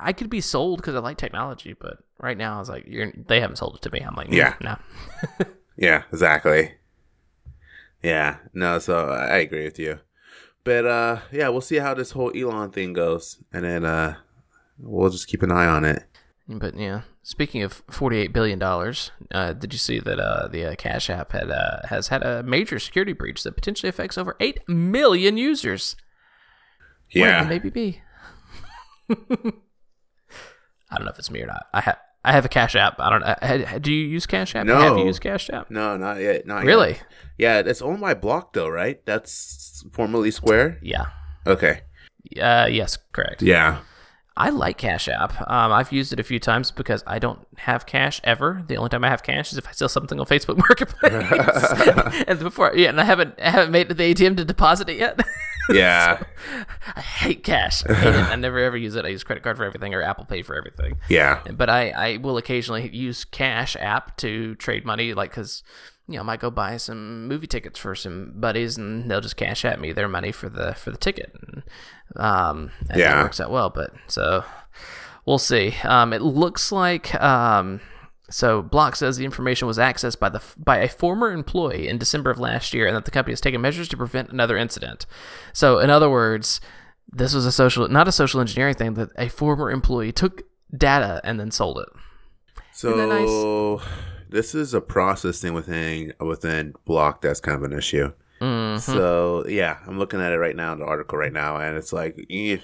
I 0.00 0.12
could 0.12 0.30
be 0.30 0.40
sold 0.40 0.78
because 0.80 0.94
I 0.94 0.98
like 0.98 1.16
technology, 1.16 1.74
but 1.78 1.98
right 2.20 2.36
now 2.36 2.56
I 2.56 2.58
was 2.58 2.68
like, 2.68 2.84
you're 2.86 3.12
they 3.26 3.40
haven't 3.40 3.56
sold 3.56 3.76
it 3.76 3.82
to 3.82 3.90
me. 3.90 4.00
I'm 4.00 4.14
like, 4.14 4.30
Yeah. 4.30 4.54
no. 4.60 4.76
Yeah, 5.76 6.02
exactly. 6.12 6.72
Yeah, 8.02 8.38
no, 8.52 8.78
so 8.78 9.10
I 9.10 9.38
agree 9.38 9.64
with 9.64 9.78
you. 9.78 10.00
But 10.64 10.86
uh 10.86 11.20
yeah, 11.32 11.48
we'll 11.48 11.60
see 11.60 11.76
how 11.76 11.94
this 11.94 12.10
whole 12.10 12.32
Elon 12.36 12.70
thing 12.70 12.92
goes 12.92 13.38
and 13.52 13.64
then 13.64 13.84
uh 13.84 14.16
we'll 14.78 15.10
just 15.10 15.28
keep 15.28 15.42
an 15.42 15.50
eye 15.52 15.66
on 15.66 15.84
it. 15.84 16.02
But 16.48 16.78
yeah, 16.78 17.02
speaking 17.22 17.62
of 17.62 17.82
forty-eight 17.90 18.32
billion 18.32 18.58
dollars, 18.58 19.10
uh, 19.32 19.52
did 19.52 19.74
you 19.74 19.78
see 19.78 20.00
that 20.00 20.18
uh, 20.18 20.48
the 20.48 20.72
uh, 20.72 20.74
Cash 20.76 21.10
App 21.10 21.32
had 21.32 21.50
uh, 21.50 21.80
has 21.88 22.08
had 22.08 22.22
a 22.22 22.42
major 22.42 22.78
security 22.78 23.12
breach 23.12 23.42
that 23.42 23.54
potentially 23.54 23.90
affects 23.90 24.16
over 24.16 24.34
eight 24.40 24.66
million 24.66 25.36
users? 25.36 25.94
Yeah. 27.10 27.44
maybe 27.44 27.70
be. 27.70 28.00
I 29.10 29.16
don't 30.96 31.04
know 31.04 31.10
if 31.10 31.18
it's 31.18 31.30
me 31.30 31.42
or 31.42 31.46
not. 31.46 31.66
I 31.74 31.80
have 31.82 31.98
I 32.24 32.32
have 32.32 32.44
a 32.44 32.48
Cash 32.48 32.76
App. 32.76 32.96
I 32.98 33.10
don't. 33.10 33.22
I, 33.22 33.78
do 33.78 33.92
you 33.92 34.06
use 34.06 34.26
Cash 34.26 34.54
App? 34.54 34.66
No. 34.66 34.80
Have 34.80 34.98
you 34.98 35.04
used 35.04 35.20
Cash 35.20 35.50
App? 35.50 35.70
No, 35.70 35.96
not 35.96 36.20
yet. 36.20 36.46
Not 36.46 36.64
Really? 36.64 36.92
Yet. 36.92 37.06
Yeah, 37.38 37.58
it's 37.60 37.82
owned 37.82 38.00
by 38.00 38.14
Block 38.14 38.52
though, 38.52 38.68
right? 38.68 39.04
That's 39.06 39.84
formerly 39.92 40.30
Square. 40.30 40.78
Yeah. 40.82 41.06
Okay. 41.46 41.82
Uh, 42.40 42.68
yes, 42.70 42.98
correct. 43.12 43.42
Yeah. 43.42 43.80
I 44.38 44.50
like 44.50 44.78
Cash 44.78 45.08
App. 45.08 45.38
Um, 45.50 45.72
I've 45.72 45.90
used 45.92 46.12
it 46.12 46.20
a 46.20 46.22
few 46.22 46.38
times 46.38 46.70
because 46.70 47.02
I 47.06 47.18
don't 47.18 47.44
have 47.58 47.86
cash 47.86 48.20
ever. 48.22 48.62
The 48.68 48.76
only 48.76 48.88
time 48.88 49.02
I 49.02 49.08
have 49.08 49.24
cash 49.24 49.50
is 49.52 49.58
if 49.58 49.66
I 49.66 49.72
sell 49.72 49.88
something 49.88 50.18
on 50.20 50.26
Facebook 50.26 50.56
Marketplace. 50.68 52.24
and 52.28 52.38
before, 52.38 52.72
yeah, 52.76 52.90
and 52.90 53.00
I 53.00 53.04
haven't 53.04 53.34
I 53.42 53.50
haven't 53.50 53.72
made 53.72 53.82
it 53.82 53.88
to 53.88 53.94
the 53.94 54.14
ATM 54.14 54.36
to 54.36 54.44
deposit 54.44 54.88
it 54.88 54.96
yet. 54.98 55.20
Yeah. 55.70 56.22
I 56.96 57.00
hate 57.02 57.44
cash. 57.44 57.84
I 57.84 57.92
hate 57.92 58.14
it. 58.14 58.24
I 58.24 58.36
never 58.36 58.58
ever 58.58 58.78
use 58.78 58.96
it. 58.96 59.04
I 59.04 59.08
use 59.08 59.22
credit 59.22 59.44
card 59.44 59.58
for 59.58 59.64
everything 59.64 59.92
or 59.92 60.00
Apple 60.00 60.24
Pay 60.24 60.40
for 60.40 60.56
everything. 60.56 60.94
yeah. 61.10 61.42
But 61.52 61.68
I, 61.68 61.90
I 61.90 62.16
will 62.16 62.38
occasionally 62.38 62.88
use 62.88 63.26
Cash 63.26 63.76
App 63.78 64.16
to 64.16 64.54
trade 64.54 64.86
money, 64.86 65.12
like 65.12 65.28
because 65.28 65.62
you 66.08 66.14
know 66.14 66.20
I 66.20 66.24
might 66.24 66.40
go 66.40 66.50
buy 66.50 66.76
some 66.78 67.28
movie 67.28 67.46
tickets 67.46 67.78
for 67.78 67.94
some 67.94 68.32
buddies, 68.36 68.76
and 68.76 69.10
they'll 69.10 69.20
just 69.20 69.36
cash 69.36 69.64
at 69.64 69.80
me 69.80 69.92
their 69.92 70.08
money 70.08 70.32
for 70.32 70.48
the 70.48 70.74
for 70.74 70.90
the 70.90 70.96
ticket. 70.96 71.32
And, 71.46 71.62
um, 72.16 72.70
and 72.90 72.98
Yeah. 72.98 73.14
that 73.16 73.22
works 73.24 73.40
out 73.40 73.50
well. 73.50 73.70
But 73.70 73.92
so 74.06 74.44
we'll 75.26 75.38
see. 75.38 75.74
Um, 75.84 76.12
it 76.12 76.22
looks 76.22 76.72
like 76.72 77.14
um. 77.22 77.80
So 78.30 78.60
Block 78.60 78.94
says 78.94 79.16
the 79.16 79.24
information 79.24 79.66
was 79.68 79.78
accessed 79.78 80.18
by 80.18 80.28
the 80.28 80.42
by 80.58 80.78
a 80.78 80.88
former 80.88 81.32
employee 81.32 81.88
in 81.88 81.96
December 81.96 82.30
of 82.30 82.38
last 82.38 82.74
year, 82.74 82.86
and 82.86 82.94
that 82.94 83.06
the 83.06 83.10
company 83.10 83.32
has 83.32 83.40
taken 83.40 83.60
measures 83.62 83.88
to 83.88 83.96
prevent 83.96 84.28
another 84.30 84.56
incident. 84.58 85.06
So, 85.54 85.78
in 85.78 85.88
other 85.88 86.10
words, 86.10 86.60
this 87.10 87.32
was 87.32 87.46
a 87.46 87.52
social, 87.52 87.88
not 87.88 88.06
a 88.06 88.12
social 88.12 88.40
engineering 88.42 88.74
thing, 88.74 88.94
that 88.94 89.08
a 89.16 89.28
former 89.30 89.70
employee 89.70 90.12
took 90.12 90.42
data 90.76 91.22
and 91.24 91.40
then 91.40 91.50
sold 91.50 91.78
it. 91.78 91.88
So 92.72 92.90
Isn't 92.94 93.08
that 93.08 93.82
this 94.30 94.54
is 94.54 94.74
a 94.74 94.80
process 94.80 95.40
thing 95.40 95.54
within 95.54 96.12
within 96.20 96.74
Block 96.84 97.20
that's 97.22 97.40
kind 97.40 97.56
of 97.56 97.70
an 97.70 97.76
issue. 97.76 98.12
Mm-hmm. 98.40 98.78
So 98.92 99.44
yeah, 99.48 99.78
I'm 99.86 99.98
looking 99.98 100.20
at 100.20 100.32
it 100.32 100.38
right 100.38 100.56
now, 100.56 100.74
the 100.74 100.84
article 100.84 101.18
right 101.18 101.32
now, 101.32 101.56
and 101.56 101.76
it's 101.76 101.92
like 101.92 102.16
you, 102.28 102.60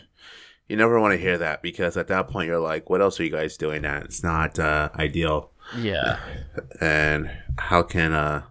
you 0.68 0.76
never 0.76 1.00
want 1.00 1.12
to 1.12 1.18
hear 1.18 1.36
that 1.38 1.62
because 1.62 1.96
at 1.96 2.08
that 2.08 2.28
point 2.28 2.46
you're 2.48 2.60
like, 2.60 2.88
what 2.88 3.00
else 3.00 3.18
are 3.18 3.24
you 3.24 3.30
guys 3.30 3.56
doing? 3.56 3.82
That 3.82 4.04
it's 4.04 4.22
not 4.22 4.58
uh, 4.58 4.90
ideal, 4.94 5.50
Yeah, 5.76 6.18
and 6.80 7.30
how 7.58 7.82
can 7.82 8.12
uh 8.12 8.42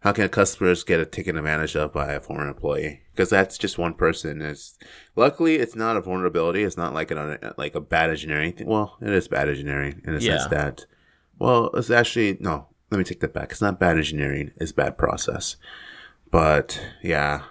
how 0.00 0.12
can 0.12 0.28
customers 0.30 0.82
get 0.82 1.12
taken 1.12 1.36
advantage 1.36 1.76
of 1.76 1.92
by 1.92 2.12
a 2.12 2.20
former 2.20 2.48
employee? 2.48 3.02
Because 3.12 3.28
that's 3.30 3.58
just 3.58 3.76
one 3.76 3.92
person. 3.94 4.40
It's 4.40 4.78
luckily 5.16 5.56
it's 5.56 5.76
not 5.76 5.96
a 5.96 6.00
vulnerability. 6.00 6.62
It's 6.62 6.76
not 6.78 6.94
like 6.94 7.10
an 7.10 7.38
like 7.58 7.74
a 7.74 7.80
bad 7.80 8.10
engineering 8.10 8.52
thing. 8.52 8.66
Well, 8.68 8.96
it 9.02 9.10
is 9.10 9.28
bad 9.28 9.48
engineering 9.48 10.00
in 10.06 10.14
the 10.14 10.22
Yeah. 10.22 10.38
sense 10.38 10.50
that 10.50 10.86
well, 11.40 11.70
it's 11.74 11.90
actually 11.90 12.36
no. 12.38 12.68
Let 12.90 12.98
me 12.98 13.04
take 13.04 13.20
that 13.20 13.32
back. 13.34 13.50
It's 13.50 13.62
not 13.62 13.80
bad 13.80 13.96
engineering. 13.96 14.52
It's 14.56 14.72
bad 14.72 14.98
process. 14.98 15.56
But 16.30 16.80
yeah, 17.02 17.42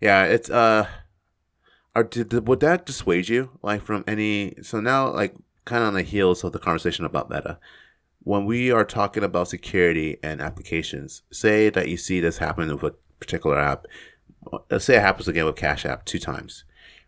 yeah. 0.00 0.24
It's 0.24 0.50
uh, 0.50 0.88
are 1.94 2.04
did, 2.04 2.46
would 2.48 2.60
that 2.60 2.84
dissuade 2.84 3.28
you 3.28 3.58
like 3.62 3.82
from 3.82 4.04
any? 4.06 4.54
So 4.62 4.80
now, 4.80 5.10
like, 5.12 5.34
kind 5.64 5.82
of 5.82 5.88
on 5.88 5.94
the 5.94 6.02
heels 6.02 6.42
of 6.42 6.52
the 6.52 6.58
conversation 6.58 7.04
about 7.04 7.30
Meta, 7.30 7.58
when 8.24 8.46
we 8.46 8.72
are 8.72 8.84
talking 8.84 9.22
about 9.22 9.48
security 9.48 10.18
and 10.22 10.40
applications, 10.40 11.22
say 11.30 11.70
that 11.70 11.88
you 11.88 11.96
see 11.96 12.20
this 12.20 12.38
happen 12.38 12.68
with 12.68 12.82
a 12.82 12.96
particular 13.20 13.58
app. 13.58 13.86
Let's 14.70 14.86
say 14.86 14.96
it 14.96 15.02
happens 15.02 15.28
again 15.28 15.46
with 15.46 15.56
Cash 15.56 15.86
App 15.86 16.04
two 16.04 16.18
times. 16.18 16.64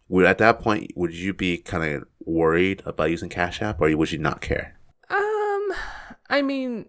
Would 0.09 0.25
at 0.25 0.39
that 0.39 0.61
point 0.61 0.93
would 0.95 1.13
you 1.13 1.35
be 1.35 1.59
kind 1.59 1.97
of 1.97 2.05
worried 2.25 2.83
about 2.87 3.11
using 3.11 3.29
Cash 3.29 3.61
App, 3.61 3.81
or 3.81 3.95
would 3.97 4.13
you 4.13 4.19
not 4.19 4.41
care? 4.41 4.76
I 6.29 6.43
mean, 6.43 6.87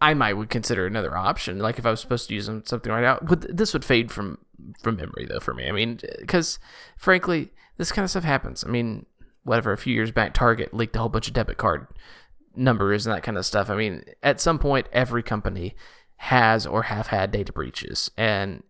I 0.00 0.14
might 0.14 0.34
would 0.34 0.50
consider 0.50 0.86
another 0.86 1.16
option. 1.16 1.58
Like 1.58 1.78
if 1.78 1.86
I 1.86 1.90
was 1.90 2.00
supposed 2.00 2.28
to 2.28 2.34
use 2.34 2.50
something 2.64 2.92
right 2.92 3.02
now, 3.02 3.18
would 3.28 3.42
this 3.42 3.72
would 3.72 3.84
fade 3.84 4.12
from 4.12 4.38
from 4.80 4.96
memory 4.96 5.26
though 5.28 5.40
for 5.40 5.54
me. 5.54 5.68
I 5.68 5.72
mean, 5.72 6.00
because 6.20 6.58
frankly, 6.96 7.52
this 7.76 7.92
kind 7.92 8.04
of 8.04 8.10
stuff 8.10 8.24
happens. 8.24 8.64
I 8.64 8.68
mean, 8.68 9.06
whatever. 9.42 9.72
A 9.72 9.78
few 9.78 9.94
years 9.94 10.10
back, 10.10 10.34
Target 10.34 10.74
leaked 10.74 10.96
a 10.96 11.00
whole 11.00 11.08
bunch 11.08 11.28
of 11.28 11.34
debit 11.34 11.56
card 11.56 11.86
numbers 12.54 13.06
and 13.06 13.14
that 13.14 13.22
kind 13.22 13.38
of 13.38 13.46
stuff. 13.46 13.70
I 13.70 13.76
mean, 13.76 14.04
at 14.22 14.40
some 14.40 14.58
point, 14.58 14.88
every 14.92 15.22
company 15.22 15.74
has 16.16 16.66
or 16.66 16.84
have 16.84 17.08
had 17.08 17.30
data 17.30 17.52
breaches, 17.52 18.10
and 18.16 18.62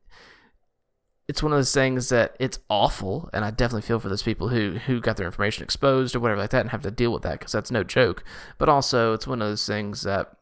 it's 1.29 1.43
one 1.43 1.53
of 1.53 1.59
those 1.59 1.75
things 1.75 2.09
that 2.09 2.35
it's 2.41 2.59
awful, 2.71 3.29
and 3.33 3.45
I 3.45 3.51
definitely 3.51 3.83
feel 3.83 4.01
for 4.01 4.09
those 4.09 4.23
people 4.23 4.49
who 4.49 4.79
who 4.87 5.01
got 5.01 5.17
their 5.17 5.27
information 5.27 5.63
exposed 5.63 6.17
or 6.17 6.21
whatever 6.21 6.41
like 6.41 6.51
that, 6.51 6.63
and 6.63 6.71
have 6.71 6.83
to 6.83 6.91
deal 6.91 7.13
with 7.13 7.23
that 7.23 7.39
because 7.39 7.53
that's 7.53 7.71
no 7.71 7.85
joke. 7.85 8.25
But 8.57 8.69
also, 8.69 9.13
it's 9.13 9.27
one 9.27 9.43
of 9.43 9.49
those 9.49 9.67
things 9.67 10.03
that 10.03 10.33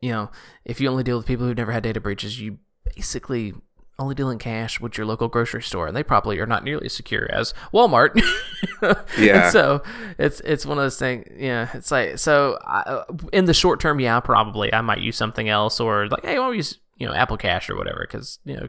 you 0.00 0.12
know, 0.12 0.30
if 0.64 0.80
you 0.80 0.88
only 0.88 1.02
deal 1.02 1.16
with 1.16 1.26
people 1.26 1.46
who've 1.46 1.56
never 1.56 1.72
had 1.72 1.82
data 1.82 2.00
breaches, 2.00 2.40
you 2.40 2.58
basically 2.94 3.54
only 3.98 4.14
deal 4.14 4.28
in 4.28 4.38
cash 4.38 4.78
with 4.78 4.98
your 4.98 5.06
local 5.06 5.26
grocery 5.28 5.62
store, 5.62 5.86
and 5.86 5.96
they 5.96 6.02
probably 6.02 6.38
are 6.38 6.46
not 6.46 6.62
nearly 6.62 6.86
as 6.86 6.92
secure 6.92 7.28
as 7.32 7.54
Walmart. 7.72 8.20
Yeah. 9.18 9.44
And 9.44 9.52
so 9.52 9.82
it's 10.18 10.40
it's 10.40 10.66
one 10.66 10.76
of 10.76 10.84
those 10.84 10.98
things. 10.98 11.26
Yeah, 11.34 11.70
it's 11.72 11.90
like 11.90 12.18
so 12.18 12.58
I, 12.62 13.04
in 13.32 13.46
the 13.46 13.54
short 13.54 13.80
term, 13.80 14.00
yeah, 14.00 14.20
probably 14.20 14.72
I 14.72 14.82
might 14.82 15.00
use 15.00 15.16
something 15.16 15.48
else, 15.48 15.80
or 15.80 16.08
like, 16.08 16.24
hey, 16.24 16.38
we 16.38 16.56
use 16.56 16.78
you 16.98 17.06
know 17.06 17.14
Apple 17.14 17.38
Cash 17.38 17.70
or 17.70 17.76
whatever, 17.76 18.06
because 18.06 18.38
you 18.44 18.56
know. 18.56 18.68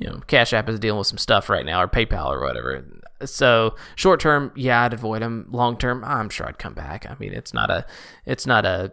You 0.00 0.08
know, 0.08 0.20
Cash 0.26 0.52
App 0.52 0.68
is 0.68 0.80
dealing 0.80 0.98
with 0.98 1.06
some 1.06 1.18
stuff 1.18 1.48
right 1.48 1.64
now, 1.64 1.80
or 1.80 1.86
PayPal 1.86 2.26
or 2.26 2.40
whatever. 2.40 2.84
So 3.24 3.76
short 3.94 4.18
term, 4.18 4.50
yeah, 4.56 4.82
I'd 4.82 4.94
avoid 4.94 5.22
them. 5.22 5.46
Long 5.50 5.76
term, 5.76 6.02
I'm 6.04 6.30
sure 6.30 6.48
I'd 6.48 6.58
come 6.58 6.74
back. 6.74 7.06
I 7.08 7.16
mean, 7.20 7.32
it's 7.32 7.54
not 7.54 7.70
a, 7.70 7.86
it's 8.24 8.46
not 8.46 8.64
a 8.64 8.92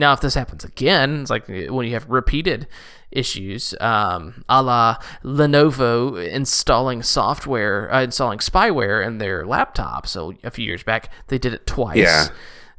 now, 0.00 0.14
if 0.14 0.20
this 0.20 0.34
happens 0.34 0.64
again, 0.64 1.20
it's 1.20 1.30
like 1.30 1.46
when 1.46 1.86
you 1.86 1.92
have 1.92 2.08
repeated 2.08 2.66
issues, 3.10 3.74
um, 3.80 4.44
a 4.48 4.62
la 4.62 4.96
Lenovo 5.22 6.16
installing 6.26 7.02
software, 7.02 7.92
uh, 7.92 8.04
installing 8.04 8.38
spyware 8.38 9.06
in 9.06 9.18
their 9.18 9.46
laptop. 9.46 10.06
So 10.06 10.32
a 10.42 10.50
few 10.50 10.64
years 10.64 10.82
back, 10.82 11.12
they 11.26 11.36
did 11.38 11.52
it 11.52 11.66
twice. 11.66 11.98
Yeah. 11.98 12.28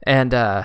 And 0.01 0.33
uh, 0.33 0.63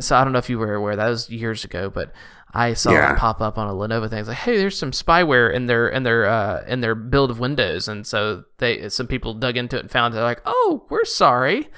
so 0.00 0.16
I 0.16 0.24
don't 0.24 0.32
know 0.32 0.40
if 0.40 0.50
you 0.50 0.58
were 0.58 0.74
aware 0.74 0.96
that 0.96 1.08
was 1.08 1.30
years 1.30 1.64
ago, 1.64 1.88
but 1.88 2.10
I 2.58 2.74
saw 2.74 2.90
Yeah. 2.92 3.08
that 3.12 3.18
pop 3.18 3.40
up 3.40 3.58
on 3.58 3.68
a 3.68 3.72
Lenovo 3.72 4.08
thing. 4.08 4.18
It's 4.18 4.28
like, 4.28 4.38
hey, 4.38 4.56
there's 4.56 4.78
some 4.78 4.90
spyware 4.92 5.52
in 5.52 5.66
their 5.66 5.88
in 5.88 6.02
their 6.02 6.26
uh, 6.26 6.64
in 6.66 6.80
their 6.80 6.94
build 6.94 7.30
of 7.30 7.38
Windows, 7.38 7.88
and 7.88 8.06
so 8.06 8.44
they 8.58 8.88
some 8.88 9.06
people 9.06 9.34
dug 9.34 9.56
into 9.56 9.76
it 9.76 9.80
and 9.80 9.90
found 9.90 10.14
it. 10.14 10.20
Like, 10.20 10.40
oh, 10.46 10.86
we're 10.88 11.04
sorry 11.04 11.68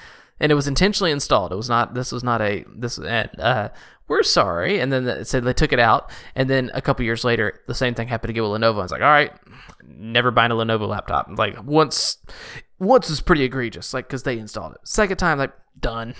and 0.40 0.52
it 0.52 0.54
was 0.54 0.68
intentionally 0.68 1.10
installed. 1.10 1.52
It 1.52 1.56
was 1.56 1.68
not. 1.68 1.94
This 1.94 2.12
was 2.12 2.22
not 2.22 2.40
a 2.40 2.64
this. 2.72 2.96
And 2.98 3.28
uh, 3.40 3.70
we're 4.06 4.22
sorry. 4.22 4.78
And 4.78 4.92
then 4.92 5.06
it 5.08 5.24
said 5.26 5.42
they 5.42 5.52
took 5.52 5.72
it 5.72 5.80
out. 5.80 6.12
And 6.36 6.48
then 6.48 6.70
a 6.74 6.80
couple 6.80 7.04
years 7.04 7.24
later, 7.24 7.60
the 7.66 7.74
same 7.74 7.94
thing 7.94 8.06
happened 8.06 8.30
again 8.30 8.44
with 8.44 8.52
Lenovo. 8.60 8.78
I 8.78 8.82
was 8.82 8.92
like, 8.92 9.02
all 9.02 9.08
right, 9.08 9.32
never 9.84 10.30
buying 10.30 10.52
a 10.52 10.54
Lenovo 10.54 10.86
laptop. 10.86 11.28
Like 11.36 11.60
once, 11.64 12.18
once 12.78 13.10
is 13.10 13.20
pretty 13.20 13.42
egregious. 13.42 13.92
Like 13.92 14.06
because 14.06 14.22
they 14.22 14.38
installed 14.38 14.74
it. 14.74 14.78
Second 14.84 15.16
time, 15.16 15.38
like 15.38 15.52
done. 15.80 16.14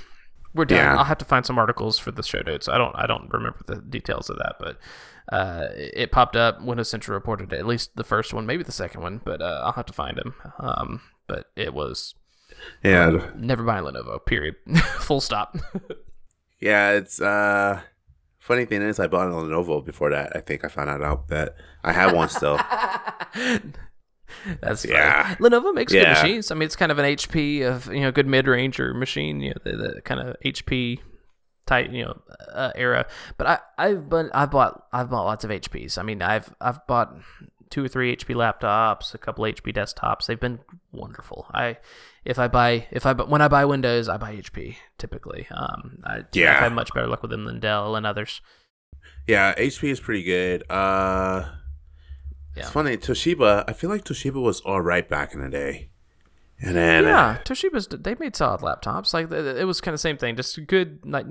We're 0.54 0.64
done. 0.64 0.78
Yeah. 0.78 0.96
I'll 0.96 1.04
have 1.04 1.18
to 1.18 1.24
find 1.24 1.44
some 1.44 1.58
articles 1.58 1.98
for 1.98 2.10
the 2.10 2.22
show 2.22 2.40
notes. 2.40 2.68
I 2.68 2.78
don't. 2.78 2.94
I 2.96 3.06
don't 3.06 3.32
remember 3.32 3.58
the 3.66 3.76
details 3.76 4.30
of 4.30 4.38
that, 4.38 4.56
but 4.58 4.78
uh, 5.32 5.68
it 5.74 6.10
popped 6.10 6.36
up. 6.36 6.62
Windows 6.62 6.88
Central 6.88 7.14
reported 7.14 7.52
it, 7.52 7.58
at 7.58 7.66
least 7.66 7.94
the 7.96 8.04
first 8.04 8.32
one, 8.32 8.46
maybe 8.46 8.62
the 8.62 8.72
second 8.72 9.02
one, 9.02 9.20
but 9.24 9.42
uh, 9.42 9.60
I'll 9.64 9.72
have 9.72 9.86
to 9.86 9.92
find 9.92 10.16
them. 10.16 10.34
Um, 10.58 11.00
but 11.26 11.46
it 11.54 11.74
was 11.74 12.14
Yeah, 12.82 13.30
never 13.36 13.62
buying 13.62 13.84
Lenovo. 13.84 14.24
Period. 14.24 14.56
Full 15.00 15.20
stop. 15.20 15.56
yeah. 16.60 16.92
It's 16.92 17.20
uh, 17.20 17.82
funny 18.38 18.64
thing 18.64 18.80
is, 18.82 18.98
I 18.98 19.06
bought 19.06 19.28
a 19.28 19.30
Lenovo 19.30 19.84
before 19.84 20.10
that. 20.10 20.34
I 20.34 20.40
think 20.40 20.64
I 20.64 20.68
found 20.68 20.88
out 20.88 21.28
that 21.28 21.54
I 21.84 21.92
have 21.92 22.14
one 22.14 22.30
still. 22.30 22.58
That's 24.60 24.82
funny. 24.84 24.94
Yeah. 24.94 25.34
Lenovo 25.36 25.74
makes 25.74 25.92
good 25.92 26.06
machines. 26.08 26.50
I 26.50 26.54
mean, 26.54 26.62
it's 26.66 26.76
kind 26.76 26.92
of 26.92 26.98
an 26.98 27.04
HP 27.04 27.62
of 27.66 27.92
you 27.92 28.00
know 28.00 28.12
good 28.12 28.26
mid 28.26 28.46
range 28.46 28.78
or 28.80 28.94
machine. 28.94 29.40
You 29.40 29.50
know, 29.50 29.60
the, 29.64 29.94
the 29.94 30.00
kind 30.02 30.20
of 30.20 30.36
HP 30.44 31.00
type 31.66 31.92
you 31.92 32.04
know 32.04 32.20
uh, 32.52 32.72
era. 32.74 33.06
But 33.36 33.46
I 33.46 33.58
I've 33.76 34.08
been 34.08 34.30
I 34.32 34.46
bought 34.46 34.84
I've 34.92 35.10
bought 35.10 35.24
lots 35.24 35.44
of 35.44 35.50
HPs. 35.50 35.98
I 35.98 36.02
mean, 36.02 36.22
I've 36.22 36.52
I've 36.60 36.86
bought 36.86 37.14
two 37.70 37.84
or 37.84 37.88
three 37.88 38.16
HP 38.16 38.34
laptops, 38.34 39.14
a 39.14 39.18
couple 39.18 39.44
HP 39.44 39.74
desktops. 39.74 40.26
They've 40.26 40.40
been 40.40 40.60
wonderful. 40.92 41.46
I 41.52 41.78
if 42.24 42.38
I 42.38 42.48
buy 42.48 42.86
if 42.90 43.06
I 43.06 43.12
when 43.12 43.42
I 43.42 43.48
buy 43.48 43.64
Windows, 43.64 44.08
I 44.08 44.16
buy 44.16 44.36
HP 44.36 44.76
typically. 44.98 45.46
Um, 45.50 45.98
I, 46.04 46.24
Yeah. 46.32 46.52
I've 46.54 46.60
had 46.60 46.72
much 46.72 46.92
better 46.94 47.06
luck 47.06 47.22
with 47.22 47.30
them 47.30 47.44
than 47.44 47.60
Dell 47.60 47.96
and 47.96 48.06
others. 48.06 48.40
Yeah, 49.26 49.54
HP 49.54 49.90
is 49.90 50.00
pretty 50.00 50.22
good. 50.22 50.64
Uh, 50.70 51.44
Yeah. 52.56 52.62
it's 52.62 52.70
funny. 52.70 52.96
Toshiba. 52.96 53.64
I 53.68 53.72
feel 53.72 53.90
like 53.90 54.04
Toshiba 54.04 54.40
was 54.42 54.60
all 54.60 54.80
right 54.80 55.08
back 55.08 55.34
in 55.34 55.40
the 55.40 55.48
day, 55.48 55.90
and 56.60 56.74
then 56.74 57.04
uh, 57.04 57.08
yeah, 57.08 57.38
Toshiba's 57.44 57.86
they 57.88 58.16
made 58.16 58.34
solid 58.34 58.60
laptops. 58.60 59.14
Like 59.14 59.30
it 59.30 59.64
was 59.64 59.80
kind 59.80 59.94
of 59.94 60.00
same 60.00 60.16
thing, 60.16 60.34
just 60.36 60.58
good. 60.66 61.00
Like 61.04 61.26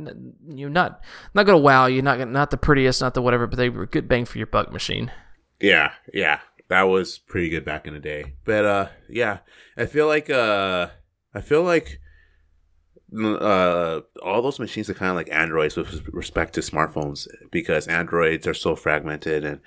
you 0.47 0.70
not 0.70 1.01
not 1.34 1.45
gonna 1.45 1.57
wow 1.57 1.88
you, 1.88 2.01
not 2.01 2.26
not 2.30 2.51
the 2.51 2.57
prettiest, 2.57 3.01
not 3.01 3.13
the 3.13 3.22
whatever, 3.22 3.47
but 3.47 3.57
they 3.57 3.70
were 3.70 3.86
good 3.86 4.07
bang 4.07 4.26
for 4.26 4.38
your 4.38 4.47
buck 4.47 4.72
machine. 4.72 5.11
Yeah, 5.59 5.91
yeah. 6.13 6.39
That 6.70 6.84
was 6.84 7.18
pretty 7.18 7.49
good 7.49 7.65
back 7.65 7.88
in 7.88 7.93
the 7.93 7.99
day. 7.99 8.36
But 8.45 8.65
uh 8.65 8.88
yeah, 9.09 9.39
I 9.76 9.86
feel 9.86 10.07
like 10.07 10.30
uh 10.30 10.88
I 11.34 11.41
feel 11.41 11.63
like 11.63 11.99
uh 13.18 14.01
all 14.22 14.41
those 14.41 14.59
machines 14.59 14.89
are 14.89 14.93
kind 14.93 15.09
of 15.09 15.15
like 15.15 15.32
androids 15.32 15.78
with 15.78 16.07
respect 16.09 16.53
to 16.53 16.61
smartphones 16.61 17.28
because 17.51 17.88
androids 17.88 18.45
are 18.47 18.53
so 18.53 18.76
fragmented 18.76 19.45
and 19.45 19.61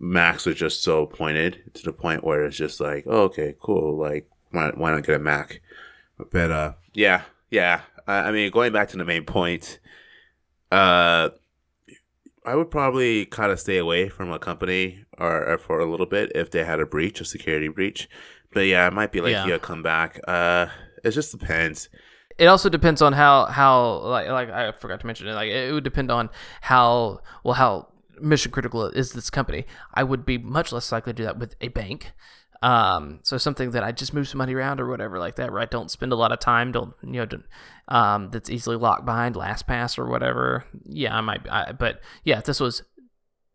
macs 0.00 0.46
are 0.46 0.54
just 0.54 0.82
so 0.82 1.06
pointed 1.06 1.70
to 1.74 1.82
the 1.84 1.92
point 1.92 2.24
where 2.24 2.44
it's 2.44 2.56
just 2.56 2.80
like 2.80 3.04
oh, 3.06 3.22
okay 3.22 3.54
cool 3.60 3.96
like 3.96 4.28
why, 4.50 4.70
why 4.74 4.92
not 4.92 5.04
get 5.04 5.16
a 5.16 5.18
mac 5.18 5.60
but 6.30 6.50
uh 6.50 6.72
yeah 6.94 7.22
yeah 7.50 7.82
I, 8.06 8.28
I 8.28 8.32
mean 8.32 8.50
going 8.50 8.72
back 8.72 8.88
to 8.90 8.96
the 8.96 9.04
main 9.04 9.24
point 9.24 9.80
uh 10.70 11.30
I 12.44 12.54
would 12.54 12.70
probably 12.70 13.26
kind 13.26 13.52
of 13.52 13.60
stay 13.60 13.76
away 13.76 14.08
from 14.08 14.32
a 14.32 14.38
company 14.38 15.04
or, 15.18 15.44
or 15.46 15.58
for 15.58 15.80
a 15.80 15.90
little 15.90 16.06
bit 16.06 16.32
if 16.34 16.50
they 16.50 16.64
had 16.64 16.80
a 16.80 16.86
breach, 16.86 17.20
a 17.20 17.24
security 17.24 17.68
breach. 17.68 18.08
But 18.52 18.60
yeah, 18.60 18.86
it 18.86 18.92
might 18.94 19.12
be 19.12 19.20
like 19.20 19.32
Yeah. 19.32 19.58
come 19.58 19.82
back. 19.82 20.18
Uh, 20.26 20.66
it 21.04 21.10
just 21.10 21.38
depends. 21.38 21.90
It 22.38 22.46
also 22.46 22.68
depends 22.68 23.02
on 23.02 23.12
how 23.12 23.46
how 23.46 23.98
like 23.98 24.28
like 24.28 24.48
I 24.50 24.72
forgot 24.72 25.00
to 25.00 25.06
mention 25.06 25.26
it. 25.28 25.34
Like 25.34 25.50
it 25.50 25.72
would 25.72 25.84
depend 25.84 26.10
on 26.10 26.30
how 26.60 27.20
well 27.44 27.54
how 27.54 27.88
mission 28.20 28.52
critical 28.52 28.84
is 28.86 29.12
this 29.12 29.30
company. 29.30 29.64
I 29.94 30.02
would 30.04 30.24
be 30.24 30.38
much 30.38 30.72
less 30.72 30.90
likely 30.92 31.12
to 31.12 31.16
do 31.16 31.24
that 31.24 31.38
with 31.38 31.54
a 31.60 31.68
bank. 31.68 32.12
Um, 32.60 33.20
so 33.22 33.38
something 33.38 33.70
that 33.70 33.84
I 33.84 33.92
just 33.92 34.12
move 34.12 34.28
some 34.28 34.38
money 34.38 34.52
around 34.54 34.80
or 34.80 34.88
whatever 34.88 35.18
like 35.20 35.36
that, 35.36 35.52
right? 35.52 35.70
Don't 35.70 35.90
spend 35.92 36.10
a 36.12 36.16
lot 36.16 36.32
of 36.32 36.40
time. 36.40 36.72
Don't 36.72 36.92
you 37.04 37.12
know? 37.12 37.26
Don't, 37.26 37.44
um, 37.86 38.30
that's 38.30 38.50
easily 38.50 38.76
locked 38.76 39.04
behind 39.04 39.36
LastPass 39.36 39.96
or 39.96 40.06
whatever. 40.06 40.64
Yeah, 40.84 41.16
I 41.16 41.20
might. 41.20 41.48
I, 41.48 41.70
but 41.72 42.00
yeah, 42.24 42.38
if 42.38 42.44
this 42.44 42.58
was 42.58 42.82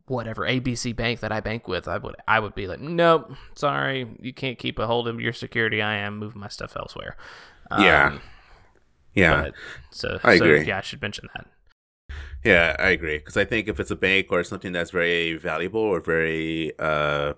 whatever 0.06 0.44
ABC 0.44 0.96
bank 0.96 1.20
that 1.20 1.34
I 1.34 1.42
bank 1.42 1.68
with, 1.68 1.88
I 1.88 1.98
would 1.98 2.16
I 2.30 2.40
would 2.40 2.56
be 2.56 2.68
like, 2.68 2.80
nope, 2.80 3.32
sorry, 3.56 4.08
you 4.22 4.34
can't 4.34 4.58
keep 4.58 4.80
a 4.80 4.88
hold 4.88 5.10
of 5.10 5.20
your 5.20 5.34
security. 5.34 5.82
I 5.82 5.96
am 5.98 6.18
moving 6.18 6.40
my 6.40 6.48
stuff 6.48 6.78
elsewhere. 6.78 7.18
Yeah. 7.78 8.08
Um, 8.08 8.22
Yeah, 9.16 9.42
but, 9.44 9.54
so 9.92 10.20
I 10.24 10.38
so, 10.38 10.46
agree. 10.46 10.66
yeah, 10.66 10.78
I 10.78 10.82
should 10.82 11.02
mention 11.02 11.28
that. 11.36 11.46
Yeah, 12.44 12.76
I 12.80 12.90
agree. 12.90 13.18
Because 13.18 13.38
I 13.38 13.46
think 13.46 13.68
if 13.68 13.80
it's 13.80 13.92
a 13.92 13.96
bank 13.96 14.28
or 14.32 14.44
something 14.44 14.72
that's 14.72 14.92
very 14.92 15.38
valuable 15.38 15.82
or 15.82 16.00
very 16.00 16.72
uh 16.80 17.34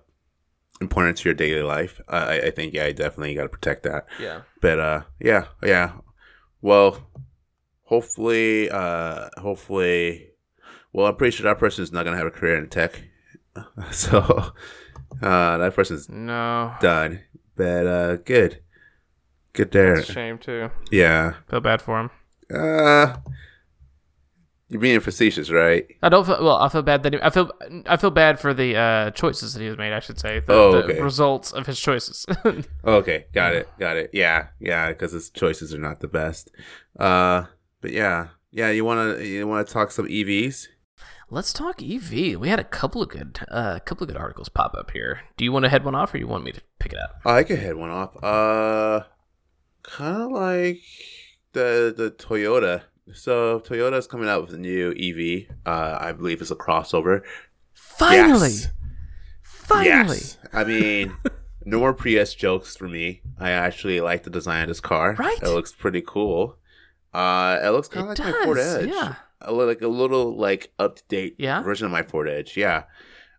important 0.80 1.16
to 1.18 1.28
your 1.28 1.34
daily 1.34 1.62
life, 1.62 2.00
I, 2.08 2.40
I 2.40 2.50
think 2.50 2.74
yeah, 2.74 2.84
I 2.84 2.92
definitely 2.92 3.34
got 3.34 3.44
to 3.44 3.48
protect 3.48 3.82
that. 3.84 4.06
Yeah. 4.20 4.42
But 4.60 4.78
uh, 4.78 5.02
yeah, 5.20 5.46
yeah. 5.62 5.92
Well, 6.60 7.06
hopefully, 7.84 8.70
uh, 8.70 9.28
hopefully, 9.38 10.30
well, 10.92 11.06
I'm 11.06 11.16
pretty 11.16 11.36
sure 11.36 11.44
that 11.44 11.58
person 11.58 11.82
is 11.82 11.92
not 11.92 12.04
gonna 12.04 12.16
have 12.16 12.26
a 12.26 12.30
career 12.30 12.56
in 12.58 12.68
tech, 12.68 13.02
so 13.90 14.18
uh, 15.22 15.58
that 15.58 15.72
person's 15.74 16.08
No. 16.08 16.74
done. 16.80 17.20
But 17.56 17.86
uh, 17.86 18.16
good, 18.16 18.60
good 19.52 19.70
there. 19.70 20.02
Shame 20.02 20.38
too. 20.38 20.70
Yeah. 20.90 21.34
Feel 21.48 21.60
bad 21.60 21.80
for 21.80 22.00
him. 22.00 22.10
Uh, 22.52 23.16
you're 24.68 24.80
being 24.80 24.98
facetious, 25.00 25.50
right? 25.50 25.86
I 26.02 26.08
don't 26.08 26.24
feel 26.26 26.42
well. 26.42 26.56
I 26.56 26.68
feel 26.68 26.82
bad 26.82 27.02
that 27.04 27.12
he, 27.14 27.20
I 27.22 27.30
feel 27.30 27.50
I 27.86 27.96
feel 27.96 28.10
bad 28.10 28.40
for 28.40 28.52
the 28.52 28.76
uh, 28.76 29.10
choices 29.12 29.54
that 29.54 29.60
he 29.60 29.66
has 29.66 29.78
made. 29.78 29.92
I 29.92 30.00
should 30.00 30.18
say 30.18 30.40
the, 30.40 30.52
Oh, 30.52 30.82
the 30.82 31.02
results 31.02 31.52
of 31.52 31.66
his 31.66 31.78
choices. 31.80 32.26
Okay, 32.84 33.26
got 33.32 33.54
it, 33.54 33.68
got 33.78 33.96
it. 33.96 34.10
Yeah, 34.12 34.48
yeah, 34.58 34.88
because 34.88 35.12
his 35.12 35.30
choices 35.30 35.72
are 35.74 35.78
not 35.78 36.00
the 36.00 36.08
best. 36.08 36.50
Uh, 36.98 37.44
but 37.80 37.92
yeah, 37.92 38.28
yeah. 38.50 38.70
You 38.70 38.84
wanna 38.84 39.18
you 39.22 39.46
wanna 39.46 39.64
talk 39.64 39.90
some 39.92 40.08
EVs? 40.08 40.66
Let's 41.28 41.52
talk 41.52 41.82
EV. 41.82 42.38
We 42.38 42.48
had 42.48 42.60
a 42.60 42.64
couple 42.64 43.02
of 43.02 43.08
good 43.08 43.38
uh, 43.50 43.74
a 43.76 43.80
couple 43.80 44.04
of 44.04 44.08
good 44.08 44.16
articles 44.16 44.48
pop 44.48 44.74
up 44.76 44.90
here. 44.92 45.20
Do 45.36 45.44
you 45.44 45.52
want 45.52 45.64
to 45.64 45.68
head 45.68 45.84
one 45.84 45.94
off, 45.94 46.14
or 46.14 46.18
you 46.18 46.26
want 46.28 46.44
me 46.44 46.52
to 46.52 46.60
pick 46.78 46.92
it 46.92 46.98
up? 46.98 47.16
Oh, 47.24 47.32
I 47.34 47.42
could 47.44 47.58
head 47.58 47.74
one 47.76 47.90
off. 47.90 48.16
Uh, 48.22 49.04
kind 49.82 50.22
of 50.22 50.30
like 50.32 50.80
the 51.52 51.92
the 51.96 52.10
Toyota. 52.10 52.82
So 53.12 53.60
Toyota 53.60 53.94
is 53.98 54.06
coming 54.06 54.28
out 54.28 54.42
with 54.42 54.54
a 54.54 54.58
new 54.58 54.90
EV. 54.92 55.56
Uh, 55.64 55.98
I 56.00 56.12
believe 56.12 56.40
it's 56.40 56.50
a 56.50 56.56
crossover. 56.56 57.22
Finally, 57.74 58.50
Yes. 58.50 58.68
finally, 59.42 60.16
Yes. 60.18 60.38
I 60.52 60.64
mean, 60.64 61.16
no 61.64 61.78
more 61.78 61.94
Prius 61.94 62.34
jokes 62.34 62.76
for 62.76 62.88
me. 62.88 63.22
I 63.38 63.50
actually 63.50 64.00
like 64.00 64.22
the 64.24 64.30
design 64.30 64.62
of 64.62 64.68
this 64.68 64.80
car. 64.80 65.14
Right? 65.18 65.38
It 65.42 65.48
looks 65.48 65.72
pretty 65.72 66.02
cool. 66.06 66.56
Uh, 67.14 67.58
it 67.62 67.68
looks 67.70 67.88
kind 67.88 68.10
of 68.10 68.18
like 68.18 68.34
my 68.34 68.44
Ford 68.44 68.58
Edge. 68.58 68.88
yeah. 68.88 69.14
A 69.42 69.52
li- 69.52 69.64
like 69.66 69.82
a 69.82 69.88
little 69.88 70.36
like 70.36 70.72
up 70.78 70.96
to 70.96 71.02
date 71.08 71.36
Yeah? 71.38 71.62
version 71.62 71.86
of 71.86 71.92
my 71.92 72.02
Ford 72.02 72.28
Edge. 72.28 72.56
Yeah. 72.56 72.84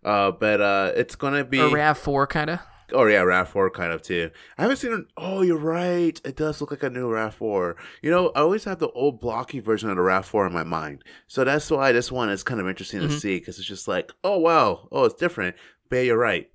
Uh, 0.04 0.32
but 0.32 0.62
uh, 0.62 0.92
it's 0.96 1.16
gonna 1.16 1.44
be 1.44 1.60
or 1.60 1.70
Rav 1.70 1.98
Four 1.98 2.26
kind 2.28 2.50
of. 2.52 2.60
Oh 2.94 3.06
yeah, 3.06 3.22
Rav 3.22 3.50
Four 3.50 3.70
kind 3.70 3.92
of 3.92 4.02
too. 4.02 4.30
I 4.58 4.62
haven't 4.62 4.78
seen. 4.78 4.94
An, 4.94 5.08
oh, 5.18 5.42
you're 5.42 5.58
right. 5.58 6.20
It 6.24 6.36
does 6.38 6.62
look 6.62 6.72
like 6.72 6.84
a 6.84 6.90
new 6.90 7.10
Rav 7.12 7.36
Four. 7.36 7.76
You 8.02 8.10
know, 8.12 8.30
I 8.36 8.40
always 8.40 8.64
have 8.64 8.80
the 8.80 8.90
old 8.92 9.20
blocky 9.20 9.60
version 9.60 9.90
of 9.90 9.98
the 9.98 10.02
Rav 10.02 10.26
Four 10.26 10.48
in 10.48 10.54
my 10.54 10.64
mind, 10.64 11.04
so 11.28 11.44
that's 11.44 11.70
why 11.70 11.92
this 11.92 12.12
one 12.12 12.30
is 12.30 12.44
kind 12.44 12.62
of 12.62 12.68
interesting 12.68 13.02
to 13.02 13.08
Mhm. 13.08 13.20
see 13.20 13.40
because 13.40 13.60
it's 13.60 13.68
just 13.68 13.88
like, 13.88 14.12
oh 14.24 14.38
wow, 14.38 14.88
oh 14.92 15.04
it's 15.06 15.16
different. 15.16 15.56
But 15.90 15.98
yeah, 15.98 16.02
you're 16.04 16.18
right. 16.18 16.50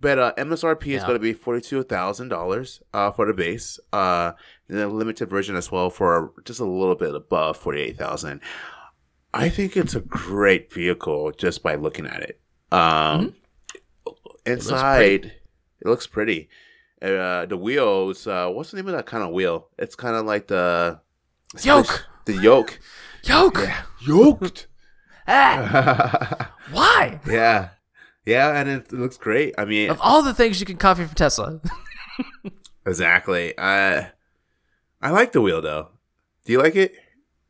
But 0.00 0.18
uh, 0.18 0.32
MSRP 0.36 0.88
is 0.96 1.02
going 1.02 1.14
to 1.14 1.20
be 1.20 1.32
forty 1.32 1.60
two 1.60 1.82
thousand 1.82 2.28
dollars 2.28 2.80
uh, 2.92 3.10
for 3.12 3.26
the 3.26 3.32
base. 3.32 3.78
Uh, 3.92 4.32
and 4.68 4.78
the 4.78 4.88
limited 4.88 5.28
version 5.30 5.54
as 5.56 5.70
well 5.70 5.90
for 5.90 6.32
just 6.44 6.58
a 6.60 6.64
little 6.64 6.94
bit 6.96 7.14
above 7.14 7.56
forty 7.56 7.80
eight 7.80 7.98
thousand. 7.98 8.40
I 9.34 9.48
think 9.48 9.76
it's 9.76 9.94
a 9.94 10.00
great 10.00 10.72
vehicle 10.72 11.32
just 11.32 11.62
by 11.62 11.74
looking 11.76 12.06
at 12.06 12.20
it. 12.22 12.40
Um, 12.72 13.34
inside, 14.46 15.32
it 15.84 15.88
looks 15.88 16.06
pretty. 16.06 16.48
Uh, 17.00 17.46
the 17.46 17.56
wheels. 17.56 18.26
Uh, 18.26 18.48
what's 18.48 18.70
the 18.70 18.76
name 18.76 18.86
of 18.86 18.94
that 18.94 19.06
kind 19.06 19.24
of 19.24 19.30
wheel? 19.30 19.68
It's 19.78 19.94
kind 19.96 20.16
of 20.16 20.24
like 20.24 20.46
the 20.46 21.00
Yoke. 21.62 22.06
The 22.24 22.34
yoke. 22.34 22.78
Yoke. 23.24 23.68
Yoked. 24.06 24.68
Ah, 25.28 26.52
why? 26.72 27.20
yeah, 27.28 27.68
yeah, 28.26 28.58
and 28.58 28.68
it, 28.68 28.92
looks 28.92 29.16
great. 29.16 29.54
I 29.56 29.64
mean, 29.64 29.88
Of 29.90 30.00
all 30.00 30.22
the 30.22 30.34
things 30.34 30.58
you 30.58 30.66
can 30.66 30.76
copy 30.76 31.04
from 31.04 31.14
Tesla, 31.14 31.60
exactly. 32.86 33.54
I 33.56 34.10
I 35.00 35.10
like 35.10 35.30
the 35.30 35.40
wheel 35.40 35.62
though. 35.62 35.90
Do 36.44 36.52
you 36.52 36.60
like 36.60 36.74
it 36.74 36.94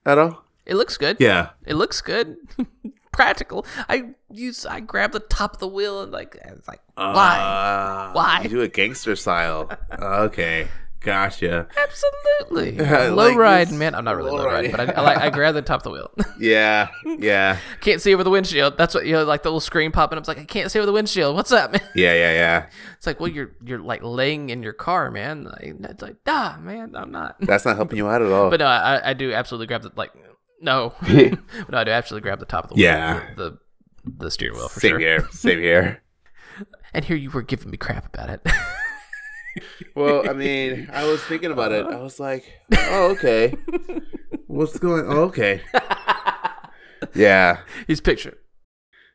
at 0.04 0.18
all? 0.18 0.44
it 0.66 0.74
looks 0.74 0.96
good. 0.98 1.16
Yeah. 1.18 1.50
It 1.64 1.74
looks 1.74 2.00
good. 2.02 2.36
Practical. 3.12 3.66
I 3.88 4.10
use. 4.30 4.64
I 4.66 4.80
grab 4.80 5.12
the 5.12 5.20
top 5.20 5.54
of 5.54 5.58
the 5.60 5.68
wheel 5.68 6.02
and 6.02 6.10
like. 6.12 6.36
It's 6.44 6.66
like 6.66 6.80
why? 6.94 7.38
Uh, 7.38 8.12
Why? 8.14 8.40
You 8.42 8.48
do 8.48 8.60
it 8.62 8.72
gangster 8.72 9.14
style. 9.16 9.70
okay. 9.98 10.68
Gotcha. 11.04 11.66
Absolutely. 11.76 12.78
Low 13.10 13.14
like 13.30 13.36
ride, 13.36 13.68
this. 13.68 13.76
man. 13.76 13.94
I'm 13.96 14.04
not 14.04 14.16
really 14.16 14.30
Low 14.30 14.36
low 14.36 14.44
ride, 14.46 14.52
riding. 14.54 14.70
but 14.70 14.80
I, 14.88 14.92
I 14.92 15.00
like 15.00 15.18
I 15.18 15.30
grab 15.34 15.52
the 15.54 15.60
top 15.62 15.78
of 15.80 15.82
the 15.82 15.90
wheel. 15.90 16.10
Yeah, 16.38 16.88
yeah, 17.04 17.58
can't 17.80 18.00
see 18.00 18.12
over 18.14 18.22
the 18.24 18.30
windshield. 18.30 18.76
That's 18.78 18.94
what 18.94 19.04
you 19.06 19.12
know, 19.12 19.24
like 19.24 19.42
the 19.42 19.48
little 19.48 19.60
screen 19.60 19.90
popping 19.92 20.16
up. 20.16 20.22
It's 20.22 20.28
like 20.28 20.38
I 20.38 20.44
can't 20.44 20.70
see 20.70 20.78
over 20.78 20.86
the 20.86 20.92
windshield. 20.92 21.34
What's 21.36 21.50
up, 21.52 21.72
man? 21.72 21.80
yeah, 21.96 22.14
yeah, 22.14 22.32
yeah. 22.32 22.66
It's 22.96 23.06
like, 23.06 23.18
well, 23.18 23.28
you're 23.28 23.50
you're 23.64 23.80
like 23.80 24.02
laying 24.04 24.50
in 24.50 24.62
your 24.62 24.72
car, 24.72 25.10
man. 25.10 25.44
Like, 25.44 25.74
it's 25.90 26.02
like, 26.02 26.16
nah, 26.24 26.56
man, 26.58 26.94
I'm 26.96 27.10
not. 27.10 27.36
That's 27.40 27.64
not 27.64 27.74
helping 27.76 27.98
you 27.98 28.08
out 28.08 28.22
at 28.22 28.30
all. 28.30 28.48
But 28.50 28.60
no, 28.60 28.66
I, 28.66 29.10
I 29.10 29.12
do 29.14 29.32
absolutely 29.32 29.66
grab 29.66 29.82
the 29.82 29.90
like, 29.96 30.12
no, 30.62 30.94
no, 31.08 31.36
I 31.78 31.84
do 31.84 31.90
absolutely 31.90 32.22
grab 32.26 32.38
the 32.38 32.46
top 32.46 32.64
of 32.64 32.70
the 32.70 32.74
wheel, 32.76 32.84
Yeah. 32.84 33.26
the, 33.36 33.58
the 34.04 34.12
the 34.24 34.30
steering 34.30 34.56
wheel 34.56 34.68
for 34.68 34.80
same 34.80 34.92
sure. 34.92 34.98
here. 34.98 35.28
Same 35.32 35.58
here. 35.60 36.02
And 36.94 37.04
here 37.06 37.16
you 37.16 37.30
were 37.30 37.40
giving 37.42 37.70
me 37.70 37.78
crap 37.78 38.04
about 38.14 38.28
it. 38.28 38.42
Well, 39.96 40.28
I 40.28 40.34
mean, 40.34 40.90
I 40.92 41.04
was 41.04 41.22
thinking 41.22 41.50
about 41.50 41.72
it. 41.72 41.86
I 41.86 41.96
was 42.02 42.20
like, 42.20 42.44
oh, 42.76 43.12
okay. 43.12 43.54
What's 44.46 44.78
going? 44.78 45.06
Oh, 45.06 45.22
okay. 45.24 45.62
Yeah, 47.14 47.58
He's 47.86 48.00
pictured. 48.00 48.36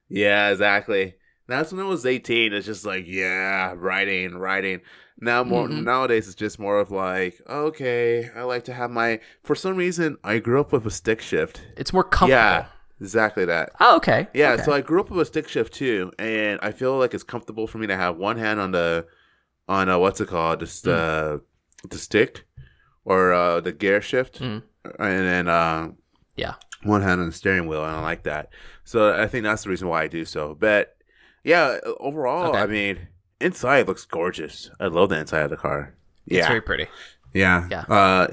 yeah, 0.09 0.49
exactly. 0.49 1.15
That's 1.47 1.71
when 1.71 1.85
I 1.85 1.87
was 1.87 2.05
eighteen. 2.05 2.51
It's 2.53 2.65
just 2.65 2.85
like, 2.85 3.05
yeah, 3.07 3.73
writing, 3.77 4.35
writing. 4.35 4.81
Now 5.19 5.43
more 5.43 5.67
Mhm. 5.67 5.83
nowadays, 5.83 6.27
it's 6.27 6.35
just 6.35 6.59
more 6.59 6.79
of 6.79 6.91
like, 6.91 7.41
okay, 7.49 8.29
I 8.35 8.43
like 8.43 8.63
to 8.65 8.73
have 8.73 8.91
my. 8.91 9.19
For 9.43 9.55
some 9.55 9.75
reason, 9.75 10.17
I 10.23 10.37
grew 10.39 10.59
up 10.59 10.71
with 10.71 10.85
a 10.85 10.91
stick 10.91 11.21
shift. 11.21 11.61
It's 11.75 11.91
more 11.91 12.03
comfortable. 12.03 12.29
Yeah, 12.43 12.65
exactly 13.01 13.43
that. 13.45 13.71
Oh, 13.79 13.95
okay. 13.97 14.27
Yeah, 14.33 14.51
Okay. 14.53 14.63
so 14.63 14.73
I 14.73 14.81
grew 14.81 14.99
up 14.99 15.09
with 15.09 15.19
a 15.21 15.25
stick 15.25 15.47
shift 15.47 15.73
too, 15.73 16.11
and 16.19 16.59
I 16.61 16.71
feel 16.71 16.97
like 16.99 17.13
it's 17.15 17.23
comfortable 17.23 17.65
for 17.65 17.79
me 17.79 17.87
to 17.87 17.95
have 17.95 18.17
one 18.17 18.37
hand 18.37 18.59
on 18.59 18.71
the, 18.71 19.07
on 19.67 19.89
uh, 19.89 19.97
what's 19.97 20.21
it 20.21 20.27
called, 20.27 20.59
just 20.59 20.87
uh, 20.87 21.39
the 21.89 21.97
stick, 21.97 22.45
or 23.03 23.33
uh, 23.33 23.59
the 23.59 23.71
gear 23.71 24.01
shift, 24.01 24.39
Mm. 24.39 24.61
and 24.99 25.27
then 25.27 25.47
uh, 25.47 25.89
Yeah. 26.35 26.53
one 26.83 27.01
hand 27.01 27.19
on 27.21 27.25
the 27.27 27.33
steering 27.33 27.67
wheel, 27.67 27.83
and 27.83 27.95
I 27.95 28.01
like 28.01 28.21
that. 28.23 28.49
So 28.83 29.19
I 29.19 29.25
think 29.27 29.43
that's 29.45 29.63
the 29.63 29.69
reason 29.71 29.87
why 29.87 30.03
I 30.03 30.07
do 30.07 30.25
so. 30.25 30.53
But 30.53 30.95
yeah, 31.43 31.79
overall, 31.99 32.49
Okay. 32.51 32.59
I 32.59 32.67
mean, 32.67 33.07
inside 33.41 33.87
looks 33.87 34.05
gorgeous. 34.05 34.69
I 34.79 34.87
love 34.87 35.09
the 35.09 35.19
inside 35.19 35.41
of 35.41 35.49
the 35.49 35.57
car. 35.57 35.95
Yeah. 36.25 36.39
It's 36.39 36.47
very 36.47 36.61
pretty. 36.61 36.87
yeah, 37.33 37.67
Yeah. 37.69 37.81
Uh, 37.87 38.27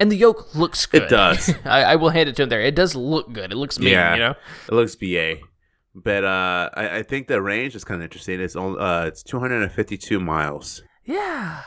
And 0.00 0.10
the 0.10 0.16
yoke 0.16 0.54
looks 0.54 0.86
good. 0.86 1.02
It 1.04 1.08
does. 1.10 1.52
I, 1.64 1.82
I 1.84 1.96
will 1.96 2.10
hand 2.10 2.28
it 2.28 2.36
to 2.36 2.42
him 2.44 2.48
there. 2.48 2.60
It 2.60 2.74
does 2.74 2.94
look 2.94 3.32
good. 3.32 3.52
It 3.52 3.56
looks 3.56 3.78
mean, 3.78 3.90
Yeah. 3.90 4.14
you 4.14 4.20
know? 4.20 4.34
It 4.68 4.72
looks 4.74 4.94
BA. 4.96 5.36
But 5.94 6.24
uh, 6.24 6.70
I, 6.74 6.98
I 6.98 7.02
think 7.04 7.28
the 7.28 7.40
range 7.40 7.74
is 7.76 7.84
kind 7.84 8.00
of 8.00 8.04
interesting. 8.04 8.40
It's 8.40 8.56
only 8.56 8.80
uh, 8.80 9.06
it's 9.06 9.22
252 9.22 10.18
miles. 10.20 10.82
Yeah. 11.04 11.62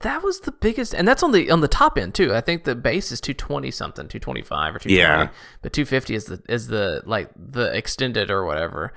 That 0.00 0.22
was 0.22 0.40
the 0.40 0.52
biggest 0.52 0.94
and 0.94 1.06
that's 1.08 1.22
on 1.24 1.32
the 1.32 1.50
on 1.50 1.60
the 1.60 1.66
top 1.68 1.98
end 1.98 2.14
too. 2.14 2.32
I 2.32 2.40
think 2.40 2.62
the 2.64 2.76
base 2.76 3.10
is 3.10 3.20
220 3.20 3.70
something, 3.72 4.06
225 4.06 4.76
or 4.76 4.78
220. 4.78 4.94
Yeah. 4.96 5.28
But 5.60 5.72
250 5.72 6.14
is 6.14 6.24
the 6.26 6.40
is 6.48 6.68
the 6.68 7.02
like 7.04 7.30
the 7.36 7.76
extended 7.76 8.30
or 8.30 8.46
whatever. 8.46 8.92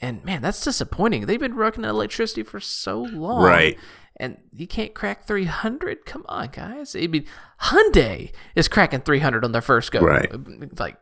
And 0.00 0.24
man, 0.24 0.42
that's 0.42 0.62
disappointing. 0.62 1.26
They've 1.26 1.40
been 1.40 1.54
running 1.56 1.84
electricity 1.84 2.42
for 2.42 2.60
so 2.60 3.00
long. 3.02 3.42
Right. 3.44 3.78
And 4.20 4.36
you 4.52 4.66
can't 4.66 4.94
crack 4.94 5.26
300? 5.26 6.04
Come 6.06 6.24
on, 6.28 6.48
guys. 6.48 6.96
I 6.96 7.06
mean, 7.06 7.24
Hyundai 7.62 8.32
is 8.56 8.66
cracking 8.68 9.00
300 9.00 9.44
on 9.44 9.52
their 9.52 9.62
first 9.62 9.92
go. 9.92 10.00
Right. 10.00 10.30
Like 10.78 10.96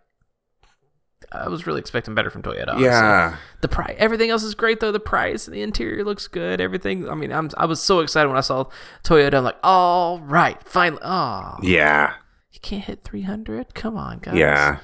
I 1.32 1.48
was 1.48 1.66
really 1.66 1.80
expecting 1.80 2.14
better 2.14 2.30
from 2.30 2.42
Toyota. 2.42 2.78
Yeah, 2.78 3.36
The 3.60 3.68
price, 3.68 3.96
everything 3.98 4.30
else 4.30 4.42
is 4.42 4.54
great 4.54 4.80
though. 4.80 4.92
The 4.92 5.00
price, 5.00 5.46
the 5.46 5.62
interior 5.62 6.04
looks 6.04 6.28
good. 6.28 6.60
Everything. 6.60 7.08
I 7.08 7.14
mean, 7.14 7.32
I'm 7.32 7.50
I 7.56 7.64
was 7.66 7.82
so 7.82 8.00
excited 8.00 8.28
when 8.28 8.36
I 8.36 8.42
saw 8.42 8.66
Toyota. 9.02 9.34
I'm 9.34 9.44
like, 9.44 9.56
all 9.62 10.20
right, 10.20 10.62
finally. 10.62 11.00
Oh, 11.02 11.56
yeah, 11.62 12.14
you 12.52 12.60
can't 12.60 12.84
hit 12.84 13.02
300. 13.02 13.74
Come 13.74 13.96
on, 13.96 14.18
guys. 14.18 14.36
yeah, 14.36 14.78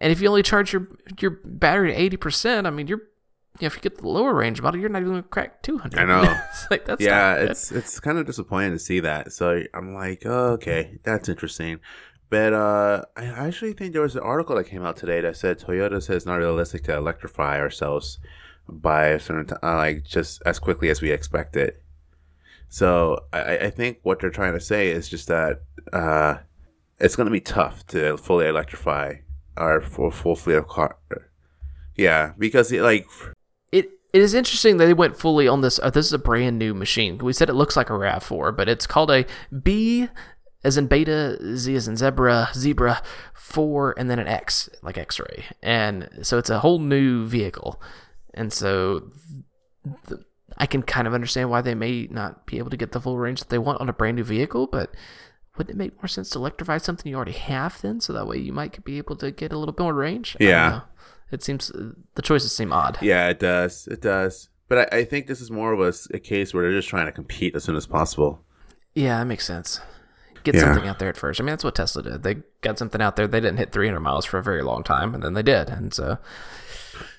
And 0.00 0.12
if 0.12 0.20
you 0.20 0.28
only 0.28 0.42
charge 0.42 0.72
your 0.72 0.88
your 1.20 1.30
battery 1.44 1.92
to 1.92 1.98
80 2.00 2.16
percent, 2.18 2.66
I 2.66 2.70
mean, 2.70 2.86
you're 2.88 3.02
know, 3.62 3.66
if 3.66 3.76
you 3.76 3.80
get 3.80 3.98
the 3.98 4.08
lower 4.08 4.34
range 4.34 4.62
model, 4.62 4.80
you're 4.80 4.88
not 4.88 5.02
even 5.02 5.12
gonna 5.12 5.22
crack 5.24 5.62
200. 5.62 5.98
I 5.98 6.04
know. 6.04 6.22
it's 6.50 6.70
like 6.70 6.84
that's 6.84 7.00
yeah. 7.00 7.34
It's 7.34 7.72
it's 7.72 8.00
kind 8.00 8.18
of 8.18 8.26
disappointing 8.26 8.72
to 8.72 8.78
see 8.78 9.00
that. 9.00 9.32
So 9.32 9.62
I'm 9.74 9.94
like, 9.94 10.22
oh, 10.24 10.52
okay, 10.52 10.98
that's 11.02 11.28
interesting. 11.28 11.80
But 12.30 12.52
uh, 12.52 13.04
I 13.16 13.24
actually 13.24 13.72
think 13.72 13.92
there 13.92 14.02
was 14.02 14.16
an 14.16 14.22
article 14.22 14.56
that 14.56 14.64
came 14.64 14.84
out 14.84 14.96
today 14.96 15.20
that 15.22 15.36
said 15.36 15.58
Toyota 15.58 16.02
says 16.02 16.16
it's 16.16 16.26
not 16.26 16.36
realistic 16.36 16.84
to 16.84 16.96
electrify 16.96 17.58
ourselves 17.58 18.18
by 18.68 19.06
a 19.06 19.20
certain 19.20 19.46
time, 19.46 19.58
uh, 19.62 19.76
like 19.76 20.04
just 20.04 20.42
as 20.44 20.58
quickly 20.58 20.90
as 20.90 21.00
we 21.00 21.10
expect 21.10 21.56
it. 21.56 21.82
So 22.68 23.24
I, 23.32 23.58
I 23.58 23.70
think 23.70 24.00
what 24.02 24.20
they're 24.20 24.30
trying 24.30 24.52
to 24.52 24.60
say 24.60 24.90
is 24.90 25.08
just 25.08 25.28
that 25.28 25.62
uh, 25.92 26.36
it's 27.00 27.16
going 27.16 27.26
to 27.26 27.32
be 27.32 27.40
tough 27.40 27.86
to 27.88 28.18
fully 28.18 28.46
electrify 28.46 29.14
our 29.56 29.80
full, 29.80 30.10
full 30.10 30.36
fleet 30.36 30.56
of 30.56 30.68
car. 30.68 30.98
Yeah, 31.96 32.32
because 32.38 32.70
like 32.72 33.06
It 34.12 34.22
is 34.22 34.34
interesting 34.34 34.78
that 34.78 34.86
they 34.86 34.94
went 34.94 35.18
fully 35.18 35.46
on 35.46 35.60
this. 35.60 35.78
Uh, 35.82 35.90
this 35.90 36.06
is 36.06 36.12
a 36.12 36.18
brand 36.18 36.58
new 36.58 36.74
machine. 36.74 37.18
We 37.18 37.32
said 37.32 37.48
it 37.48 37.54
looks 37.54 37.76
like 37.76 37.90
a 37.90 37.96
Rav 37.96 38.22
Four, 38.22 38.52
but 38.52 38.68
it's 38.68 38.86
called 38.86 39.10
a 39.10 39.26
B 39.62 40.08
as 40.64 40.76
in 40.76 40.86
beta, 40.86 41.38
Z 41.56 41.74
as 41.74 41.86
in 41.86 41.96
zebra, 41.96 42.48
zebra 42.54 43.02
four, 43.34 43.94
and 43.96 44.10
then 44.10 44.18
an 44.18 44.26
X 44.26 44.68
like 44.82 44.98
X-ray, 44.98 45.44
and 45.62 46.08
so 46.22 46.36
it's 46.36 46.50
a 46.50 46.58
whole 46.58 46.78
new 46.78 47.26
vehicle, 47.26 47.80
and 48.34 48.52
so. 48.52 49.12
th- 50.08 50.20
I 50.60 50.66
can 50.66 50.82
kind 50.82 51.06
of 51.06 51.14
understand 51.14 51.50
why 51.50 51.60
they 51.60 51.76
may 51.76 52.08
not 52.10 52.44
be 52.44 52.58
able 52.58 52.70
to 52.70 52.76
get 52.76 52.90
the 52.90 53.00
full 53.00 53.16
range 53.16 53.38
that 53.38 53.48
they 53.48 53.58
want 53.58 53.80
on 53.80 53.88
a 53.88 53.92
brand 53.92 54.16
new 54.16 54.24
vehicle, 54.24 54.66
but 54.66 54.92
wouldn't 55.56 55.76
it 55.76 55.78
make 55.78 55.94
more 55.96 56.08
sense 56.08 56.30
to 56.30 56.38
electrify 56.38 56.78
something 56.78 57.08
you 57.08 57.14
already 57.14 57.32
have 57.32 57.80
then, 57.80 58.00
so 58.00 58.12
that 58.12 58.26
way 58.26 58.38
you 58.38 58.52
might 58.52 58.82
be 58.84 58.98
able 58.98 59.14
to 59.16 59.30
get 59.30 59.52
a 59.52 59.58
little 59.58 59.72
bit 59.72 59.82
more 59.82 59.94
range? 59.94 60.36
Yeah. 60.40 60.80
It 61.30 61.42
seems 61.42 61.68
the 62.14 62.22
choices 62.22 62.54
seem 62.56 62.72
odd. 62.72 62.98
Yeah, 63.02 63.28
it 63.28 63.38
does. 63.38 63.86
It 63.88 64.00
does. 64.00 64.48
But 64.68 64.92
I, 64.92 64.98
I 64.98 65.04
think 65.04 65.26
this 65.26 65.40
is 65.40 65.50
more 65.50 65.72
of 65.72 65.80
a 66.12 66.18
case 66.18 66.52
where 66.52 66.62
they're 66.64 66.78
just 66.78 66.88
trying 66.88 67.06
to 67.06 67.12
compete 67.12 67.54
as 67.56 67.64
soon 67.64 67.76
as 67.76 67.86
possible. 67.86 68.42
Yeah, 68.94 69.18
that 69.18 69.24
makes 69.26 69.46
sense. 69.46 69.80
Get 70.44 70.54
Yeah. 70.54 70.60
something 70.62 70.86
out 70.88 70.98
there 70.98 71.08
at 71.08 71.16
first. 71.16 71.40
I 71.40 71.44
mean, 71.44 71.50
that's 71.52 71.64
what 71.64 71.74
Tesla 71.74 72.02
did. 72.02 72.22
They 72.22 72.36
got 72.62 72.78
something 72.78 73.00
out 73.02 73.16
there. 73.16 73.26
They 73.26 73.40
didn't 73.40 73.58
hit 73.58 73.72
300 73.72 74.00
miles 74.00 74.24
for 74.24 74.38
a 74.38 74.42
very 74.42 74.62
long 74.62 74.82
time, 74.82 75.14
and 75.14 75.22
then 75.22 75.34
they 75.34 75.42
did. 75.42 75.68
And 75.68 75.92
so 75.92 76.18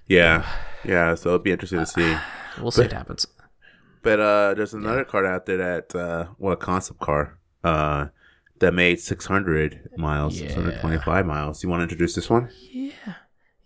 Yeah. 0.07 0.45
Yeah, 0.83 1.15
so 1.15 1.29
it'll 1.29 1.39
be 1.39 1.51
interesting 1.51 1.79
to 1.79 1.85
see. 1.85 2.15
we'll 2.61 2.71
see 2.71 2.83
what 2.83 2.91
happens. 2.93 3.27
But 4.01 4.19
uh 4.19 4.53
there's 4.53 4.73
another 4.73 5.03
car 5.03 5.25
out 5.25 5.45
there 5.45 5.57
that 5.57 5.93
uh 5.95 6.27
well 6.37 6.53
a 6.53 6.57
concept 6.57 6.99
car 6.99 7.37
uh 7.63 8.07
that 8.59 8.73
made 8.73 8.99
600 8.99 9.89
miles, 9.97 10.39
Yeah. 10.39 10.47
625 10.47 11.25
miles. 11.25 11.63
You 11.63 11.69
want 11.69 11.79
to 11.81 11.83
introduce 11.83 12.15
this 12.15 12.29
one? 12.29 12.49
Yeah. 12.71 12.91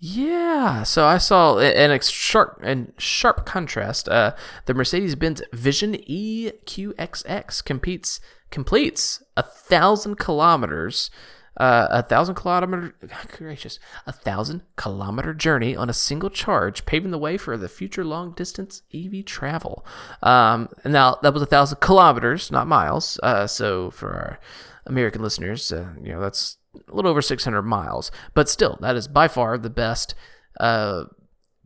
Yeah. 0.06 0.84
So 0.84 1.06
I 1.06 1.18
saw 1.18 1.60
in 1.60 1.89
a 1.89 2.04
sharp 2.04 2.60
and 2.62 2.91
sharp 2.97 3.45
contrast, 3.45 4.10
uh, 4.10 4.36
the 4.66 4.74
Mercedes-Benz 4.74 5.41
Vision 5.54 5.93
EQXX 5.93 7.64
competes 7.64 8.20
completes 8.51 9.24
a 9.38 9.43
thousand 9.43 10.20
kilometers, 10.20 11.10
uh, 11.56 11.88
a 11.89 12.04
thousand 12.04 12.36
kilometer 12.36 12.93
gracious, 13.38 13.80
a 14.06 14.12
thousand 14.12 14.64
kilometer 14.76 15.34
journey 15.34 15.74
on 15.74 15.89
a 15.89 15.93
single 15.93 16.30
charge, 16.30 16.86
paving 16.86 17.12
the 17.12 17.18
way 17.18 17.38
for 17.38 17.56
the 17.56 17.70
future 17.70 18.04
long 18.04 18.34
distance 18.34 18.82
EV 18.93 19.24
travel. 19.24 19.86
Um, 20.22 20.68
now 20.84 21.18
that 21.22 21.34
was 21.34 21.41
a 21.43 21.45
thousand 21.45 21.80
kilometers, 21.80 22.51
not 22.51 22.68
miles. 22.68 23.22
Uh, 23.24 23.47
so 23.47 23.89
for 23.89 24.12
our 24.12 24.39
American 24.86 25.22
listeners, 25.22 25.72
uh, 25.72 25.93
you 26.04 26.12
know 26.12 26.20
that's 26.20 26.58
a 26.76 26.95
little 26.95 27.11
over 27.11 27.21
600 27.21 27.61
miles, 27.61 28.11
but 28.34 28.49
still, 28.49 28.78
that 28.82 28.95
is 28.95 29.07
by 29.07 29.28
far 29.28 29.57
the 29.57 29.69
best, 29.69 30.15
uh, 30.59 31.05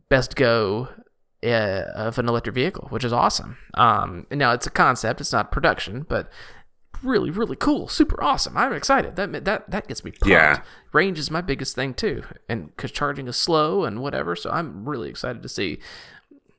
best 0.08 0.36
go 0.36 0.88
uh, 1.44 1.82
of 1.94 2.18
an 2.18 2.28
electric 2.28 2.54
vehicle, 2.54 2.88
which 2.90 3.04
is 3.04 3.12
awesome. 3.12 3.56
Um, 3.74 4.26
and 4.30 4.38
now 4.38 4.52
it's 4.52 4.66
a 4.66 4.70
concept; 4.70 5.20
it's 5.20 5.32
not 5.32 5.52
production, 5.52 6.04
but 6.08 6.30
really, 7.02 7.30
really 7.30 7.56
cool, 7.56 7.88
super 7.88 8.22
awesome. 8.22 8.56
I'm 8.56 8.72
excited. 8.72 9.16
That 9.16 9.44
that 9.44 9.70
that 9.70 9.88
gets 9.88 10.04
me 10.04 10.10
pumped. 10.10 10.28
Yeah. 10.28 10.62
Range 10.92 11.18
is 11.18 11.30
my 11.30 11.40
biggest 11.40 11.74
thing 11.74 11.94
too, 11.94 12.22
and 12.48 12.74
because 12.74 12.90
charging 12.90 13.28
is 13.28 13.36
slow 13.36 13.84
and 13.84 14.00
whatever, 14.00 14.34
so 14.36 14.50
I'm 14.50 14.88
really 14.88 15.08
excited 15.08 15.42
to 15.42 15.48
see 15.48 15.78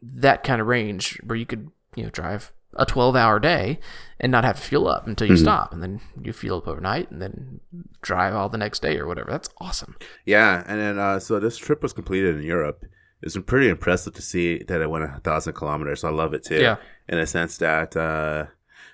that 0.01 0.43
kind 0.43 0.61
of 0.61 0.67
range 0.67 1.19
where 1.23 1.35
you 1.35 1.45
could 1.45 1.71
you 1.95 2.03
know 2.03 2.09
drive 2.09 2.53
a 2.75 2.85
12 2.85 3.15
hour 3.15 3.39
day 3.39 3.79
and 4.19 4.31
not 4.31 4.43
have 4.43 4.57
to 4.57 4.61
fuel 4.61 4.87
up 4.87 5.07
until 5.07 5.27
you 5.27 5.35
stop 5.37 5.73
and 5.73 5.81
then 5.81 5.99
you 6.21 6.31
fuel 6.33 6.57
up 6.59 6.67
overnight 6.67 7.09
and 7.09 7.21
then 7.21 7.59
drive 8.01 8.33
all 8.35 8.49
the 8.49 8.57
next 8.57 8.81
day 8.81 8.97
or 8.97 9.07
whatever 9.07 9.31
that's 9.31 9.49
awesome 9.59 9.95
Yeah, 10.25 10.63
and 10.67 10.79
then 10.79 10.99
uh 10.99 11.19
so 11.19 11.39
this 11.39 11.57
trip 11.57 11.81
was 11.81 11.93
completed 11.93 12.35
in 12.35 12.43
Europe. 12.43 12.85
It's 13.21 13.33
been 13.33 13.43
pretty 13.43 13.69
impressive 13.69 14.13
to 14.13 14.21
see 14.21 14.63
that 14.67 14.81
it 14.81 14.89
went 14.89 15.03
a 15.03 15.19
thousand 15.23 15.53
kilometers. 15.53 16.01
so 16.01 16.07
I 16.07 16.11
love 16.11 16.33
it 16.33 16.43
too. 16.43 16.61
Yeah. 16.61 16.77
In 17.07 17.17
a 17.17 17.25
sense 17.25 17.57
that 17.57 17.97
uh 17.97 18.45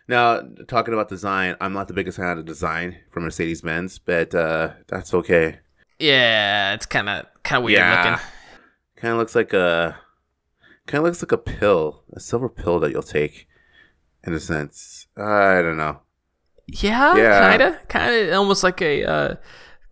now 0.07 0.41
talking 0.67 0.93
about 0.93 1.09
design, 1.09 1.55
I'm 1.59 1.73
not 1.73 1.87
the 1.87 1.93
biggest 1.93 2.17
fan 2.17 2.37
of 2.37 2.45
design 2.45 2.97
for 3.11 3.19
Mercedes 3.19 3.61
Benz, 3.61 3.99
but 3.99 4.33
uh 4.33 4.71
that's 4.87 5.13
okay. 5.13 5.59
yeah 5.99 6.73
it's 6.73 6.85
kind 6.85 7.09
of 7.09 7.25
kind 7.43 7.57
of 7.59 7.63
weird 7.65 7.79
Yeah. 7.79 8.11
looking 8.11 8.25
Kind 8.97 9.11
of 9.11 9.17
looks 9.17 9.35
like 9.35 9.53
a 9.53 9.97
kind 10.87 10.99
of 10.99 11.05
looks 11.05 11.21
like 11.21 11.31
a 11.33 11.37
pill, 11.37 12.03
a 12.13 12.19
silver 12.19 12.47
pill 12.47 12.79
that 12.79 12.91
you'll 12.91 13.01
take, 13.03 13.47
in 14.25 14.33
a 14.33 14.39
sense. 14.39 15.07
I 15.17 15.61
don't 15.61 15.77
know. 15.77 15.99
Yeah, 16.67 17.15
Yeah. 17.15 17.39
kind 17.39 17.61
of, 17.61 17.87
kind 17.87 18.15
of, 18.29 18.33
almost 18.33 18.63
like 18.63 18.81
a, 18.81 19.03
uh, 19.05 19.35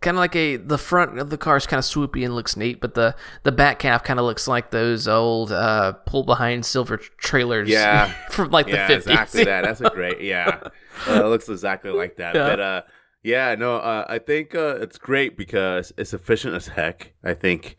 kind 0.00 0.16
of 0.16 0.18
like 0.18 0.34
a. 0.34 0.56
The 0.56 0.76
front 0.78 1.18
of 1.18 1.30
the 1.30 1.38
car 1.38 1.56
is 1.56 1.66
kind 1.66 1.78
of 1.78 1.84
swoopy 1.84 2.24
and 2.24 2.34
looks 2.34 2.56
neat, 2.56 2.80
but 2.80 2.94
the 2.94 3.14
the 3.44 3.52
back 3.52 3.82
half 3.82 4.02
kind 4.02 4.18
of 4.18 4.26
looks 4.26 4.48
like 4.48 4.70
those 4.70 5.06
old 5.06 5.52
uh, 5.52 5.92
pull 6.04 6.24
behind 6.24 6.66
silver 6.66 6.96
trailers. 6.96 7.68
Yeah. 7.68 8.12
from 8.30 8.50
like 8.50 8.66
yeah, 8.66 8.88
the 8.88 8.94
fifties. 8.94 9.12
exactly 9.12 9.44
that. 9.44 9.64
That's 9.64 9.80
a 9.80 9.90
great. 9.94 10.20
Yeah, 10.20 10.60
uh, 11.08 11.24
it 11.24 11.28
looks 11.28 11.48
exactly 11.48 11.90
like 11.92 12.16
that. 12.16 12.34
Yeah. 12.34 12.48
But 12.48 12.60
uh, 12.60 12.82
yeah, 13.22 13.54
no, 13.54 13.76
uh, 13.76 14.04
I 14.08 14.18
think 14.18 14.54
uh, 14.54 14.76
it's 14.80 14.98
great 14.98 15.36
because 15.36 15.92
it's 15.96 16.12
efficient 16.12 16.54
as 16.54 16.66
heck. 16.66 17.14
I 17.22 17.34
think 17.34 17.76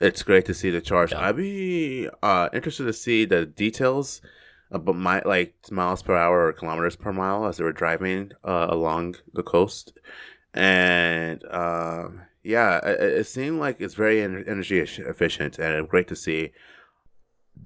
it's 0.00 0.22
great 0.22 0.46
to 0.46 0.54
see 0.54 0.70
the 0.70 0.80
charge. 0.80 1.12
Yeah. 1.12 1.20
I'd 1.28 1.36
be 1.36 2.08
uh 2.22 2.48
interested 2.54 2.84
to 2.86 2.92
see 2.94 3.26
the 3.26 3.44
details 3.44 4.22
about 4.70 4.96
my 4.96 5.22
like 5.24 5.54
miles 5.70 6.02
per 6.02 6.16
hour 6.16 6.46
or 6.46 6.52
kilometers 6.52 6.96
per 6.96 7.12
mile 7.12 7.46
as 7.46 7.56
they 7.56 7.64
were 7.64 7.72
driving 7.72 8.32
uh, 8.44 8.66
along 8.70 9.16
the 9.34 9.42
coast, 9.42 9.92
and 10.54 11.44
um. 11.50 12.22
Yeah, 12.42 12.78
it, 12.78 13.00
it 13.02 13.26
seemed 13.26 13.60
like 13.60 13.82
it's 13.82 13.92
very 13.92 14.22
energy 14.22 14.80
efficient, 14.80 15.58
and 15.58 15.86
great 15.86 16.08
to 16.08 16.16
see. 16.16 16.52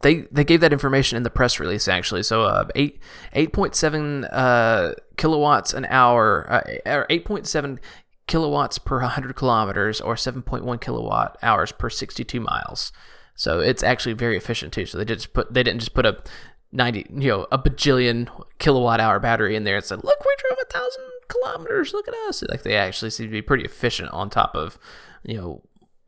they 0.03 0.23
they 0.33 0.45
gave 0.45 0.61
that 0.61 0.73
information 0.73 1.17
in 1.17 1.23
the 1.23 1.31
press 1.31 1.61
release 1.61 1.89
actually. 1.89 2.23
So 2.23 2.43
uh, 2.43 2.69
eight 2.75 3.01
eight 3.33 3.53
point 3.53 3.75
seven 3.75 4.25
uh, 4.27 4.95
kilowatts 5.17 5.73
an 5.73 5.87
hour, 5.87 6.47
uh, 6.51 6.63
or 6.87 7.07
eight 7.11 7.25
point 7.25 7.47
seven 7.47 7.81
kilowatts 8.27 8.79
per 8.79 9.01
hundred 9.01 9.37
kilometers, 9.37 10.01
or 10.01 10.17
seven 10.17 10.43
point 10.43 10.65
one 10.65 10.79
kilowatt 10.79 11.37
hours 11.43 11.73
per 11.73 11.91
sixty 11.91 12.25
two 12.25 12.41
miles. 12.41 12.93
So 13.37 13.61
it's 13.61 13.83
actually 13.83 14.15
very 14.15 14.37
efficient 14.37 14.73
too. 14.73 14.87
So 14.87 14.99
they 14.99 15.05
just 15.05 15.33
put 15.33 15.53
they 15.53 15.63
didn't 15.63 15.81
just 15.81 15.95
put 15.95 16.07
a 16.07 16.23
ninety 16.75 17.07
you 17.11 17.29
know 17.31 17.47
a 17.51 17.59
bajillion 17.59 18.29
kilowatt 18.59 19.01
hour 19.01 19.18
battery 19.18 19.57
in 19.57 19.64
there 19.64 19.77
and 19.77 19.85
said, 19.85 20.05
look, 20.05 20.20
we 20.25 20.35
drove 20.39 20.59
a 20.61 20.70
thousand 20.72 21.05
kilometers. 21.29 21.93
Look 21.95 22.07
at 22.09 22.14
us. 22.29 22.43
Like 22.51 22.62
they 22.64 22.77
actually 22.77 23.11
seem 23.11 23.27
to 23.27 23.33
be 23.33 23.41
pretty 23.43 23.64
efficient 23.64 24.11
on 24.11 24.29
top 24.29 24.55
of 24.55 24.79
you 25.22 25.37
know 25.39 25.62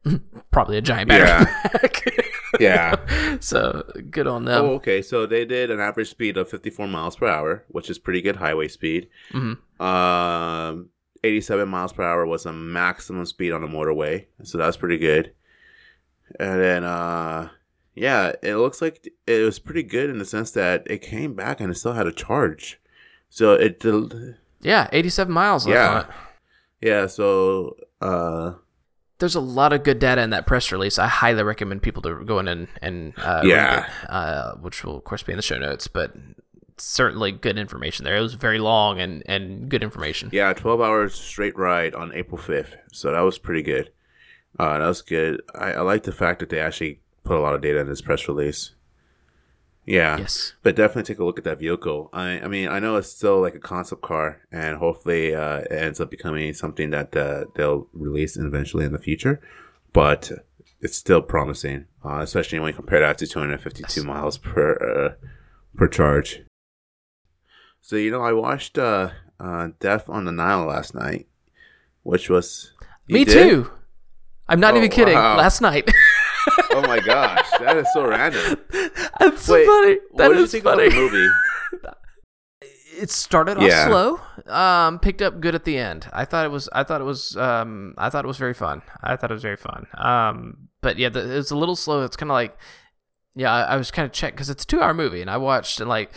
probably 0.51 0.77
a 0.77 0.83
giant 0.83 1.09
battery. 1.09 1.29
Yeah. 1.29 1.69
pack. 1.71 2.03
Yeah. 2.61 3.37
so 3.41 3.83
good 4.11 4.27
on 4.27 4.45
them. 4.47 4.65
oh, 4.65 4.69
okay. 4.77 5.03
So 5.03 5.27
they 5.27 5.45
did 5.45 5.71
an 5.71 5.79
average 5.81 6.09
speed 6.09 6.39
of 6.39 6.49
54 6.49 6.87
miles 6.89 7.17
per 7.17 7.27
hour, 7.27 7.65
which 7.69 7.91
is 7.91 7.99
pretty 7.99 8.23
good 8.23 8.37
highway 8.37 8.69
speed. 8.69 9.09
Mhm. 9.33 9.59
Um, 9.79 10.89
87 11.23 11.69
miles 11.69 11.93
per 11.93 12.03
hour 12.03 12.25
was 12.25 12.47
a 12.47 12.53
maximum 12.55 13.27
speed 13.27 13.53
on 13.53 13.61
the 13.61 13.67
motorway, 13.67 14.27
so 14.43 14.57
that's 14.57 14.77
pretty 14.79 14.97
good. 14.97 15.33
And 16.41 16.59
then, 16.61 16.85
uh, 16.85 17.51
yeah, 17.97 18.33
it 18.43 18.55
looks 18.57 18.81
like 18.81 19.09
it 19.27 19.43
was 19.43 19.59
pretty 19.59 19.83
good 19.83 20.11
in 20.11 20.19
the 20.19 20.25
sense 20.25 20.51
that 20.53 20.87
it 20.89 20.99
came 21.03 21.35
back 21.35 21.61
and 21.61 21.71
it 21.71 21.75
still 21.75 21.95
had 21.95 22.07
a 22.07 22.13
charge. 22.13 22.79
So 23.31 23.55
it, 23.55 23.81
del- 23.81 24.11
Yeah, 24.61 24.89
87 24.93 25.33
miles. 25.33 25.67
Yeah. 25.67 26.07
yeah. 26.81 27.07
So, 27.07 27.77
uh, 28.01 28.53
There's 29.19 29.35
a 29.35 29.41
lot 29.41 29.73
of 29.73 29.83
good 29.83 29.99
data 29.99 30.23
in 30.23 30.31
that 30.31 30.47
press 30.47 30.71
release. 30.71 30.99
I 30.99 31.09
highly 31.09 31.43
recommend 31.43 31.83
people 31.83 32.03
to 32.03 32.23
go 32.25 32.39
in 32.39 32.49
and, 32.49 32.69
and 32.83 33.15
uh, 33.19 33.43
Yeah. 33.45 33.87
it, 33.87 34.11
uh, 34.11 34.55
which 34.57 34.85
will, 34.85 34.99
of 34.99 35.05
course, 35.05 35.23
be 35.23 35.33
in 35.33 35.39
the 35.39 35.43
show 35.43 35.59
notes, 35.59 35.89
but 35.89 36.13
certainly 36.79 37.33
good 37.33 37.57
information 37.59 38.05
there. 38.05 38.17
It 38.17 38.21
was 38.21 38.35
very 38.35 38.59
long 38.59 39.01
and, 39.01 39.23
and 39.27 39.69
good 39.71 39.83
information. 39.83 40.29
Yeah, 40.33 40.53
12 40.53 40.81
hours 40.83 41.15
straight 41.15 41.57
ride 41.57 41.95
on 41.95 42.13
April 42.15 42.39
5th. 42.39 42.77
So 42.93 43.11
that 43.13 43.21
was 43.21 43.39
pretty 43.39 43.63
good. 43.63 43.91
Uh, 44.59 44.79
that 44.79 44.87
was 44.87 45.03
good. 45.03 45.41
I, 45.55 45.73
I 45.73 45.81
like 45.81 46.03
the 46.05 46.13
fact 46.13 46.41
that 46.41 46.49
they 46.51 46.61
actually 46.61 47.01
put 47.27 47.37
a 47.37 47.41
lot 47.41 47.55
of 47.55 47.61
data 47.61 47.79
in 47.81 47.89
this 47.89 48.01
press 48.01 48.29
release. 48.29 48.73
Yeah. 49.85 50.19
Yes. 50.19 50.55
But 50.63 50.75
definitely 50.75 51.05
take 51.05 51.21
a 51.21 51.25
look 51.25 51.39
at 51.39 51.45
that 51.45 51.61
vehicle. 51.61 52.11
I, 52.13 52.41
I 52.41 52.49
mean, 52.49 52.69
I 52.69 52.81
know 52.81 52.97
it's 52.97 53.09
still 53.11 53.41
like 53.41 53.55
a 53.55 53.61
concept 53.61 54.03
car, 54.03 54.41
and 54.51 54.79
hopefully 54.79 55.35
uh, 55.35 55.59
it 55.59 55.71
ends 55.73 56.01
up 56.01 56.11
becoming 56.11 56.53
something 56.55 56.91
that 56.91 57.17
uh, 57.17 57.45
they'll 57.55 57.87
release 57.93 58.37
eventually 58.37 58.85
in 58.85 58.93
the 58.93 58.99
future. 58.99 59.41
But 59.93 60.31
it's 60.81 60.97
still 60.97 61.23
promising, 61.23 61.87
uh, 62.05 62.19
especially 62.21 62.59
when 62.59 62.69
you 62.69 62.75
compare 62.75 63.01
that 63.01 63.19
to 63.19 63.27
252 63.27 64.03
miles 64.05 64.39
per 64.39 64.75
uh, 65.21 65.27
per 65.77 65.87
charge. 65.89 66.43
So 67.81 67.95
you 67.97 68.11
know, 68.11 68.23
I 68.23 68.33
watched 68.33 68.79
uh, 68.79 69.11
uh, 69.39 69.69
Death 69.79 70.09
on 70.09 70.25
the 70.25 70.33
Nile 70.33 70.65
last 70.67 70.95
night, 70.95 71.29
which 72.03 72.29
was 72.29 72.73
Me 73.09 73.25
did? 73.25 73.33
too. 73.51 73.71
I'm 74.49 74.59
not 74.61 74.75
Oh, 74.75 74.79
even 74.79 74.91
kidding. 74.91 75.15
wow. 75.15 75.37
Last 75.37 75.61
night. 75.61 75.89
Oh 76.77 76.83
my 76.83 77.01
gosh, 77.01 77.49
that 77.61 77.77
is 77.77 77.87
so 77.93 78.07
random. 78.07 78.59
That's 79.19 79.43
so 79.43 79.55
Wait, 79.55 79.67
funny. 79.67 79.95
That 79.95 80.01
what 80.17 80.29
did 80.29 80.37
you 80.39 80.45
is 80.45 80.53
think 80.53 80.65
funny. 80.65 80.87
about 80.87 80.95
the 80.95 81.01
movie? 81.01 81.29
it 82.99 83.11
started 83.11 83.59
off 83.59 83.65
Yeah. 83.65 83.87
slow 83.87 84.21
um 84.47 84.99
picked 84.99 85.21
up 85.21 85.39
good 85.41 85.55
at 85.55 85.65
the 85.65 85.77
end 85.77 86.09
i 86.15 86.25
thought 86.25 86.47
it 86.47 86.51
was 86.51 86.67
i 86.73 86.83
thought 86.83 87.01
it 87.03 87.05
was 87.05 87.37
um 87.37 87.95
i 87.99 88.09
thought 88.09 88.25
it 88.25 88.29
was 88.29 88.39
very 88.39 88.55
fun 88.55 88.81
i 89.03 89.17
thought 89.17 89.31
it 89.31 89.35
was 89.35 89.43
very 89.43 89.57
fun 89.57 89.87
um 89.99 90.69
but 90.81 90.97
yeah 90.97 91.11
the, 91.11 91.21
it 91.21 91.37
was 91.37 91.51
a 91.51 91.57
little 91.57 91.77
slow 91.77 92.03
it's 92.05 92.17
kind 92.17 92.31
of 92.31 92.35
like 92.35 92.57
yeah 93.35 93.53
I, 93.53 93.63
I 93.75 93.77
was 93.77 93.91
kind 93.91 94.07
of 94.07 94.13
checked 94.13 94.37
because 94.37 94.49
it's 94.49 94.65
a 94.65 94.67
two 94.67 94.81
hour 94.81 94.95
movie 94.95 95.21
and 95.21 95.29
i 95.31 95.37
watched 95.37 95.79
and 95.81 95.91
like 95.91 96.11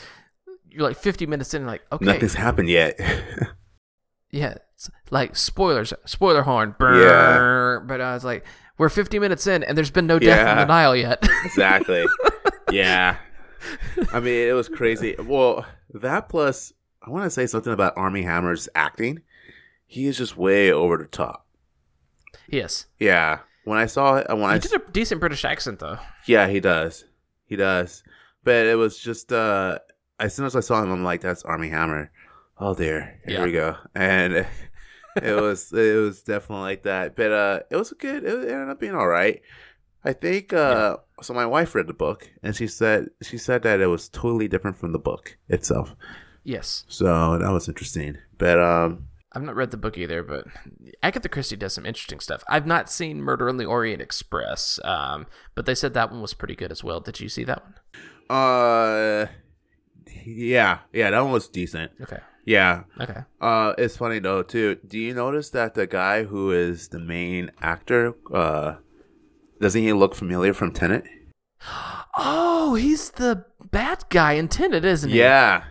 you're 0.70 0.84
like 0.88 0.96
50 0.98 1.26
minutes 1.26 1.54
in 1.54 1.66
like 1.66 1.82
okay 1.92 2.06
Nothing's 2.06 2.36
happened 2.36 2.70
yet. 2.70 2.98
yeah 4.32 4.56
it's 4.76 4.90
like 5.10 5.36
spoilers 5.36 5.92
spoiler 6.06 6.44
horn 6.44 6.76
brr, 6.80 7.82
but 7.86 8.00
i 8.00 8.14
was 8.14 8.24
like 8.24 8.46
we're 8.80 8.90
50 8.90 9.20
minutes 9.20 9.46
in 9.46 9.64
and 9.64 9.78
there's 9.78 9.92
been 9.92 10.08
no 10.08 10.18
death 10.18 10.40
in 10.40 10.46
Yeah. 10.48 10.56
the 10.56 10.66
nile 10.66 10.96
yet 10.96 11.20
exactly. 11.46 12.04
yeah. 12.72 13.18
I 14.14 14.20
mean, 14.20 14.48
it 14.48 14.54
was 14.54 14.70
crazy. 14.70 15.16
Well, 15.20 15.66
that 15.94 16.30
plus, 16.30 16.74
I 17.06 17.10
want 17.12 17.26
to 17.26 17.30
say 17.30 17.46
something 17.46 17.74
about 17.74 17.94
Armie 17.98 18.24
Hammer's 18.24 18.68
acting. 18.74 19.22
He 19.86 20.06
is 20.08 20.18
just 20.18 20.38
way 20.38 20.72
over 20.72 20.98
the 20.98 21.06
top. 21.06 21.46
yes 22.48 22.88
Yeah. 23.00 23.40
When 23.66 23.78
I 23.78 23.86
saw 23.86 24.16
it, 24.16 24.28
when 24.30 24.44
I 24.46 24.58
did 24.58 24.74
a 24.74 24.80
decent 24.92 25.20
british 25.20 25.46
accent 25.46 25.80
though 25.80 26.00
yeah, 26.26 26.48
he 26.48 26.60
does, 26.60 27.06
he 27.46 27.56
does. 27.56 28.04
But 28.44 28.66
it 28.66 28.78
was 28.78 28.98
just 28.98 29.32
uh, 29.34 29.80
as 30.20 30.34
soon 30.34 30.46
as 30.46 30.56
I 30.56 30.62
saw 30.62 30.82
him, 30.82 30.92
I'm 30.92 31.04
like, 31.04 31.22
that's 31.22 31.44
Armie 31.44 31.70
Hammer. 31.70 32.10
Oh 32.58 32.74
dear, 32.74 33.20
here 33.26 33.40
Yeah. 33.40 33.44
we 33.44 33.52
go. 33.52 33.76
And 33.94 34.48
it 35.24 35.40
was 35.40 35.72
it 35.74 35.96
was 35.96 36.22
definitely 36.22 36.64
like 36.64 36.84
that. 36.84 37.16
But 37.16 37.32
uh, 37.32 37.60
it 37.70 37.76
was 37.76 37.94
good. 37.94 38.24
It 38.24 38.50
ended 38.50 38.70
up 38.70 38.80
being 38.80 38.96
all 38.96 39.08
right. 39.08 39.42
I 40.04 40.14
think 40.14 40.54
uh, 40.54 40.98
so. 41.22 41.34
My 41.34 41.46
wife 41.46 41.76
read 41.76 41.88
the 41.88 41.94
book, 41.94 42.30
and 42.42 42.56
she 42.56 42.68
said 42.68 43.10
she 43.22 43.38
said 43.38 43.64
that 43.64 43.82
it 43.82 43.88
was 43.88 44.10
totally 44.10 44.48
different 44.48 44.78
from 44.78 44.94
the 44.94 45.00
book 45.00 45.38
itself. 45.50 45.96
yes 46.44 46.86
So 46.88 47.38
that 47.38 47.52
was 47.52 47.68
interesting. 47.68 48.18
But 48.38 48.60
um, 48.60 49.08
I've 49.34 49.44
not 49.44 49.56
read 49.56 49.72
the 49.72 49.78
book 49.78 49.98
either, 49.98 50.24
but 50.24 50.46
Agatha 51.04 51.30
Christie 51.30 51.58
does 51.58 51.74
some 51.74 51.86
interesting 51.86 52.20
stuff. 52.20 52.44
I've 52.48 52.66
not 52.66 52.90
seen 52.90 53.22
Murder 53.22 53.50
on 53.50 53.58
the 53.58 53.66
Orient 53.66 54.02
Express, 54.02 54.80
um, 54.84 55.28
but 55.54 55.66
they 55.66 55.76
said 55.76 55.94
that 55.94 56.12
one 56.12 56.22
was 56.22 56.34
pretty 56.34 56.56
good 56.56 56.72
as 56.72 56.84
well. 56.84 57.00
Did 57.00 57.20
you 57.20 57.30
see 57.30 57.44
that 57.44 57.64
one? 57.64 57.76
uh, 58.30 59.28
yeah, 60.26 60.80
yeah, 60.94 61.12
that 61.12 61.22
one 61.22 61.32
was 61.32 61.48
decent. 61.48 61.92
Okay. 62.02 62.20
Yeah, 62.50 62.86
Okay. 63.00 63.22
Uh, 63.40 63.74
it's 63.78 63.96
funny 63.96 64.18
though 64.18 64.42
too. 64.42 64.80
Do 64.88 64.98
you 64.98 65.14
notice 65.14 65.52
that 65.52 65.76
the 65.76 65.86
guy 65.86 66.24
who 66.24 66.52
is 66.52 66.88
the 66.88 66.98
main 66.98 67.52
actor, 67.62 68.16
uh, 68.34 68.78
doesn't 69.62 69.80
he 69.80 69.94
look 69.94 70.16
familiar 70.16 70.56
from 70.56 70.72
Tenet? 70.72 71.06
Oh, 72.18 72.74
he's 72.74 73.12
the 73.12 73.46
bad 73.70 74.04
guy 74.10 74.34
in 74.34 74.48
Tenet, 74.48 74.84
isn't 74.84 75.12
he? 75.12 75.20
Yeah, 75.20 75.66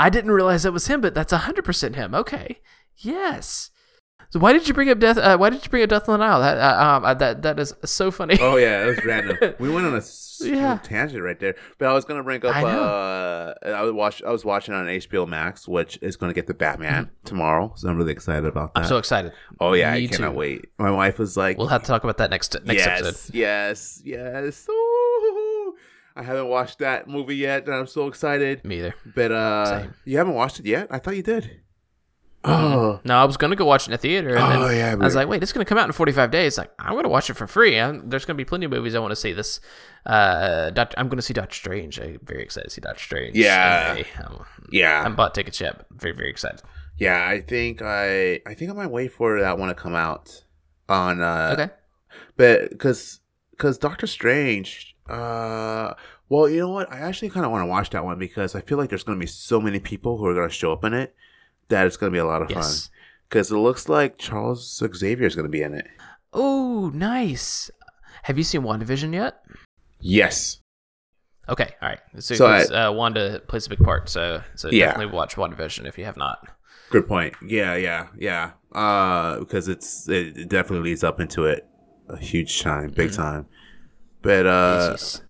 I 0.00 0.10
didn't 0.10 0.32
realize 0.32 0.64
that 0.64 0.72
was 0.72 0.88
him, 0.88 1.00
but 1.00 1.14
that's 1.14 1.32
hundred 1.32 1.64
percent 1.64 1.94
him. 1.94 2.12
Okay. 2.12 2.58
Yes. 2.96 3.70
So 4.30 4.40
why 4.40 4.52
did 4.52 4.66
you 4.66 4.74
bring 4.74 4.90
up 4.90 4.98
death? 4.98 5.16
Uh, 5.16 5.38
why 5.38 5.50
did 5.50 5.62
you 5.64 5.70
bring 5.70 5.84
up 5.84 5.90
Death 5.90 6.08
on 6.08 6.18
the 6.18 6.26
Nile? 6.26 6.40
That 6.40 6.58
uh, 6.58 6.84
um, 6.84 7.04
uh, 7.04 7.14
that 7.14 7.42
that 7.42 7.60
is 7.60 7.72
so 7.84 8.10
funny. 8.10 8.36
Oh 8.40 8.56
yeah, 8.56 8.82
it 8.82 8.86
was 8.86 9.04
random. 9.04 9.36
We 9.60 9.70
went 9.70 9.86
on 9.86 9.94
a 9.94 10.02
Yeah. 10.44 10.78
tangent 10.82 11.22
right 11.22 11.38
there. 11.38 11.54
But 11.78 11.88
I 11.88 11.92
was 11.92 12.04
gonna 12.04 12.22
bring 12.22 12.44
up. 12.44 12.54
I. 12.56 12.62
Uh, 12.64 13.54
I 13.64 13.82
was 13.82 13.92
watch. 13.92 14.22
I 14.22 14.30
was 14.30 14.44
watching 14.44 14.74
on 14.74 14.86
HBO 14.86 15.26
Max, 15.28 15.66
which 15.68 15.98
is 16.02 16.16
gonna 16.16 16.32
get 16.32 16.46
the 16.46 16.54
Batman 16.54 17.10
tomorrow. 17.24 17.72
So 17.76 17.88
I'm 17.88 17.96
really 17.96 18.12
excited 18.12 18.44
about 18.46 18.74
that. 18.74 18.80
Mm-hmm. 18.80 18.84
I'm 18.84 18.88
so 18.88 18.98
excited. 18.98 19.32
oh 19.60 19.72
yeah, 19.74 19.92
I 19.92 20.00
Me 20.00 20.08
cannot 20.08 20.30
too. 20.32 20.36
wait. 20.36 20.64
My 20.78 20.90
wife 20.90 21.18
was 21.18 21.36
like, 21.36 21.58
We'll 21.58 21.66
have 21.68 21.82
to 21.82 21.88
talk 21.88 22.04
about 22.04 22.18
that 22.18 22.30
next 22.30 22.54
next 22.64 22.78
yes, 22.84 23.00
episode. 23.00 23.34
yes, 23.34 24.02
yes. 24.04 24.66
Ooh. 24.70 25.74
I 26.16 26.22
haven't 26.24 26.48
watched 26.48 26.80
that 26.80 27.08
movie 27.08 27.36
yet, 27.36 27.66
and 27.66 27.74
I'm 27.74 27.86
so 27.86 28.06
excited. 28.08 28.64
Me 28.64 28.78
either. 28.78 28.94
But 29.14 29.30
uh, 29.32 29.80
Same. 29.82 29.94
you 30.04 30.18
haven't 30.18 30.34
watched 30.34 30.58
it 30.58 30.66
yet? 30.66 30.88
I 30.90 30.98
thought 30.98 31.16
you 31.16 31.22
did. 31.22 31.60
Oh, 32.42 33.00
No, 33.04 33.16
I 33.18 33.24
was 33.24 33.36
gonna 33.36 33.54
go 33.56 33.66
watch 33.66 33.82
it 33.84 33.88
in 33.88 33.92
the 33.92 33.98
theater, 33.98 34.34
and 34.34 34.38
Oh, 34.62 34.68
then 34.68 34.76
yeah, 34.76 34.92
I 34.92 34.94
was 35.04 35.14
like, 35.14 35.28
"Wait, 35.28 35.42
it's 35.42 35.52
gonna 35.52 35.66
come 35.66 35.76
out 35.76 35.86
in 35.86 35.92
45 35.92 36.30
days." 36.30 36.56
Like, 36.56 36.70
I'm 36.78 36.94
gonna 36.94 37.08
watch 37.10 37.28
it 37.28 37.34
for 37.34 37.46
free. 37.46 37.78
i 37.78 37.92
there's 38.04 38.24
gonna 38.24 38.36
be 38.38 38.46
plenty 38.46 38.64
of 38.64 38.70
movies 38.70 38.94
I 38.94 38.98
want 38.98 39.10
to 39.12 39.16
see. 39.16 39.32
This, 39.34 39.60
uh, 40.06 40.70
Doctor, 40.70 40.98
I'm 40.98 41.08
gonna 41.10 41.20
see 41.20 41.34
Doctor 41.34 41.54
Strange. 41.54 42.00
I'm 42.00 42.18
very 42.24 42.42
excited 42.42 42.68
to 42.68 42.74
see 42.74 42.80
Doctor 42.80 43.02
Strange. 43.02 43.36
Yeah. 43.36 43.90
in 43.90 43.96
May. 43.96 44.06
Um, 44.24 44.40
I 44.40 44.66
yeah, 44.72 45.08
bought 45.10 45.34
tickets 45.34 45.60
yet. 45.60 45.84
Very, 45.90 46.14
very 46.14 46.30
excited. 46.30 46.62
yeah. 46.96 47.26
I 47.28 47.42
think 47.42 47.82
I, 47.82 48.40
I 48.46 48.54
think 48.54 48.70
I 48.70 48.74
might 48.74 48.90
wait 48.90 49.12
for 49.12 49.38
that 49.40 49.58
one 49.58 49.68
to 49.68 49.74
come 49.74 49.94
out 49.94 50.42
on. 50.88 51.20
Uh, 51.20 51.50
Okay. 51.58 51.70
But 52.36 52.70
because 52.70 53.20
because 53.50 53.76
Doctor 53.76 54.06
Strange, 54.06 54.96
uh, 55.10 55.92
Well, 56.30 56.48
you 56.48 56.60
know 56.60 56.70
what? 56.70 56.90
I 56.90 57.00
actually 57.00 57.28
kind 57.28 57.44
of 57.44 57.52
want 57.52 57.62
to 57.62 57.66
watch 57.66 57.90
that 57.90 58.04
one 58.04 58.18
because 58.18 58.54
I 58.54 58.62
feel 58.62 58.78
like 58.78 58.88
there's 58.88 59.04
going 59.04 59.18
to 59.18 59.22
be 59.22 59.26
so 59.26 59.60
many 59.60 59.78
people 59.78 60.16
who 60.16 60.24
are 60.24 60.34
going 60.34 60.48
to 60.48 60.54
show 60.54 60.72
up 60.72 60.84
in 60.84 60.94
it 60.94 61.14
that 61.70 61.86
it's 61.86 61.96
going 61.96 62.12
to 62.12 62.14
be 62.14 62.18
a 62.20 62.26
lot 62.26 62.42
of 62.42 62.50
Yes. 62.50 62.86
fun. 62.86 62.92
Because 63.28 63.50
it 63.50 63.56
looks 63.56 63.88
like 63.88 64.18
Charles 64.18 64.82
Xavier 64.94 65.26
is 65.26 65.34
going 65.34 65.44
to 65.46 65.50
be 65.50 65.62
in 65.62 65.72
it. 65.74 65.86
Oh, 66.32 66.90
nice. 66.94 67.70
Have 68.24 68.36
you 68.38 68.44
seen 68.44 68.62
WandaVision 68.62 69.14
yet? 69.14 69.40
Yes. 70.00 70.58
Okay, 71.48 71.74
all 71.82 71.88
right. 71.88 72.00
So, 72.18 72.34
So 72.34 72.46
'cause, 72.46 72.70
uh, 72.70 72.92
Wanda 72.94 73.40
plays 73.48 73.66
a 73.66 73.70
big 73.70 73.80
part, 73.80 74.08
so 74.08 74.42
so 74.54 74.68
Yeah. 74.68 74.86
definitely 74.86 75.14
watch 75.14 75.36
WandaVision 75.36 75.86
if 75.86 75.96
you 75.98 76.04
have 76.04 76.16
not. 76.16 76.46
Good 76.90 77.06
point. 77.08 77.34
Yeah, 77.44 77.74
yeah, 77.76 78.08
yeah. 78.16 78.52
Uh, 78.72 79.38
because 79.40 79.68
it's 79.68 80.08
it 80.08 80.36
it 80.36 80.48
definitely 80.48 80.90
leads 80.90 81.02
up 81.04 81.18
into 81.20 81.44
it 81.46 81.66
a 82.08 82.16
huge 82.16 82.60
time, 82.62 82.90
big 82.90 83.12
time. 83.12 83.46
But 84.22 84.46
uh, 84.46 84.92
Jesus. 84.92 85.22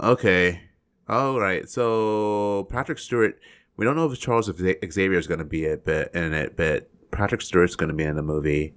okay, 0.00 0.60
all 1.08 1.38
right. 1.40 1.68
So 1.68 2.66
Patrick 2.70 2.98
Stewart, 2.98 3.38
we 3.76 3.84
don't 3.84 3.96
know 3.96 4.10
if 4.10 4.18
Charles 4.20 4.46
Xavier 4.46 5.18
is 5.18 5.26
going 5.26 5.38
to 5.38 5.44
be 5.44 5.64
it, 5.64 5.84
but 5.84 6.14
in 6.14 6.32
it, 6.32 6.56
but 6.56 6.88
Patrick 7.10 7.40
Stewart's 7.42 7.76
going 7.76 7.88
to 7.88 7.94
be 7.94 8.04
in 8.04 8.16
the 8.16 8.22
movie, 8.22 8.74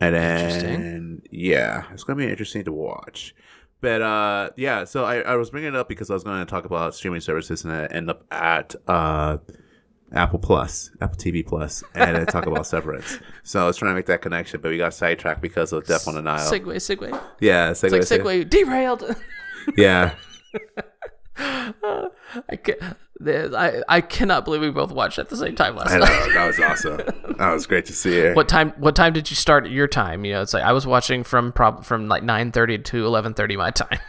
and 0.00 0.14
then 0.14 1.22
yeah, 1.30 1.84
it's 1.92 2.04
going 2.04 2.18
to 2.18 2.24
be 2.24 2.30
interesting 2.30 2.64
to 2.64 2.72
watch. 2.72 3.34
But 3.80 4.02
uh, 4.02 4.50
yeah, 4.56 4.84
so 4.84 5.04
I, 5.04 5.20
I 5.20 5.36
was 5.36 5.50
bringing 5.50 5.68
it 5.70 5.76
up 5.76 5.88
because 5.88 6.10
I 6.10 6.14
was 6.14 6.24
going 6.24 6.38
to 6.38 6.50
talk 6.50 6.64
about 6.64 6.94
streaming 6.94 7.20
services, 7.20 7.64
and 7.64 7.72
I 7.72 7.86
end 7.86 8.10
up 8.10 8.24
at 8.30 8.74
uh, 8.86 9.38
Apple 10.12 10.38
Plus, 10.38 10.90
Apple 11.00 11.16
TV 11.16 11.46
Plus, 11.46 11.82
and 11.94 12.16
I 12.16 12.24
talk 12.26 12.46
about 12.46 12.66
Severance. 12.66 13.18
So 13.42 13.62
I 13.62 13.66
was 13.66 13.76
trying 13.78 13.92
to 13.92 13.94
make 13.94 14.06
that 14.06 14.20
connection, 14.20 14.60
but 14.60 14.70
we 14.70 14.76
got 14.76 14.92
sidetracked 14.92 15.40
because 15.40 15.72
of 15.72 15.86
Death 15.86 16.06
on 16.08 16.14
the 16.14 16.22
Nile. 16.22 16.50
Segway, 16.50 16.76
segway. 16.76 17.18
yeah, 17.40 17.70
It's 17.70 17.82
like 17.82 17.92
segue. 17.92 18.20
Segway 18.20 18.48
derailed. 18.50 19.16
Yeah, 19.76 20.14
I, 21.40 22.56
ca- 22.56 22.94
the- 23.18 23.54
I 23.88 23.96
I 23.96 24.00
cannot 24.00 24.44
believe 24.44 24.60
we 24.60 24.70
both 24.70 24.92
watched 24.92 25.18
at 25.18 25.28
the 25.28 25.36
same 25.36 25.54
time 25.56 25.76
last 25.76 25.90
I 25.92 25.98
know 25.98 26.04
night. 26.04 26.30
that 26.34 26.46
was 26.46 26.60
awesome. 26.60 26.96
That 27.38 27.52
was 27.52 27.66
great 27.66 27.86
to 27.86 27.92
see 27.92 28.18
it. 28.18 28.36
What 28.36 28.48
time? 28.48 28.70
What 28.78 28.94
time 28.96 29.12
did 29.12 29.30
you 29.30 29.36
start 29.36 29.68
your 29.68 29.88
time? 29.88 30.24
You 30.24 30.34
know, 30.34 30.42
it's 30.42 30.54
like 30.54 30.62
I 30.64 30.72
was 30.72 30.86
watching 30.86 31.24
from 31.24 31.52
prob- 31.52 31.84
from 31.84 32.08
like 32.08 32.22
nine 32.22 32.52
thirty 32.52 32.78
to 32.78 33.06
eleven 33.06 33.34
thirty 33.34 33.56
my 33.56 33.70
time. 33.70 33.98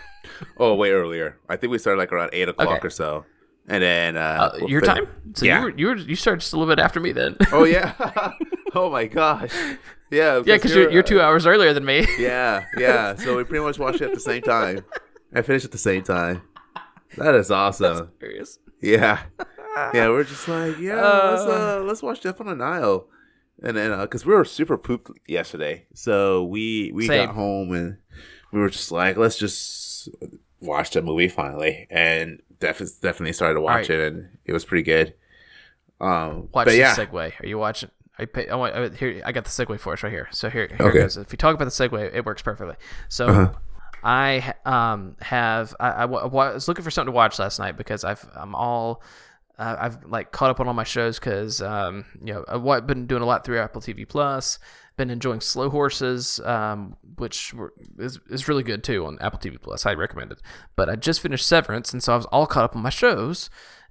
Oh, 0.58 0.74
way 0.74 0.90
earlier. 0.92 1.38
I 1.50 1.56
think 1.56 1.70
we 1.72 1.78
started 1.78 2.00
like 2.00 2.12
around 2.12 2.32
eight 2.34 2.50
o'clock 2.50 2.78
Okay. 2.78 2.88
or 2.88 2.90
so, 2.90 3.26
and 3.68 3.82
then 3.84 4.18
uh, 4.18 4.20
Uh, 4.20 4.52
we'll 4.62 4.70
your 4.72 4.82
time? 4.82 5.08
So 5.36 5.46
Yeah. 5.46 5.60
you 5.60 5.64
were, 5.64 5.70
you 5.78 5.88
were 5.88 5.96
you 5.98 6.16
started 6.16 6.40
just 6.42 6.54
a 6.54 6.58
little 6.58 6.74
bit 6.74 6.82
after 6.82 7.00
me 7.00 7.12
then. 7.12 7.38
Oh 7.52 7.64
yeah. 7.64 7.94
oh 8.76 8.90
my 8.90 9.06
gosh. 9.06 9.52
Yeah. 10.10 10.38
yeah, 10.38 10.56
because 10.56 10.74
you're 10.74 10.90
you're 10.92 11.04
two 11.04 11.22
hours 11.22 11.46
earlier 11.46 11.74
than 11.74 11.86
me. 11.86 12.08
Yeah, 12.18 12.66
yeah. 12.78 13.16
So 13.16 13.38
we 13.38 13.44
pretty 13.44 13.64
much 13.64 13.78
watched 13.78 14.02
it 14.02 14.06
at 14.06 14.14
the 14.16 14.20
same 14.20 14.42
time. 14.42 14.84
I 15.34 15.44
finished 15.44 15.66
at 15.66 15.72
the 15.72 15.78
same 15.78 16.02
time. 16.02 16.42
That 17.18 17.36
is 17.36 17.52
awesome. 17.52 18.12
Serious. 18.20 18.60
Yeah, 18.82 19.22
yeah. 19.94 20.10
We're 20.10 20.24
just 20.24 20.48
like, 20.48 20.80
yeah, 20.80 20.96
let's 20.96 21.42
uh, 21.44 21.82
let's 21.86 22.02
watch 22.02 22.22
Death 22.22 22.40
on 22.42 22.48
the 22.48 22.56
Nile, 22.56 23.08
and 23.62 23.78
then 23.78 24.00
because 24.02 24.26
we 24.26 24.34
were 24.34 24.46
super 24.46 24.78
pooped 24.78 25.12
yesterday, 25.28 25.86
so 25.94 26.44
we 26.44 26.92
we 26.94 27.08
Same. 27.08 27.28
got 27.28 27.36
home 27.36 27.74
and 27.74 27.98
we 28.52 28.60
were 28.60 28.70
just 28.70 28.92
like, 28.92 29.18
let's 29.18 29.38
just 29.38 30.10
watch 30.60 30.92
the 30.92 31.02
movie 31.02 31.28
finally, 31.28 31.88
and 31.90 32.42
def- 32.60 33.00
definitely 33.02 33.34
started 33.34 33.56
to 33.56 33.62
watch 33.62 33.90
All 33.90 33.96
it, 33.98 34.14
and 34.14 34.38
it 34.46 34.54
was 34.54 34.66
pretty 34.66 34.84
good. 34.84 35.14
Um, 36.00 36.50
Watch 36.52 36.66
but 36.66 36.66
the 36.66 36.78
yeah, 36.78 36.96
segue. 36.96 37.32
Are 37.44 37.46
you 37.46 37.60
watching? 37.60 37.92
I 38.18 38.26
pay, 38.26 38.48
I 38.50 38.56
want, 38.56 38.76
uh, 38.76 38.90
here. 38.90 39.22
I 39.24 39.32
got 39.32 39.46
the 39.46 39.52
segue 39.52 39.80
for 39.80 39.94
us 39.94 40.02
right 40.04 40.12
here. 40.12 40.28
So 40.32 40.50
here, 40.50 40.68
here 40.68 40.88
Okay. 40.88 40.98
it 40.98 41.02
goes. 41.04 41.18
If 41.18 41.32
you 41.32 41.38
talk 41.38 41.54
about 41.54 41.66
the 41.66 41.70
segue, 41.72 42.14
it 42.16 42.26
works 42.26 42.42
perfectly. 42.42 42.76
So 43.08 43.28
Uh-huh. 43.28 43.54
I 44.04 44.54
um 44.66 45.16
have 45.22 45.76
I, 45.80 45.90
I 45.90 46.06
wa- 46.06 46.28
wa- 46.28 46.54
was 46.54 46.68
looking 46.68 46.84
for 46.84 46.92
something 46.92 47.12
to 47.12 47.16
watch 47.16 47.40
last 47.40 47.60
night 47.60 47.78
because 47.78 48.04
I've 48.04 48.28
I'm 48.36 48.56
all 48.56 49.04
uh, 49.60 49.76
I've 49.80 50.04
like 50.06 50.32
caught 50.32 50.50
up 50.50 50.60
on 50.60 50.68
all 50.68 50.74
my 50.74 50.84
shows 50.84 51.20
because 51.20 51.62
um 51.62 52.06
you 52.24 52.34
know 52.34 52.46
I've 52.48 52.88
been 52.88 53.06
doing 53.06 53.22
a 53.22 53.26
lot 53.26 53.46
through 53.46 53.60
Apple 53.60 53.82
TV 53.82 54.08
Plus. 54.08 54.60
Been 54.98 55.10
enjoying 55.10 55.40
Slow 55.40 55.70
Horses, 55.70 56.42
um, 56.42 56.98
which 57.16 57.54
were, 57.54 57.74
is 57.98 58.20
is 58.30 58.50
really 58.50 58.62
good 58.62 58.84
too 58.84 59.06
on 59.06 59.18
Apple 59.22 59.40
TV 59.40 59.60
Plus. 59.60 59.86
I 59.86 59.94
recommend 59.94 60.34
it. 60.34 60.42
But 60.76 60.90
I 60.90 60.98
just 60.98 61.22
finished 61.22 61.48
Severance, 61.48 61.94
and 61.94 62.04
so 62.04 62.14
I 62.14 62.18
was 62.18 62.26
all 62.26 62.46
caught 62.46 62.66
up 62.66 62.76
on 62.76 62.82
my 62.82 62.90
shows, 62.90 63.50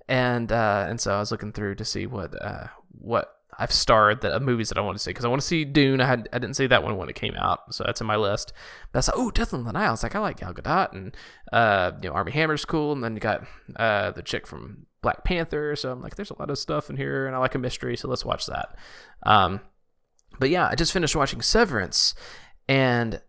and 0.09 0.53
uh, 0.53 0.85
and 0.89 1.01
so 1.01 1.15
I 1.15 1.19
was 1.19 1.31
looking 1.31 1.53
through 1.53 1.77
to 1.77 1.87
see 1.87 2.07
what 2.07 2.35
uh, 2.41 2.67
what 2.91 3.40
I've 3.61 3.73
starred 3.73 4.23
that 4.23 4.35
uh, 4.35 4.41
movies 4.41 4.71
that 4.71 4.79
I 4.79 4.81
want 4.81 4.97
to 4.97 5.03
see 5.03 5.11
because 5.11 5.27
I 5.27 5.29
want 5.29 5.43
to 5.43 5.47
see 5.47 5.67
Dune. 5.67 6.01
I 6.01 6.07
had 6.07 6.31
I 6.33 6.39
didn't 6.39 6.57
see 6.57 6.67
that 6.67 6.83
one 6.83 6.97
when 6.97 7.11
it 7.11 7.15
came 7.15 7.35
out, 7.37 7.75
so 7.75 7.85
that's 7.85 8.01
in 8.01 8.07
my 8.07 8.17
list. 8.17 8.55
That's 8.93 9.09
like 9.09 9.19
oh 9.19 9.31
Death 9.31 9.53
on 9.53 9.65
the 9.65 9.73
Nile. 9.73 9.89
I 9.89 9.91
was 9.91 10.03
like 10.03 10.15
I 10.15 10.19
like 10.19 10.41
Gal 10.41 10.55
Gadot 10.55 10.93
and 10.93 11.15
uh, 11.53 11.93
you 12.03 12.09
know 12.09 12.15
Armie 12.15 12.33
Hammer's 12.33 12.65
cool, 12.65 12.93
and 12.93 13.05
then 13.05 13.15
you 13.15 13.21
got 13.21 13.45
uh, 13.77 14.13
the 14.13 14.23
chick 14.23 14.47
from 14.47 14.87
Black 15.03 15.25
Panther. 15.25 15.77
So 15.77 15.93
I'm 15.93 16.01
like 16.01 16.17
there's 16.17 16.31
a 16.31 16.39
lot 16.39 16.49
of 16.49 16.59
stuff 16.59 16.89
in 16.89 16.97
here, 16.97 17.27
and 17.27 17.37
I 17.37 17.39
like 17.39 17.55
a 17.55 17.59
mystery, 17.59 17.99
so 17.99 18.09
let's 18.09 18.25
watch 18.25 18.47
that. 18.47 18.75
Um, 19.25 19.61
but 20.39 20.49
yeah, 20.49 20.67
I 20.67 20.75
just 20.75 20.95
finished 20.95 21.15
watching 21.15 21.43
Severance, 21.43 22.15
and 22.67 23.21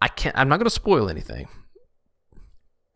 I 0.00 0.06
can't. 0.06 0.38
I'm 0.38 0.48
not 0.48 0.58
going 0.58 0.66
to 0.66 0.70
spoil 0.70 1.08
anything, 1.08 1.48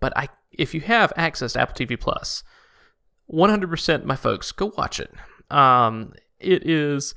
but 0.01 0.17
I 0.17 0.29
if 0.53 0.73
you 0.73 0.83
have 0.83 1.13
access 1.17 1.55
to 1.55 1.61
Apple 1.61 1.75
TV 1.75 1.99
Plus, 1.99 2.45
100% 3.29 4.05
my 4.05 4.15
folks 4.15 4.53
go 4.53 4.73
watch 4.77 5.01
it. 5.01 5.13
Um, 5.51 6.13
it 6.45 6.69
is 6.69 7.15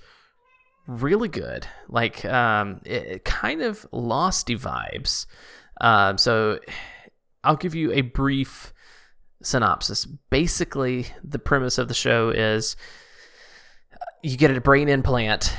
really 0.88 1.28
good. 1.28 1.68
Like 1.90 2.26
um, 2.26 2.82
it, 2.86 3.04
it 3.04 3.26
kind 3.26 3.62
of 3.62 3.86
losty 3.92 4.58
vibes. 4.60 5.26
Um, 5.82 6.18
so 6.18 6.60
I'll 7.44 7.56
give 7.56 7.76
you 7.76 7.92
a 7.92 8.02
brief 8.02 8.74
synopsis. 9.44 10.06
Basically, 10.06 11.08
the 11.24 11.40
premise 11.40 11.78
of 11.78 11.88
the 11.88 11.94
show 11.94 12.30
is 12.30 12.76
you 14.24 14.38
get 14.38 14.56
a 14.56 14.62
brain 14.62 14.90
implant, 14.90 15.54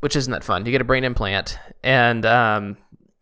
which 0.00 0.16
isn't 0.16 0.32
that 0.32 0.44
fun. 0.44 0.66
You 0.66 0.72
get 0.72 0.80
a 0.80 0.84
brain 0.84 1.04
implant, 1.04 1.58
and 1.82 2.26
um, 2.26 2.76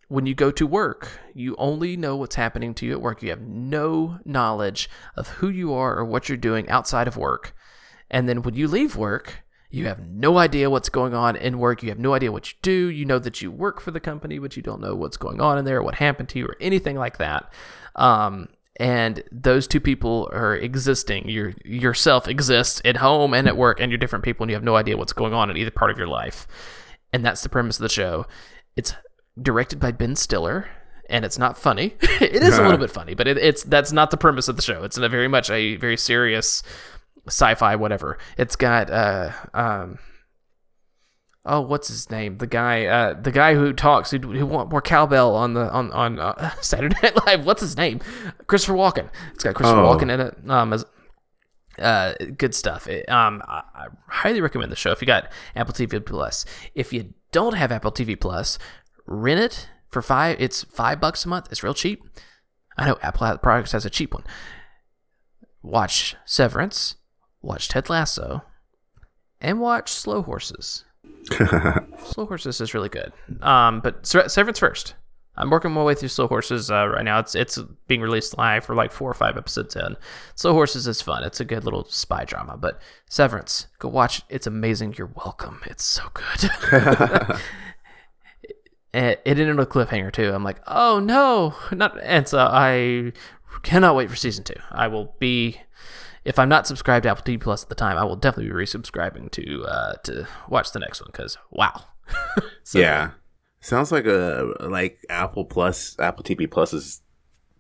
when 0.09 0.27
you 0.27 0.35
go 0.35 0.51
to 0.51 0.67
work, 0.67 1.09
you 1.35 1.55
only 1.57 1.97
know 1.97 2.17
what's 2.17 2.35
happening 2.35 2.75
to 2.75 2.87
you 2.87 2.93
at 2.93 3.01
work. 3.01 3.23
You 3.23 3.31
have 3.31 3.41
no 3.41 4.19
knowledge 4.25 4.91
of 5.17 5.29
who 5.29 5.49
you 5.49 5.73
are 5.73 5.97
or 5.97 6.05
what 6.05 6.29
you're 6.29 6.37
doing 6.37 6.69
outside 6.69 7.09
of 7.09 7.17
work. 7.17 7.55
And 8.13 8.29
then 8.29 8.43
when 8.43 8.55
you 8.55 8.69
leave 8.69 8.95
work, 8.95 9.43
you 9.71 9.87
have 9.87 10.07
no 10.07 10.37
idea 10.37 10.69
what's 10.69 10.91
going 10.91 11.15
on 11.15 11.35
in 11.35 11.59
work. 11.59 11.83
You 11.83 11.89
have 11.89 11.99
no 11.99 12.13
idea 12.13 12.31
what 12.31 12.53
you 12.53 12.59
do. 12.61 12.89
You 12.89 13.07
know 13.07 13.19
that 13.19 13.41
you 13.41 13.51
work 13.51 13.81
for 13.81 13.91
the 13.91 14.01
company, 14.01 14.39
but 14.39 14.55
you 14.55 14.63
don't 14.63 14.83
know 14.83 14.95
what's 14.95 15.17
going 15.17 15.41
on 15.41 15.57
in 15.59 15.65
there, 15.65 15.83
what 15.83 15.95
happened 15.95 16.29
to 16.31 16.39
you, 16.39 16.45
or 16.45 16.57
anything 16.61 16.97
like 16.97 17.17
that. 17.17 17.51
Um, 17.97 18.49
and 18.79 19.23
those 19.33 19.67
two 19.67 19.81
people 19.81 20.29
are 20.33 20.55
existing. 20.55 21.29
Your 21.29 21.55
yourself 21.65 22.29
exists 22.29 22.83
at 22.85 22.99
home 22.99 23.33
and 23.33 23.49
at 23.49 23.57
work, 23.57 23.81
and 23.81 23.91
you're 23.91 23.99
different 23.99 24.25
people, 24.25 24.45
and 24.45 24.51
you 24.51 24.57
have 24.57 24.63
no 24.63 24.77
idea 24.77 24.99
what's 24.99 25.15
going 25.15 25.33
on 25.33 25.51
in 25.51 25.57
either 25.57 25.71
part 25.71 25.91
of 25.91 25.97
your 25.97 26.07
life. 26.07 26.47
And 27.13 27.25
that's 27.25 27.43
the 27.43 27.49
premise 27.49 27.79
of 27.79 27.83
the 27.83 27.89
show. 27.89 28.27
It's 28.77 28.95
directed 29.41 29.81
by 29.81 29.93
Ben 29.93 30.17
Stiller, 30.17 30.69
and 31.09 31.25
it's 31.25 31.39
not 31.39 31.57
funny. 31.59 31.95
it 32.21 32.43
is 32.43 32.59
a 32.59 32.63
little 32.63 32.79
bit 32.79 32.91
funny, 32.91 33.15
but 33.15 33.27
it, 33.27 33.39
it's 33.39 33.63
that's 33.63 33.93
not 33.93 34.11
the 34.11 34.17
premise 34.17 34.49
of 34.49 34.57
the 34.57 34.63
show. 34.63 34.83
It's 34.85 34.99
a 34.99 35.09
very 35.09 35.29
much 35.29 35.51
a 35.51 35.77
very 35.77 35.97
serious 35.97 36.63
sci-fi 37.27 37.77
whatever. 37.77 38.19
It's 38.37 38.57
got 38.57 38.91
uh 38.91 39.31
um 39.55 39.99
oh 41.45 41.61
what's 41.61 41.89
his 41.89 42.09
name 42.11 42.39
the 42.39 42.47
guy 42.47 42.87
uh 42.87 43.15
the 43.21 43.33
guy 43.33 43.55
who 43.55 43.73
talks 43.73 44.11
who, 44.13 44.19
who 44.19 44.47
want 44.47 44.71
more 44.71 44.81
cowbell 44.83 45.35
on 45.35 45.55
the 45.55 45.71
on 45.71 45.91
on 45.93 46.19
uh, 46.19 46.51
Saturday 46.61 46.97
Night 47.03 47.27
Live. 47.27 47.45
What's 47.47 47.61
his 47.63 47.77
name? 47.77 48.01
Christopher 48.47 48.75
Walken. 48.75 49.09
It's 49.35 49.45
got 49.45 49.55
Christopher 49.55 49.81
Oh. 49.81 49.97
Walken 49.97 50.11
in 50.13 50.21
it. 50.21 50.37
Um 50.49 50.73
as 50.73 50.85
uh, 51.79 52.13
good 52.37 52.55
stuff. 52.55 52.87
It- 52.87 53.09
um, 53.09 53.43
I, 53.49 53.63
I 53.75 53.87
highly 54.09 54.43
recommend 54.43 54.71
the 54.71 54.77
show 54.77 54.91
if 54.93 55.01
you 55.01 55.07
got 55.07 55.33
Apple 55.57 55.73
TV 55.73 56.05
Plus. 56.05 56.45
If 56.75 56.93
you 56.93 57.15
don't 57.33 57.55
have 57.55 57.73
Apple 57.73 57.91
TV 57.91 58.21
Plus, 58.21 58.59
rent 59.07 59.41
it 59.41 59.71
for 59.89 60.03
five. 60.03 60.37
It's 60.39 60.65
five 60.65 61.01
bucks 61.01 61.25
a 61.25 61.29
month. 61.31 61.49
It's 61.51 61.63
real 61.63 61.73
cheap. 61.73 62.05
I 62.77 62.87
know 62.87 62.99
Apple 63.01 63.39
products 63.39 63.73
has 63.73 63.87
a 63.87 63.91
cheap 63.91 64.13
one. 64.13 64.25
Watch 65.63 66.15
Severance, 66.27 66.97
watch 67.43 67.69
Ted 67.69 67.91
Lasso, 67.91 68.43
and 69.41 69.61
watch 69.61 69.91
Slow 69.91 70.23
Horses. 70.23 70.85
Slow 72.05 72.27
Horses 72.27 72.61
is 72.61 72.75
really 72.75 72.89
good. 72.89 73.13
Um, 73.41 73.81
but 73.81 74.07
Severance 74.07 74.59
first. 74.59 74.95
I'm 75.35 75.49
working 75.49 75.73
my 75.73 75.83
way 75.83 75.95
through 75.95 76.11
Slow 76.11 76.29
Horses 76.29 76.71
uh, 76.71 76.87
right 76.89 77.05
now. 77.05 77.19
It's 77.19 77.35
it's 77.35 77.59
being 77.87 78.03
released 78.03 78.37
live 78.37 78.67
for 78.67 78.75
like 78.75 78.93
four 78.93 79.11
or 79.11 79.15
five 79.15 79.39
episodes 79.39 79.75
in. 79.75 79.97
Slow 80.35 80.53
Horses 80.53 80.87
is 80.87 81.01
fun. 81.01 81.25
It's 81.25 81.41
a 81.41 81.45
good 81.45 81.65
little 81.65 81.85
spy 81.87 82.25
drama. 82.25 82.59
But 82.59 82.83
Severance, 83.09 83.67
go 83.79 83.89
watch 83.89 84.19
it. 84.19 84.25
It's 84.29 84.47
amazing. 84.47 84.95
You're 84.99 85.13
welcome. 85.17 85.61
It's 85.65 85.85
so 85.85 86.03
good. 86.13 86.51
it, 88.43 88.59
it 88.93 89.23
ended 89.25 89.49
on 89.49 89.59
a 89.59 89.65
cliffhanger 89.65 90.13
too. 90.13 90.31
I'm 90.35 90.45
like, 90.45 90.61
oh 90.67 91.01
no, 91.01 91.55
not. 91.75 91.99
And 92.03 92.29
so 92.29 92.39
I 92.39 93.13
cannot 93.63 93.97
wait 93.97 94.11
for 94.11 94.17
season 94.17 94.45
two. 94.45 94.61
I 94.71 94.89
will 94.89 95.17
be. 95.19 95.61
If 96.25 96.39
I'm 96.39 96.49
not 96.49 96.67
subscribed 96.67 97.03
to 97.05 97.11
Apple 97.11 97.25
TV 97.25 97.41
Plus 97.41 97.63
at 97.63 97.69
the 97.69 97.75
time, 97.75 97.97
I 97.97 98.05
will 98.05 98.17
definitely 98.17 98.53
be 98.53 98.57
resubscribing 98.57 99.31
to 99.33 99.65
uh, 99.65 99.95
to 100.05 100.29
watch 100.49 100.73
the 100.73 100.79
next 100.79 101.01
one 101.01 101.11
because 101.11 101.37
wow, 101.51 101.85
So 102.63 102.79
yeah, 102.79 103.11
sounds 103.61 103.91
like 103.93 104.07
a 104.07 104.55
like 104.61 104.99
Apple 105.11 105.45
Plus, 105.45 105.99
Apple 105.99 106.25
TV 106.25 106.51
Plus 106.51 106.73
is 106.73 107.03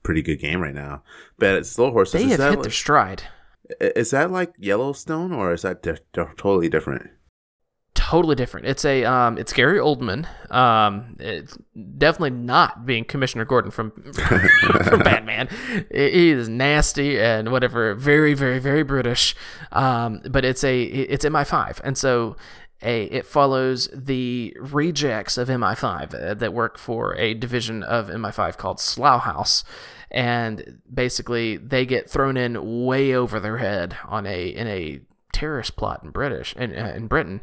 pretty 0.03 0.23
good 0.23 0.37
game 0.41 0.61
right 0.61 0.75
now. 0.75 1.03
But 1.39 1.67
Slow 1.67 1.91
Horses 1.91 2.13
They 2.13 2.25
is 2.25 2.31
have 2.33 2.39
that 2.39 2.51
hit 2.51 2.59
like, 2.59 2.63
their 2.65 2.73
stride. 2.73 3.23
is 3.81 4.11
that 4.11 4.31
like 4.31 4.55
Yellowstone 4.59 5.33
or 5.33 5.53
is 5.53 5.63
that 5.63 5.83
di- 5.83 5.97
totally 6.13 6.69
different? 6.69 7.11
Totally 8.13 8.35
different. 8.35 8.67
It's 8.67 8.85
a 8.85 9.05
um, 9.05 9.39
it's 9.39 9.55
Gary 9.55 9.79
Oldman. 9.79 10.27
Um, 10.53 11.17
it's 11.19 11.57
definitely 11.97 12.37
not 12.39 12.85
being 12.85 13.05
Commissioner 13.07 13.47
Gordon 13.47 13.71
from 13.71 13.91
from 14.13 15.01
Batman. 15.01 15.49
He 15.91 16.29
is 16.29 16.47
nasty 16.47 17.19
and 17.19 17.51
whatever, 17.51 17.95
very 17.95 18.35
very 18.35 18.59
very 18.59 18.83
British. 18.83 19.35
Um, 19.73 20.21
but 20.29 20.45
it's 20.45 20.63
a 20.63 20.83
it's 20.83 21.25
MI5, 21.25 21.81
and 21.83 21.97
so. 21.97 22.37
A, 22.85 23.05
it 23.05 23.27
follows 23.27 23.89
the 23.95 24.57
rejects 24.59 25.39
of 25.39 25.47
MI5 25.47 26.15
uh, 26.15 26.35
that 26.35 26.53
work 26.53 26.77
for 26.77 27.15
a 27.17 27.33
division 27.33 27.85
of 27.85 28.09
MI5 28.09 28.57
called 28.57 28.81
Slough 28.81 29.23
House, 29.23 29.63
and 30.11 30.81
basically 30.93 31.59
they 31.59 31.87
get 31.87 32.11
thrown 32.11 32.37
in 32.37 32.85
way 32.85 33.15
over 33.15 33.39
their 33.39 33.59
head 33.59 33.97
on 34.09 34.27
a 34.27 34.49
in 34.49 34.67
a 34.67 35.01
terrorist 35.33 35.76
plot 35.76 36.03
in 36.03 36.11
British 36.11 36.55
in, 36.57 36.76
uh, 36.76 36.93
in 36.97 37.07
Britain, 37.07 37.41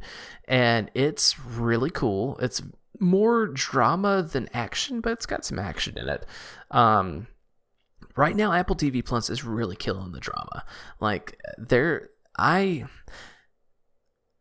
and 0.48 0.90
it's 0.94 1.40
really 1.40 1.90
cool. 1.90 2.38
It's 2.42 2.62
more 3.00 3.48
drama 3.48 4.24
than 4.24 4.50
action, 4.54 5.02
but 5.02 5.14
it's 5.14 5.26
got 5.26 5.46
some 5.46 5.60
action 5.60 5.98
in 5.98 6.10
it. 6.10 6.26
Um, 6.72 7.28
right 8.16 8.36
now, 8.36 8.52
Apple 8.52 8.76
TV 8.76 9.04
Plus 9.04 9.30
is 9.30 9.44
really 9.44 9.76
killing 9.76 10.12
the 10.12 10.20
drama. 10.20 10.66
Like 11.00 11.40
there, 11.58 12.10
I. 12.38 12.86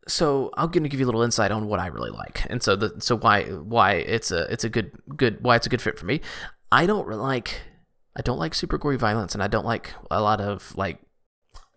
So 0.07 0.49
I'm 0.57 0.71
going 0.71 0.83
to 0.83 0.89
give 0.89 0.99
you 0.99 1.05
a 1.05 1.07
little 1.07 1.21
insight 1.21 1.51
on 1.51 1.67
what 1.67 1.79
I 1.79 1.87
really 1.87 2.09
like, 2.09 2.45
and 2.49 2.63
so 2.63 2.75
the 2.75 2.95
so 2.99 3.17
why 3.17 3.43
why 3.43 3.93
it's 3.93 4.31
a 4.31 4.51
it's 4.51 4.63
a 4.63 4.69
good 4.69 4.91
good 5.15 5.37
why 5.41 5.55
it's 5.55 5.67
a 5.67 5.69
good 5.69 5.81
fit 5.81 5.99
for 5.99 6.05
me. 6.05 6.21
I 6.71 6.87
don't 6.87 7.07
like 7.09 7.61
I 8.15 8.21
don't 8.21 8.39
like 8.39 8.55
super 8.55 8.77
gory 8.77 8.97
violence, 8.97 9.35
and 9.35 9.43
I 9.43 9.47
don't 9.47 9.65
like 9.65 9.93
a 10.09 10.21
lot 10.21 10.41
of 10.41 10.75
like 10.75 10.99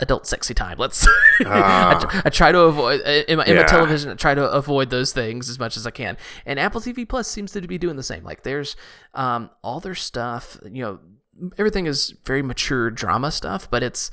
adult 0.02 0.26
sexy 0.26 0.52
time. 0.52 0.76
Let's. 0.78 1.06
I, 1.40 1.98
tr- 2.00 2.20
I 2.26 2.30
try 2.30 2.52
to 2.52 2.60
avoid 2.60 3.00
in 3.00 3.38
my, 3.38 3.44
in 3.44 3.56
my 3.56 3.62
television. 3.62 4.10
I 4.10 4.14
try 4.14 4.34
to 4.34 4.50
avoid 4.50 4.90
those 4.90 5.12
things 5.12 5.48
as 5.48 5.58
much 5.58 5.76
as 5.76 5.86
I 5.86 5.90
can. 5.90 6.18
And 6.44 6.60
Apple 6.60 6.80
TV 6.80 7.08
Plus 7.08 7.28
seems 7.28 7.52
to 7.52 7.60
be 7.62 7.78
doing 7.78 7.96
the 7.96 8.02
same. 8.02 8.24
Like 8.24 8.42
there's 8.42 8.76
um, 9.14 9.50
all 9.62 9.80
their 9.80 9.94
stuff. 9.94 10.58
You 10.64 10.82
know, 10.82 11.50
everything 11.56 11.86
is 11.86 12.14
very 12.24 12.42
mature 12.42 12.90
drama 12.90 13.30
stuff, 13.30 13.70
but 13.70 13.82
it's 13.82 14.10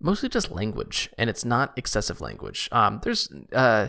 mostly 0.00 0.28
just 0.28 0.50
language, 0.50 1.10
and 1.18 1.28
it's 1.28 1.44
not 1.44 1.72
excessive 1.76 2.20
language. 2.20 2.68
Um, 2.72 3.00
there's 3.02 3.32
uh, 3.52 3.88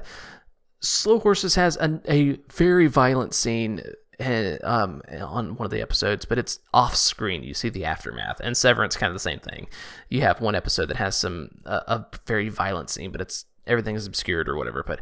Slow 0.80 1.20
Horses 1.20 1.56
has 1.56 1.78
a, 1.78 2.02
a 2.08 2.40
very 2.52 2.88
violent 2.88 3.34
scene 3.34 3.80
uh, 3.80 3.92
um, 4.64 5.02
on 5.22 5.56
one 5.56 5.66
of 5.66 5.72
the 5.72 5.82
episodes, 5.82 6.26
but 6.26 6.38
it's 6.38 6.60
off 6.74 6.96
screen. 6.96 7.44
You 7.44 7.54
see 7.54 7.70
the 7.70 7.86
aftermath, 7.86 8.40
and 8.42 8.56
Severance 8.56 8.96
kind 8.96 9.10
of 9.10 9.16
the 9.16 9.20
same 9.20 9.40
thing. 9.40 9.68
You 10.10 10.22
have 10.22 10.42
one 10.42 10.56
episode 10.56 10.88
that 10.88 10.98
has 10.98 11.16
some 11.16 11.50
uh, 11.66 11.82
a 11.88 12.06
very 12.26 12.50
violent 12.50 12.90
scene, 12.90 13.12
but 13.12 13.22
it's 13.22 13.46
everything 13.68 13.96
is 13.96 14.08
obscured 14.08 14.48
or 14.50 14.56
whatever. 14.58 14.84
But 14.86 15.02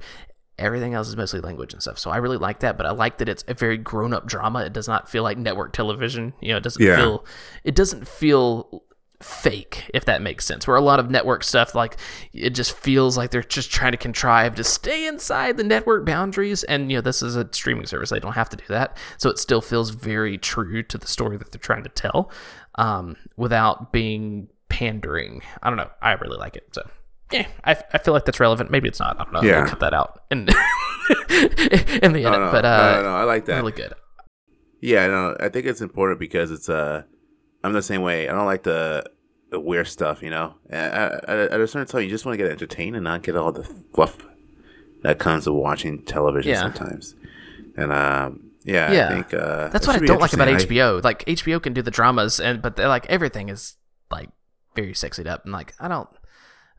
everything 0.57 0.93
else 0.93 1.07
is 1.07 1.15
mostly 1.15 1.39
language 1.39 1.71
and 1.71 1.81
stuff. 1.81 1.97
So 1.97 2.11
I 2.11 2.17
really 2.17 2.37
like 2.37 2.59
that. 2.59 2.75
But 2.75 2.85
I 2.85 2.91
like 2.91 3.17
that 3.19 3.29
it's 3.29 3.43
a 3.47 3.53
very 3.53 3.77
grown 3.77 4.13
up 4.13 4.25
drama. 4.27 4.65
It 4.65 4.73
does 4.73 4.87
not 4.87 5.09
feel 5.09 5.23
like 5.23 5.37
network 5.37 5.71
television. 5.73 6.33
You 6.41 6.51
know, 6.51 6.57
it 6.57 6.63
doesn't 6.63 6.83
Yeah. 6.83 6.97
feel 6.97 7.25
it 7.63 7.75
doesn't 7.75 8.07
feel 8.07 8.83
fake 9.21 9.89
if 9.93 10.05
that 10.05 10.21
makes 10.21 10.45
sense 10.45 10.65
where 10.65 10.77
a 10.77 10.81
lot 10.81 10.97
of 10.97 11.11
network 11.11 11.43
stuff 11.43 11.75
like 11.75 11.97
it 12.31 12.51
just 12.51 12.71
feels 12.71 13.17
like 13.17 13.31
they're 13.31 13.43
just 13.43 13.69
trying 13.69 13.91
to 13.91 13.97
contrive 13.97 14.55
to 14.55 14.63
stay 14.63 15.07
inside 15.07 15.57
the 15.57 15.63
network 15.63 16.05
boundaries. 16.05 16.63
And 16.63 16.89
you 16.89 16.97
know 16.97 17.01
this 17.01 17.21
is 17.21 17.35
a 17.35 17.47
streaming 17.51 17.85
service 17.85 18.09
they 18.09 18.19
don't 18.19 18.33
have 18.33 18.49
to 18.49 18.57
do 18.57 18.63
that. 18.69 18.97
So 19.17 19.29
it 19.29 19.37
still 19.37 19.61
feels 19.61 19.89
very 19.89 20.37
true 20.37 20.83
to 20.83 20.97
the 20.97 21.07
story 21.07 21.37
that 21.37 21.51
they're 21.51 21.59
trying 21.59 21.83
to 21.83 21.89
tell 21.89 22.31
um, 22.75 23.17
without 23.35 23.91
being 23.91 24.47
pandering. 24.69 25.41
I 25.61 25.69
don't 25.69 25.77
know. 25.77 25.89
I 26.01 26.13
really 26.13 26.37
like 26.37 26.55
it. 26.55 26.69
So 26.71 26.89
yeah 27.31 27.47
I, 27.63 27.75
I 27.93 27.97
feel 27.97 28.13
like 28.13 28.25
that's 28.25 28.39
relevant. 28.39 28.71
Maybe 28.71 28.87
it's 28.87 28.99
not. 28.99 29.19
I 29.19 29.23
don't 29.23 29.33
know 29.33 29.41
Yeah. 29.41 29.67
Cut 29.67 29.81
that 29.81 29.93
out 29.93 30.23
in, 30.31 30.39
in 30.47 32.13
the 32.13 32.23
edit 32.25 32.39
no, 32.39 32.49
but 32.51 32.65
uh 32.65 32.91
no, 32.95 33.03
no, 33.03 33.15
I 33.15 33.23
like 33.23 33.45
that. 33.45 33.57
really 33.57 33.71
good. 33.73 33.93
Yeah, 34.81 35.07
no, 35.07 35.35
I 35.39 35.49
think 35.49 35.65
it's 35.65 35.81
important 35.81 36.21
because 36.21 36.51
it's 36.51 36.69
uh, 36.69 37.03
I'm 37.63 37.73
the 37.73 37.81
same 37.81 38.01
way. 38.01 38.29
I 38.29 38.33
don't 38.33 38.45
like 38.45 38.63
the 38.63 39.03
the 39.51 39.59
weird 39.59 39.87
stuff, 39.87 40.21
you 40.21 40.29
know. 40.29 40.55
At, 40.69 41.27
at, 41.27 41.29
at 41.51 41.59
a 41.61 41.67
certain 41.67 41.87
time, 41.87 42.03
you 42.03 42.09
just 42.09 42.25
want 42.25 42.37
to 42.37 42.43
get 42.43 42.51
entertained 42.51 42.95
and 42.95 43.03
not 43.03 43.23
get 43.23 43.35
all 43.35 43.51
the 43.51 43.63
fluff 43.93 44.17
that 45.01 45.17
comes 45.19 45.47
with 45.47 45.55
watching 45.55 46.03
television 46.03 46.51
Yeah. 46.51 46.61
sometimes. 46.61 47.15
And 47.75 47.91
um, 47.91 48.51
yeah, 48.63 48.91
Yeah. 48.91 49.05
I 49.07 49.13
think 49.13 49.33
uh, 49.33 49.69
That's 49.69 49.87
what 49.87 49.95
I 50.01 50.05
don't 50.05 50.19
like 50.21 50.33
about 50.33 50.47
interesting. 50.49 50.77
I- 50.79 50.81
HBO. 50.81 51.03
Like 51.03 51.25
HBO 51.25 51.61
can 51.61 51.73
do 51.73 51.81
the 51.81 51.91
dramas, 51.91 52.39
and 52.39 52.61
but 52.61 52.75
they're 52.75 52.87
like 52.87 53.05
everything 53.07 53.49
is 53.49 53.75
like 54.11 54.29
very 54.75 54.93
sexied 54.93 55.27
up, 55.27 55.43
and 55.45 55.53
like 55.53 55.73
I 55.79 55.87
don't 55.87 56.09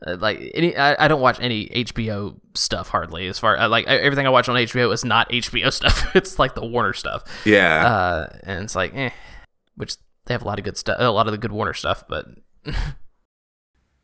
uh, 0.06 0.16
like 0.18 0.40
any. 0.54 0.76
I, 0.76 1.04
I 1.04 1.08
don't 1.08 1.20
watch 1.20 1.38
any 1.40 1.66
HBO 1.68 2.38
stuff 2.54 2.88
hardly. 2.88 3.26
As 3.26 3.38
far 3.38 3.56
uh, 3.58 3.68
like 3.68 3.86
everything 3.86 4.26
I 4.26 4.30
watch 4.30 4.48
on 4.48 4.56
HBO 4.56 4.92
is 4.92 5.04
not 5.04 5.28
HBO 5.30 5.72
stuff. 5.80 6.14
it's 6.14 6.38
like 6.38 6.54
the 6.54 6.64
Warner 6.64 6.92
stuff, 6.92 7.24
yeah, 7.44 7.86
uh, 7.86 8.38
and 8.44 8.64
it's 8.64 8.74
like 8.76 8.94
eh, 8.94 9.10
which 9.76 9.96
they 10.30 10.34
have 10.34 10.42
a 10.42 10.46
lot 10.46 10.60
of 10.60 10.64
good 10.64 10.76
stuff, 10.76 10.96
a 11.00 11.10
lot 11.10 11.26
of 11.26 11.32
the 11.32 11.38
good 11.38 11.50
Warner 11.50 11.74
stuff, 11.74 12.04
but 12.08 12.24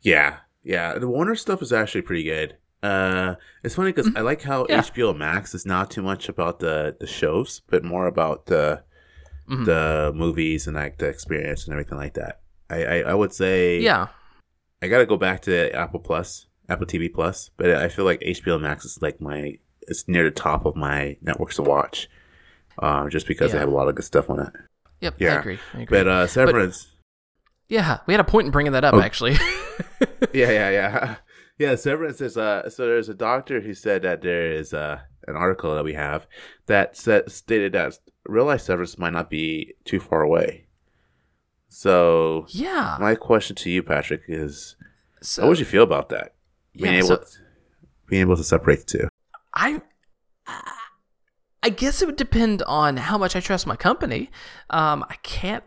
yeah, 0.01 0.37
yeah. 0.63 0.97
The 0.97 1.07
Warner 1.07 1.35
stuff 1.35 1.61
is 1.61 1.71
actually 1.73 2.01
pretty 2.01 2.23
good. 2.23 2.57
Uh, 2.83 3.35
it's 3.63 3.75
funny 3.75 3.91
because 3.91 4.11
I 4.15 4.19
like 4.21 4.41
how 4.41 4.63
Mm-hmm. 4.65 4.71
Yeah. 4.73 4.81
HBO 4.81 5.17
Max 5.17 5.55
is 5.55 5.65
not 5.65 5.89
too 5.89 6.01
much 6.01 6.29
about 6.29 6.59
the 6.59 6.95
the 6.99 7.07
shows, 7.07 7.61
but 7.67 7.83
more 7.83 8.07
about 8.07 8.45
the 8.47 8.83
Mhm. 9.49 9.65
the 9.65 10.11
movies 10.13 10.67
and 10.67 10.75
like 10.75 10.97
the 10.97 11.07
experience 11.07 11.63
and 11.65 11.71
everything 11.73 11.97
like 11.97 12.15
that. 12.15 12.41
I 12.69 12.83
I, 12.83 12.97
I 12.99 13.13
would 13.13 13.33
say 13.33 13.79
yeah, 13.79 14.07
I 14.81 14.89
gotta 14.89 15.05
go 15.05 15.15
back 15.17 15.41
to 15.43 15.71
Apple 15.73 16.01
Plus, 16.01 16.47
Apple 16.67 16.85
TV 16.85 17.07
Plus, 17.13 17.49
but 17.55 17.69
I 17.71 17.87
feel 17.87 18.03
like 18.03 18.19
HBO 18.21 18.59
Max 18.59 18.83
is 18.83 19.01
like 19.01 19.21
my 19.21 19.57
it's 19.87 20.05
near 20.09 20.25
the 20.25 20.31
top 20.31 20.65
of 20.65 20.75
my 20.75 21.15
networks 21.21 21.55
to 21.55 21.61
watch, 21.63 22.09
uh, 22.79 23.07
just 23.07 23.25
because 23.25 23.51
they 23.53 23.57
Yeah. 23.57 23.61
have 23.61 23.71
a 23.71 23.75
lot 23.75 23.87
of 23.87 23.95
good 23.95 24.03
stuff 24.05 24.29
on 24.29 24.39
it. 24.41 24.53
Yep, 25.01 25.15
I 25.21 25.25
agree. 25.25 25.59
I 25.73 25.81
agree. 25.81 25.97
But 25.97 26.07
uh, 26.07 26.27
Severance, 26.27 26.87
yeah, 27.69 27.99
we 28.07 28.13
had 28.13 28.21
a 28.21 28.23
point 28.25 28.45
in 28.45 28.51
bringing 28.51 28.73
that 28.73 28.83
up 28.83 28.93
Oh. 28.93 29.01
actually. 29.01 29.33
yeah, 30.33 30.51
yeah, 30.51 30.69
yeah, 30.69 31.15
yeah. 31.57 31.75
Severance 31.75 32.21
is 32.21 32.37
uh, 32.37 32.69
so 32.69 32.85
there's 32.85 33.09
a 33.09 33.13
doctor 33.13 33.61
who 33.61 33.73
said 33.73 34.01
that 34.03 34.21
there 34.21 34.51
is 34.51 34.73
uh, 34.73 34.99
an 35.27 35.35
article 35.35 35.75
that 35.75 35.83
we 35.83 35.93
have 35.93 36.27
that 36.67 36.95
said 36.97 37.31
stated 37.31 37.73
that 37.73 37.97
real 38.25 38.45
life 38.45 38.61
severance 38.61 38.97
might 38.97 39.13
not 39.13 39.29
be 39.29 39.73
too 39.85 39.99
far 39.99 40.21
away. 40.21 40.65
So 41.69 42.45
yeah. 42.49 42.97
my 42.99 43.15
question 43.15 43.55
to 43.57 43.69
you, 43.69 43.83
Patrick, 43.83 44.21
is 44.27 44.75
So, 45.21 45.41
how 45.43 45.47
would 45.49 45.59
you 45.59 45.65
feel 45.65 45.83
about 45.83 46.09
that? 46.09 46.33
Being 46.73 46.93
yeah, 46.93 46.99
able 46.99 47.07
so- 47.07 47.17
to, 47.17 47.25
being 48.07 48.21
able 48.21 48.37
to 48.37 48.43
separate 48.43 48.79
the 48.79 48.85
two. 48.85 49.09
I 49.53 49.81
I 51.67 51.69
guess 51.69 52.01
it 52.01 52.05
would 52.05 52.15
depend 52.15 52.63
on 52.63 52.95
how 52.95 53.17
much 53.17 53.35
I 53.35 53.41
trust 53.41 53.67
my 53.67 53.75
company. 53.75 54.31
Um, 54.69 55.03
I 55.09 55.15
can't. 55.21 55.65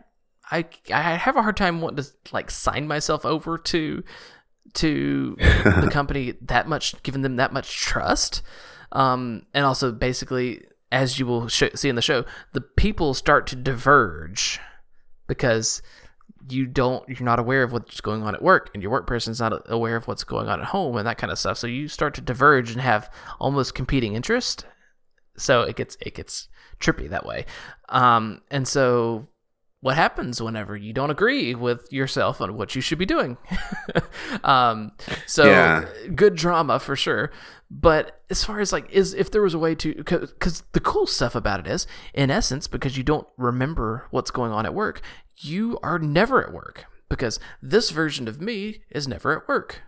I 0.49 0.65
I 0.91 0.99
have 0.99 1.35
a 1.35 1.43
hard 1.43 1.55
time 1.55 1.79
wanting 1.79 2.03
to 2.03 2.09
like 2.33 2.49
sign 2.49 2.87
myself 2.87 3.23
over 3.23 3.55
to 3.59 4.03
to 4.73 5.35
the 5.37 5.89
company 5.91 6.33
that 6.41 6.67
much, 6.67 6.95
giving 7.03 7.21
them 7.21 7.35
that 7.35 7.53
much 7.53 7.77
trust. 7.77 8.41
Um, 8.93 9.45
and 9.53 9.63
also 9.63 9.91
basically, 9.91 10.65
as 10.91 11.19
you 11.19 11.27
will 11.27 11.47
sh- 11.47 11.75
see 11.75 11.87
in 11.87 11.95
the 11.95 12.01
show, 12.01 12.25
the 12.53 12.61
people 12.61 13.13
start 13.13 13.45
to 13.47 13.55
diverge 13.55 14.59
because 15.27 15.83
you 16.49 16.65
don't 16.65 17.07
you're 17.07 17.21
not 17.21 17.37
aware 17.37 17.61
of 17.61 17.73
what's 17.73 18.01
going 18.01 18.23
on 18.23 18.33
at 18.33 18.41
work 18.41 18.71
and 18.73 18.81
your 18.81 18.91
work 18.91 19.05
person's 19.05 19.39
not 19.39 19.53
aware 19.67 19.97
of 19.97 20.07
what's 20.07 20.23
going 20.23 20.49
on 20.49 20.61
at 20.61 20.65
home 20.65 20.97
and 20.97 21.05
that 21.05 21.19
kind 21.19 21.31
of 21.31 21.37
stuff 21.37 21.55
so 21.55 21.67
you 21.67 21.87
start 21.87 22.15
to 22.15 22.21
diverge 22.21 22.71
and 22.71 22.81
have 22.81 23.07
almost 23.39 23.75
competing 23.75 24.15
interest 24.15 24.65
so 25.41 25.61
it 25.63 25.75
gets 25.75 25.97
it 26.01 26.15
gets 26.15 26.47
trippy 26.79 27.09
that 27.09 27.25
way. 27.25 27.45
Um 27.89 28.41
and 28.49 28.67
so 28.67 29.27
what 29.81 29.95
happens 29.95 30.39
whenever 30.41 30.77
you 30.77 30.93
don't 30.93 31.09
agree 31.09 31.55
with 31.55 31.91
yourself 31.91 32.39
on 32.39 32.55
what 32.55 32.75
you 32.75 32.81
should 32.81 32.99
be 32.99 33.05
doing? 33.05 33.37
Um 34.43 34.91
so 35.25 35.49
Yeah. 35.51 35.85
good 36.15 36.35
drama 36.35 36.79
for 36.79 36.95
sure. 36.95 37.31
But 37.69 38.21
as 38.29 38.43
far 38.43 38.59
as 38.59 38.71
like 38.71 38.89
is 38.91 39.13
if 39.13 39.31
there 39.31 39.41
was 39.41 39.53
a 39.53 39.59
way 39.59 39.75
to 39.75 39.93
because 39.95 40.63
the 40.73 40.79
cool 40.79 41.07
stuff 41.07 41.35
about 41.35 41.59
it 41.61 41.67
is 41.67 41.87
in 42.13 42.29
essence 42.31 42.67
because 42.67 42.97
you 42.97 43.03
don't 43.03 43.27
remember 43.37 44.07
what's 44.11 44.31
going 44.31 44.51
on 44.51 44.65
at 44.65 44.73
work 44.73 45.01
you 45.43 45.79
are 45.81 45.97
never 45.97 46.45
at 46.45 46.53
work. 46.53 46.85
Because 47.09 47.39
this 47.61 47.89
version 47.89 48.27
of 48.27 48.39
me 48.39 48.83
is 48.91 49.07
never 49.07 49.35
at 49.41 49.47
work. 49.47 49.81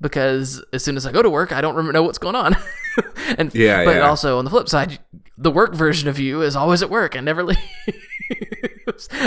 Because 0.00 0.64
as 0.72 0.82
soon 0.84 0.96
as 0.96 1.04
I 1.04 1.10
go 1.12 1.20
to 1.20 1.28
work, 1.28 1.52
I 1.52 1.60
don't 1.60 1.74
remember 1.74 1.92
know 1.92 2.04
what's 2.04 2.16
going 2.18 2.36
on. 2.36 2.54
and 3.38 3.54
Yeah, 3.54 3.84
but 3.84 3.96
yeah. 3.96 4.00
also 4.08 4.38
on 4.38 4.44
the 4.44 4.50
flip 4.50 4.68
side, 4.68 4.98
the 5.38 5.50
work 5.50 5.74
version 5.74 6.08
of 6.08 6.18
you 6.18 6.42
is 6.42 6.56
always 6.56 6.82
at 6.82 6.90
work 6.90 7.14
and 7.14 7.24
never 7.24 7.42
leaves 7.44 7.58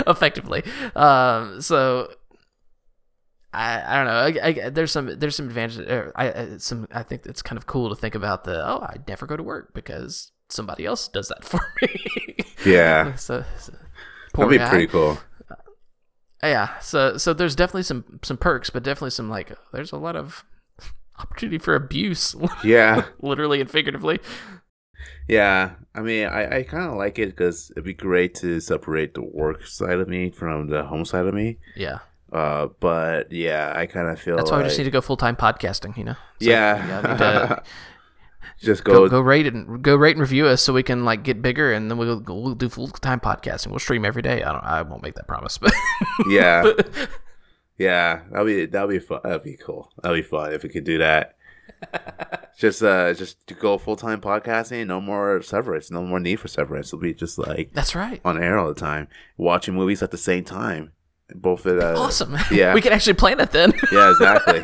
effectively. 0.06 0.62
Um, 0.94 1.60
so 1.60 2.12
I, 3.52 3.82
I 3.86 3.96
don't 3.96 4.06
know. 4.06 4.40
I, 4.42 4.66
I, 4.66 4.68
there's 4.70 4.92
some 4.92 5.18
there's 5.18 5.36
some 5.36 5.46
advantages. 5.46 5.86
er, 5.88 6.12
I, 6.16 6.32
I 6.32 6.56
some 6.58 6.88
I 6.92 7.02
think 7.02 7.26
it's 7.26 7.42
kind 7.42 7.56
of 7.56 7.66
cool 7.66 7.88
to 7.90 7.96
think 7.96 8.14
about 8.14 8.44
the 8.44 8.66
oh 8.66 8.80
I 8.82 8.96
never 9.06 9.26
go 9.26 9.36
to 9.36 9.42
work 9.42 9.72
because 9.74 10.32
somebody 10.50 10.84
else 10.86 11.08
does 11.08 11.28
that 11.28 11.44
for 11.44 11.60
me. 11.82 12.36
Yeah, 12.66 13.14
so, 13.14 13.44
so- 13.58 13.74
that'd 14.34 14.50
be 14.50 14.58
guy. 14.58 14.68
pretty 14.68 14.86
cool. 14.88 15.18
yeah. 16.42 16.78
So 16.80 17.16
so 17.16 17.32
there's 17.32 17.54
definitely 17.54 17.84
some 17.84 18.18
some 18.22 18.36
perks, 18.36 18.70
but 18.70 18.82
definitely 18.82 19.10
some 19.10 19.28
like 19.30 19.52
there's 19.72 19.92
a 19.92 19.96
lot 19.98 20.16
of 20.16 20.44
opportunity 21.24 21.58
for 21.58 21.74
abuse, 21.74 22.34
Yeah, 22.64 23.04
literally 23.20 23.60
and 23.60 23.70
figuratively. 23.70 24.20
yeah. 25.28 25.72
I 25.96 26.00
mean, 26.00 26.26
I, 26.26 26.58
I 26.58 26.62
kind 26.64 26.90
of 26.90 26.96
like 26.96 27.18
it 27.20 27.26
because 27.30 27.70
it'd 27.70 27.84
be 27.84 27.94
great 27.94 28.34
to 28.36 28.58
separate 28.60 29.14
the 29.14 29.22
work 29.22 29.64
side 29.66 30.00
of 30.00 30.08
me 30.08 30.30
from 30.30 30.68
the 30.68 30.82
home 30.84 31.04
side 31.04 31.26
of 31.26 31.34
me. 31.34 31.58
Yeah. 31.76 31.98
Uh, 32.32 32.66
but 32.80 33.30
yeah, 33.30 33.72
I 33.76 33.86
kind 33.86 34.08
of 34.08 34.18
feel 34.20 34.36
That's 34.36 34.50
why 34.50 34.56
like, 34.56 34.64
we 34.64 34.68
just 34.70 34.78
need 34.78 34.84
to 34.84 34.90
go 34.90 35.00
full 35.00 35.16
time 35.16 35.36
podcasting. 35.36 35.96
You 35.96 36.04
know. 36.04 36.10
Like, 36.10 36.40
yeah, 36.40 36.86
yeah, 36.88 37.10
need 37.12 37.18
to 37.18 37.62
just 38.58 38.82
go 38.82 38.92
go, 39.04 39.08
go 39.08 39.20
rate 39.20 39.46
and 39.46 39.82
go 39.82 39.94
rate 39.94 40.16
and 40.16 40.20
review 40.20 40.46
us 40.48 40.60
so 40.60 40.72
we 40.72 40.82
can 40.82 41.04
like 41.04 41.22
get 41.22 41.42
bigger 41.42 41.72
and 41.72 41.88
then 41.88 41.96
we'll 41.96 42.20
we'll 42.26 42.54
do 42.56 42.68
full 42.68 42.88
time 42.88 43.20
podcasting. 43.20 43.68
We'll 43.68 43.78
stream 43.78 44.04
every 44.04 44.22
day. 44.22 44.42
I 44.42 44.50
don't. 44.50 44.64
I 44.64 44.82
won't 44.82 45.02
make 45.02 45.14
that 45.14 45.28
promise, 45.28 45.58
but 45.58 45.72
yeah, 46.28 46.64
yeah. 47.78 48.22
That'll 48.30 48.46
be 48.46 48.66
that'll 48.66 48.88
be 48.88 48.98
fun. 48.98 49.20
That'd 49.24 49.42
be 49.42 49.56
cool. 49.56 49.92
That'd 50.02 50.16
be 50.22 50.22
fun 50.28 50.52
if 50.52 50.62
we 50.62 50.68
could 50.68 50.84
do 50.84 50.98
that. 50.98 51.36
just 52.58 52.82
uh, 52.82 53.12
just 53.14 53.46
to 53.46 53.54
go 53.54 53.78
full 53.78 53.96
time 53.96 54.20
podcasting. 54.20 54.86
No 54.86 55.00
more 55.00 55.40
severance. 55.42 55.90
No 55.90 56.02
more 56.02 56.20
need 56.20 56.40
for 56.40 56.48
severance. 56.48 56.88
It'll 56.88 56.98
be 57.00 57.14
just 57.14 57.38
like 57.38 57.70
that's 57.72 57.94
right. 57.94 58.20
on 58.24 58.42
air 58.42 58.58
all 58.58 58.68
the 58.68 58.74
time, 58.78 59.08
watching 59.36 59.74
movies 59.74 60.02
at 60.02 60.10
the 60.10 60.18
same 60.18 60.44
time. 60.44 60.92
Both 61.34 61.66
at 61.66 61.78
uh, 61.78 61.94
Awesome. 61.98 62.36
yeah. 62.50 62.74
we 62.74 62.82
can 62.82 62.92
actually 62.92 63.14
plan 63.14 63.40
it 63.40 63.50
then. 63.50 63.72
Yeah, 63.92 64.10
exactly. 64.10 64.62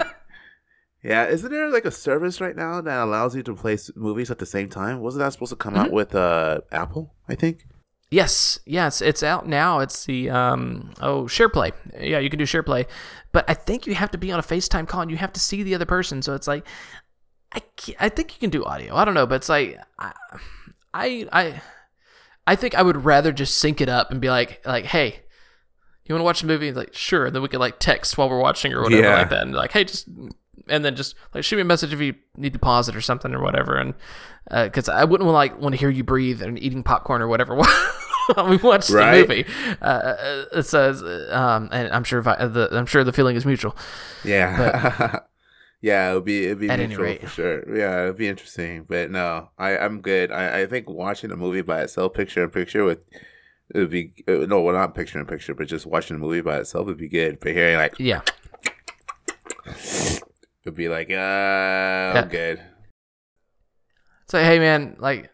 yeah, 1.02 1.26
isn't 1.26 1.50
there 1.50 1.70
like 1.70 1.86
a 1.86 1.90
service 1.90 2.38
right 2.40 2.54
now 2.54 2.82
that 2.82 3.02
allows 3.02 3.34
you 3.34 3.42
to 3.44 3.54
play 3.56 3.78
movies 3.96 4.30
at 4.30 4.38
the 4.38 4.46
same 4.46 4.68
time? 4.68 5.00
Wasn't 5.00 5.20
that 5.20 5.32
supposed 5.32 5.50
to 5.50 5.56
come 5.56 5.72
Mm-hmm. 5.74 5.82
out 5.84 5.92
with 5.92 6.14
uh 6.14 6.60
Apple? 6.70 7.14
I 7.28 7.34
think. 7.34 7.66
Yes, 8.10 8.58
yes, 8.66 9.00
it's 9.00 9.22
out 9.22 9.46
now. 9.46 9.78
It's 9.78 10.04
the 10.04 10.30
um 10.30 10.92
oh 11.00 11.24
SharePlay. 11.24 11.72
Yeah, 12.00 12.18
you 12.18 12.28
can 12.28 12.38
do 12.38 12.44
SharePlay, 12.44 12.86
but 13.32 13.44
I 13.48 13.54
think 13.54 13.86
you 13.86 13.94
have 13.94 14.10
to 14.10 14.18
be 14.18 14.32
on 14.32 14.40
a 14.40 14.42
FaceTime 14.42 14.88
call 14.88 15.02
and 15.02 15.10
you 15.10 15.16
have 15.16 15.32
to 15.34 15.40
see 15.40 15.62
the 15.62 15.74
other 15.76 15.86
person. 15.86 16.20
So 16.22 16.34
it's 16.34 16.48
like 16.48 16.66
I 17.54 17.62
I 18.00 18.08
think 18.08 18.32
you 18.34 18.40
can 18.40 18.50
do 18.50 18.64
audio. 18.64 18.96
I 18.96 19.04
don't 19.04 19.14
know, 19.14 19.26
but 19.26 19.36
it's 19.36 19.48
like 19.48 19.78
I 19.98 20.12
I 20.92 21.26
I, 21.32 21.62
I 22.48 22.56
think 22.56 22.74
I 22.74 22.82
would 22.82 23.04
rather 23.04 23.30
just 23.32 23.58
sync 23.58 23.80
it 23.80 23.88
up 23.88 24.10
and 24.10 24.20
be 24.20 24.28
like 24.30 24.60
like 24.66 24.86
hey. 24.86 25.20
You 26.06 26.14
want 26.14 26.20
to 26.22 26.24
watch 26.24 26.40
the 26.40 26.48
movie? 26.48 26.72
Like, 26.72 26.92
sure. 26.92 27.26
And 27.26 27.34
then 27.36 27.40
we 27.42 27.46
could 27.46 27.60
like 27.60 27.78
text 27.78 28.18
while 28.18 28.28
we're 28.28 28.40
watching 28.40 28.72
or 28.72 28.82
whatever 28.82 29.00
Yeah. 29.00 29.14
like 29.14 29.30
that, 29.30 29.42
and 29.42 29.52
like, 29.54 29.70
hey, 29.70 29.84
just 29.84 30.08
and 30.68 30.84
then 30.84 30.96
just 30.96 31.14
like 31.32 31.44
shoot 31.44 31.54
me 31.54 31.62
a 31.62 31.64
message 31.64 31.92
if 31.92 32.00
you 32.00 32.16
need 32.36 32.52
to 32.52 32.58
pause 32.58 32.88
it 32.88 32.96
or 32.96 33.00
something 33.00 33.32
or 33.32 33.40
whatever. 33.40 33.76
And 33.76 33.94
because 34.50 34.88
I 34.88 35.04
wouldn't 35.04 35.30
like 35.30 35.60
want 35.60 35.74
to 35.74 35.78
hear 35.78 35.88
you 35.90 36.02
breathe 36.02 36.42
and 36.42 36.60
eating 36.60 36.82
popcorn 36.82 37.22
or 37.22 37.28
whatever 37.28 37.54
we 38.48 38.56
watch 38.58 38.88
the 38.88 39.10
movie. 39.12 39.44
Uh, 39.80 40.44
it 40.52 40.64
says, 40.64 41.02
um, 41.30 41.68
and 41.72 41.92
I'm 41.92 42.04
sure 42.04 42.20
vi- 42.22 42.46
the 42.46 42.68
I'm 42.72 42.86
sure 42.86 43.04
the 43.04 43.12
feeling 43.12 43.36
is 43.36 43.44
mutual. 43.46 43.76
Yeah. 44.24 45.20
yeah, 45.80 46.10
it 46.10 46.14
would 46.14 46.24
be 46.24 46.46
it'd 46.46 46.60
be 46.60 46.68
At 46.70 46.78
any 46.80 46.88
mutual 46.88 47.04
rate. 47.06 47.20
for 47.22 47.28
sure. 47.28 47.76
Yeah, 47.76 48.02
it'd 48.04 48.16
be 48.16 48.28
interesting. 48.28 48.84
But 48.88 49.10
no, 49.10 49.50
I 49.58 49.76
I'm 49.78 50.00
good. 50.00 50.30
I 50.32 50.60
I 50.62 50.66
think 50.66 50.88
watching 50.88 51.30
a 51.30 51.36
movie 51.36 51.62
by 51.62 51.82
itself, 51.82 52.14
picture 52.14 52.44
in 52.44 52.50
picture 52.50 52.84
with. 52.84 52.98
It 53.72 53.78
would 53.78 53.90
be 53.90 54.12
uh, 54.26 54.46
no, 54.46 54.60
well, 54.62 54.74
not 54.74 54.96
picture 54.96 55.20
in 55.20 55.26
picture, 55.26 55.54
but 55.54 55.68
just 55.68 55.86
watching 55.86 56.16
a 56.16 56.18
movie 56.18 56.40
by 56.40 56.58
itself 56.58 56.86
would 56.86 56.98
be 56.98 57.08
good. 57.08 57.38
But 57.38 57.52
hearing 57.52 57.76
like 57.76 57.94
Yeah, 58.00 58.22
it'd 60.62 60.74
be 60.74 60.88
like, 60.88 61.10
uh, 61.10 61.14
I'm 62.18 62.28
good. 62.28 62.60
say, 64.28 64.44
hey 64.44 64.58
man, 64.58 64.96
like, 64.98 65.30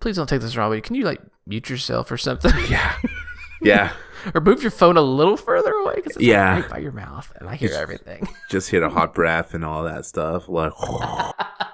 please 0.00 0.16
don't 0.16 0.28
take 0.28 0.40
this 0.40 0.56
wrong 0.56 0.70
way. 0.70 0.80
Can 0.80 0.94
you 0.94 1.04
like 1.04 1.20
mute 1.46 1.70
yourself 1.70 2.10
or 2.10 2.18
something? 2.18 2.52
Yeah, 2.68 2.96
yeah. 3.62 3.92
or 4.34 4.40
move 4.40 4.62
your 4.62 4.70
phone 4.70 4.96
a 4.96 5.02
little 5.02 5.36
further 5.36 5.72
away 5.72 5.96
because 5.96 6.12
it's 6.12 6.16
like, 6.18 6.26
Yeah. 6.26 6.60
right 6.60 6.70
by 6.70 6.78
your 6.78 6.92
mouth 6.92 7.32
and 7.36 7.48
I 7.48 7.56
hear 7.56 7.68
Just- 7.70 7.80
everything. 7.80 8.28
just 8.50 8.70
hit 8.70 8.82
a 8.82 8.88
hot 8.88 9.14
breath 9.14 9.54
and 9.54 9.64
all 9.64 9.84
that 9.84 10.06
stuff. 10.06 10.48
Like, 10.48 10.72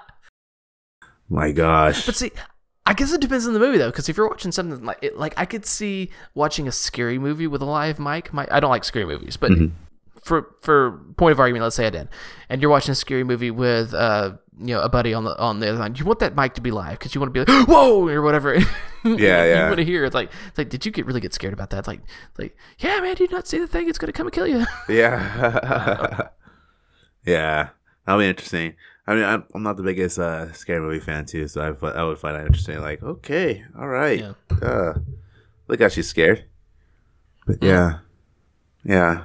my 1.29 1.51
gosh. 1.51 2.05
But 2.05 2.15
see, 2.15 2.31
I 2.85 2.93
guess 2.93 3.13
it 3.13 3.21
depends 3.21 3.47
on 3.47 3.53
the 3.53 3.59
movie 3.59 3.77
though, 3.77 3.89
because 3.91 4.09
if 4.09 4.17
you're 4.17 4.27
watching 4.27 4.51
something 4.51 4.83
like 4.83 4.99
it, 5.01 5.17
like 5.17 5.33
I 5.37 5.45
could 5.45 5.65
see 5.65 6.09
watching 6.33 6.67
a 6.67 6.71
scary 6.71 7.17
movie 7.19 7.47
with 7.47 7.61
a 7.61 7.65
live 7.65 7.99
mic. 7.99 8.33
My, 8.33 8.47
I 8.51 8.59
don't 8.59 8.71
like 8.71 8.83
scary 8.83 9.05
movies, 9.05 9.37
but 9.37 9.51
Mhm. 9.51 9.71
For 10.23 10.55
for 10.61 10.99
point 11.17 11.31
of 11.31 11.39
argument, 11.39 11.63
let's 11.63 11.75
say 11.75 11.87
I 11.87 11.89
did, 11.89 12.09
and 12.49 12.61
you're 12.61 12.71
watching 12.71 12.91
a 12.91 12.95
scary 12.95 13.23
movie 13.23 13.51
with 13.51 13.93
uh 13.93 14.33
you 14.59 14.75
know 14.75 14.81
a 14.81 14.89
buddy 14.89 15.13
on 15.13 15.23
the 15.23 15.37
on 15.39 15.59
the 15.59 15.69
other 15.69 15.79
line. 15.79 15.95
You 15.95 16.05
want 16.05 16.19
that 16.19 16.35
mic 16.35 16.53
to 16.55 16.61
be 16.61 16.71
live 16.71 16.99
because 16.99 17.15
you 17.15 17.21
want 17.21 17.33
to 17.33 17.45
be 17.45 17.51
like 17.51 17.67
whoa 17.69 18.07
or 18.07 18.21
whatever. 18.21 18.55
Yeah, 18.55 18.63
yeah. 19.03 19.45
you 19.63 19.65
want 19.65 19.77
to 19.77 19.85
hear 19.85 20.05
it's 20.05 20.13
like 20.15 20.31
it's 20.47 20.57
like 20.57 20.69
did 20.69 20.85
you 20.85 20.91
get 20.91 21.05
really 21.05 21.21
get 21.21 21.33
scared 21.33 21.53
about 21.53 21.69
that? 21.71 21.79
It's 21.79 21.87
like 21.87 22.01
it's 22.29 22.39
like 22.39 22.55
yeah, 22.79 22.99
man, 22.99 23.15
do 23.15 23.23
you 23.23 23.29
not 23.31 23.47
see 23.47 23.57
the 23.59 23.67
thing? 23.67 23.89
It's 23.89 23.97
gonna 23.97 24.13
come 24.13 24.27
and 24.27 24.33
kill 24.33 24.47
you. 24.47 24.65
Yeah. 24.89 26.27
yeah. 27.25 27.69
That'll 28.05 28.19
be 28.21 28.27
interesting. 28.27 28.75
I 29.07 29.15
mean, 29.15 29.23
I'm, 29.23 29.43
I'm 29.53 29.63
not 29.63 29.77
the 29.77 29.83
biggest 29.83 30.19
uh, 30.19 30.51
scary 30.53 30.79
movie 30.79 30.99
fan, 30.99 31.25
too, 31.25 31.47
so 31.47 31.61
I, 31.61 31.87
I 31.87 32.03
would 32.03 32.19
find 32.19 32.35
that 32.35 32.45
interesting. 32.45 32.79
Like, 32.81 33.01
okay, 33.03 33.63
all 33.77 33.87
right. 33.87 34.19
Yeah. 34.19 34.33
Uh, 34.61 34.93
look 35.67 35.81
how 35.81 35.87
she's 35.87 36.07
scared. 36.07 36.45
But 37.45 37.59
Mm. 37.59 37.67
yeah. 37.67 37.97
Yeah. 38.83 39.23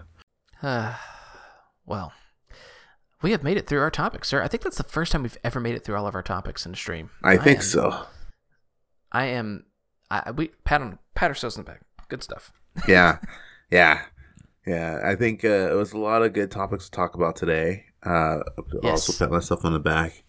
Uh, 0.63 0.95
well, 1.87 2.13
we 3.23 3.31
have 3.33 3.43
made 3.43 3.57
it 3.57 3.67
through 3.67 3.81
our 3.81 3.91
topics, 3.91 4.29
sir. 4.29 4.43
I 4.43 4.49
think 4.49 4.63
that's 4.63 4.77
the 4.77 4.85
first 4.85 5.13
time 5.13 5.23
we've 5.23 5.39
ever 5.45 5.61
made 5.61 5.75
it 5.75 5.85
through 5.85 5.97
all 5.97 6.07
of 6.07 6.15
our 6.15 6.23
topics 6.23 6.65
in 6.67 6.73
the 6.73 6.77
stream. 6.79 7.11
I 7.25 7.37
think 7.37 7.59
am- 7.59 7.65
so. 7.65 8.03
I 9.13 9.27
am. 9.27 9.65
I 10.11 10.31
we 10.33 10.49
pat 10.65 10.81
on 10.83 10.99
pat 11.15 11.31
ourselves 11.31 11.57
in 11.57 11.65
the 11.65 11.71
back. 11.71 11.81
Good 12.09 12.23
stuff. 12.23 12.53
Yeah. 12.89 13.19
yeah. 13.71 14.03
Yeah. 14.67 15.01
I 15.05 15.15
think 15.15 15.45
uh, 15.45 15.49
it 15.73 15.75
was 15.75 15.93
a 15.93 15.99
lot 15.99 16.23
of 16.23 16.33
good 16.35 16.51
topics 16.51 16.85
to 16.87 16.91
talk 16.91 17.15
about 17.15 17.37
today. 17.37 17.87
Uh, 18.03 18.41
Yes. 18.83 19.09
Also, 19.09 19.25
pat 19.25 19.33
myself 19.33 19.65
on 19.65 19.73
the 19.73 19.81
back. 19.81 20.23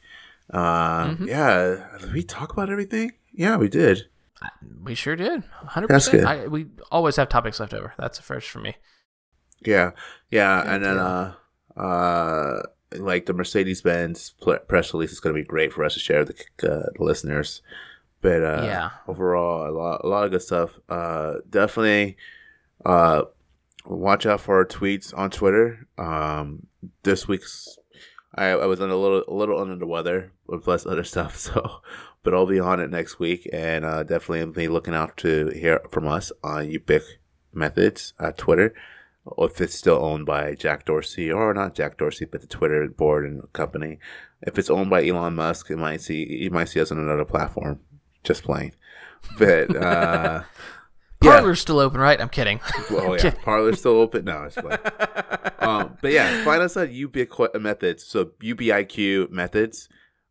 Uh, 0.51 1.07
Mhm. 1.09 1.27
Yeah. 1.27 1.85
Did 1.99 2.13
we 2.13 2.23
talk 2.23 2.53
about 2.53 2.69
everything? 2.69 3.11
Yeah, 3.33 3.57
we 3.57 3.67
did. 3.67 4.07
We 4.83 4.95
sure 4.95 5.15
did. 5.17 5.43
Hundred 5.51 5.89
percent. 5.89 6.49
We 6.51 6.67
always 6.91 7.17
have 7.17 7.27
topics 7.29 7.59
left 7.59 7.73
over. 7.73 7.93
That's 7.99 8.17
a 8.19 8.23
first 8.23 8.47
for 8.49 8.59
me. 8.59 8.75
Yeah, 9.65 9.91
yeah, 10.31 10.63
and 10.65 10.83
then 10.83 10.97
uh, 10.97 11.33
uh, 11.75 12.61
like 12.93 13.25
the 13.25 13.33
Mercedes 13.33 13.81
Benz 13.81 14.33
press 14.67 14.93
release 14.93 15.11
is 15.11 15.19
going 15.19 15.35
to 15.35 15.41
be 15.41 15.45
great 15.47 15.73
for 15.73 15.83
us 15.83 15.93
to 15.95 15.99
share 15.99 16.19
with 16.23 16.37
the, 16.57 16.71
uh, 16.71 16.85
the 16.95 17.03
listeners. 17.03 17.61
But 18.21 18.43
uh, 18.43 18.63
Yeah. 18.65 18.89
overall, 19.07 19.69
a 19.69 19.71
lot, 19.71 20.01
a 20.03 20.07
lot 20.07 20.25
of 20.25 20.31
good 20.31 20.41
stuff. 20.41 20.79
Uh, 20.89 21.35
definitely, 21.49 22.17
uh, 22.85 23.23
watch 23.85 24.25
out 24.25 24.41
for 24.41 24.57
our 24.57 24.65
tweets 24.65 25.15
on 25.17 25.29
Twitter. 25.29 25.87
Um, 25.97 26.67
this 27.03 27.27
week's, 27.27 27.77
I, 28.35 28.47
I 28.49 28.65
was 28.65 28.81
on 28.81 28.89
a 28.89 28.95
little, 28.97 29.23
a 29.27 29.33
little 29.33 29.59
under 29.59 29.75
the 29.75 29.87
weather, 29.87 30.31
with 30.47 30.63
plus 30.63 30.85
other 30.85 31.03
stuff. 31.03 31.35
So, 31.53 31.81
but 32.23 32.33
I'll 32.33 32.45
be 32.47 32.59
on 32.59 32.79
it 32.79 32.89
next 32.89 33.19
week, 33.19 33.47
and 33.53 33.85
uh, 33.85 34.03
definitely 34.03 34.51
be 34.51 34.67
looking 34.67 34.93
out 34.95 35.15
to 35.17 35.47
hear 35.49 35.79
from 35.91 36.07
us 36.07 36.31
on 36.43 36.67
Ubiq 36.67 37.01
Methods 37.53 38.13
at 38.19 38.37
Twitter 38.37 38.73
if 39.37 39.61
it's 39.61 39.75
still 39.75 40.03
owned 40.03 40.25
by 40.25 40.55
Jack 40.55 40.85
Dorsey 40.85 41.31
or 41.31 41.53
not 41.53 41.75
Jack 41.75 41.97
Dorsey, 41.97 42.25
but 42.25 42.41
the 42.41 42.47
Twitter 42.47 42.87
board 42.87 43.25
and 43.25 43.51
company. 43.53 43.99
If 44.41 44.57
it's 44.57 44.69
owned 44.69 44.89
by 44.89 45.05
Elon 45.05 45.35
Musk, 45.35 45.69
it 45.71 45.77
might 45.77 46.01
see 46.01 46.25
you 46.25 46.51
might 46.51 46.69
see 46.69 46.79
us 46.79 46.91
on 46.91 46.99
another 46.99 47.25
platform. 47.25 47.79
Just 48.23 48.43
playing, 48.43 48.73
but 49.37 49.75
uh, 49.75 50.43
yeah. 51.23 51.31
Parler's 51.31 51.61
still 51.61 51.79
open, 51.79 51.99
right? 51.99 52.19
I'm 52.19 52.29
kidding. 52.29 52.59
Oh 52.91 53.13
yeah, 53.23 53.31
Parler's 53.31 53.79
still 53.79 53.99
open. 53.99 54.25
No, 54.25 54.43
it's 54.43 54.55
fine. 54.55 54.77
um, 55.59 55.97
but 56.01 56.11
yeah, 56.11 56.43
find 56.43 56.61
us 56.61 56.77
at 56.77 56.89
Ubiq 56.89 57.59
Methods. 57.59 58.05
So 58.05 58.31
UBIQ 58.41 59.31
Methods 59.31 59.89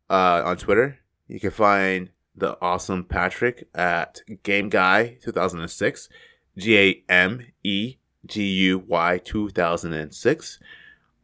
uh, 0.09 0.43
on 0.45 0.57
Twitter. 0.57 0.99
You 1.27 1.39
can 1.39 1.51
find 1.51 2.09
the 2.35 2.57
awesome 2.61 3.03
Patrick 3.03 3.67
at 3.73 4.21
Game 4.43 4.69
Guy 4.69 5.17
2006, 5.23 6.09
G 6.57 6.77
A 6.77 7.03
M 7.09 7.45
E 7.63 7.97
G 8.27 8.43
U 8.43 8.83
Y 8.87 9.19
2006 9.23 10.59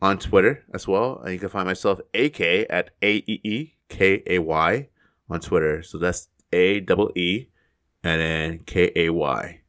on 0.01 0.19
Twitter 0.19 0.63
as 0.73 0.87
well. 0.87 1.21
And 1.23 1.33
you 1.33 1.39
can 1.39 1.49
find 1.49 1.67
myself 1.67 1.99
AK 2.13 2.41
at 2.69 2.91
A 3.01 3.15
E 3.15 3.41
E 3.43 3.73
K 3.89 4.23
A 4.27 4.39
Y 4.39 4.89
on 5.29 5.39
Twitter. 5.39 5.83
So 5.83 5.97
that's 5.97 6.29
A 6.51 6.79
double 6.79 7.11
E 7.15 7.47
and 8.03 8.21
then 8.21 8.59
K 8.65 8.91
A 8.95 9.09
Y. 9.09 9.61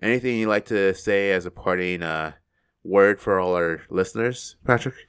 Anything 0.00 0.38
you'd 0.38 0.48
like 0.48 0.66
to 0.66 0.94
say 0.94 1.32
as 1.32 1.44
a 1.44 1.50
parting 1.50 2.02
uh, 2.02 2.32
word 2.84 3.20
for 3.20 3.40
all 3.40 3.54
our 3.54 3.82
listeners, 3.90 4.56
Patrick? 4.64 5.07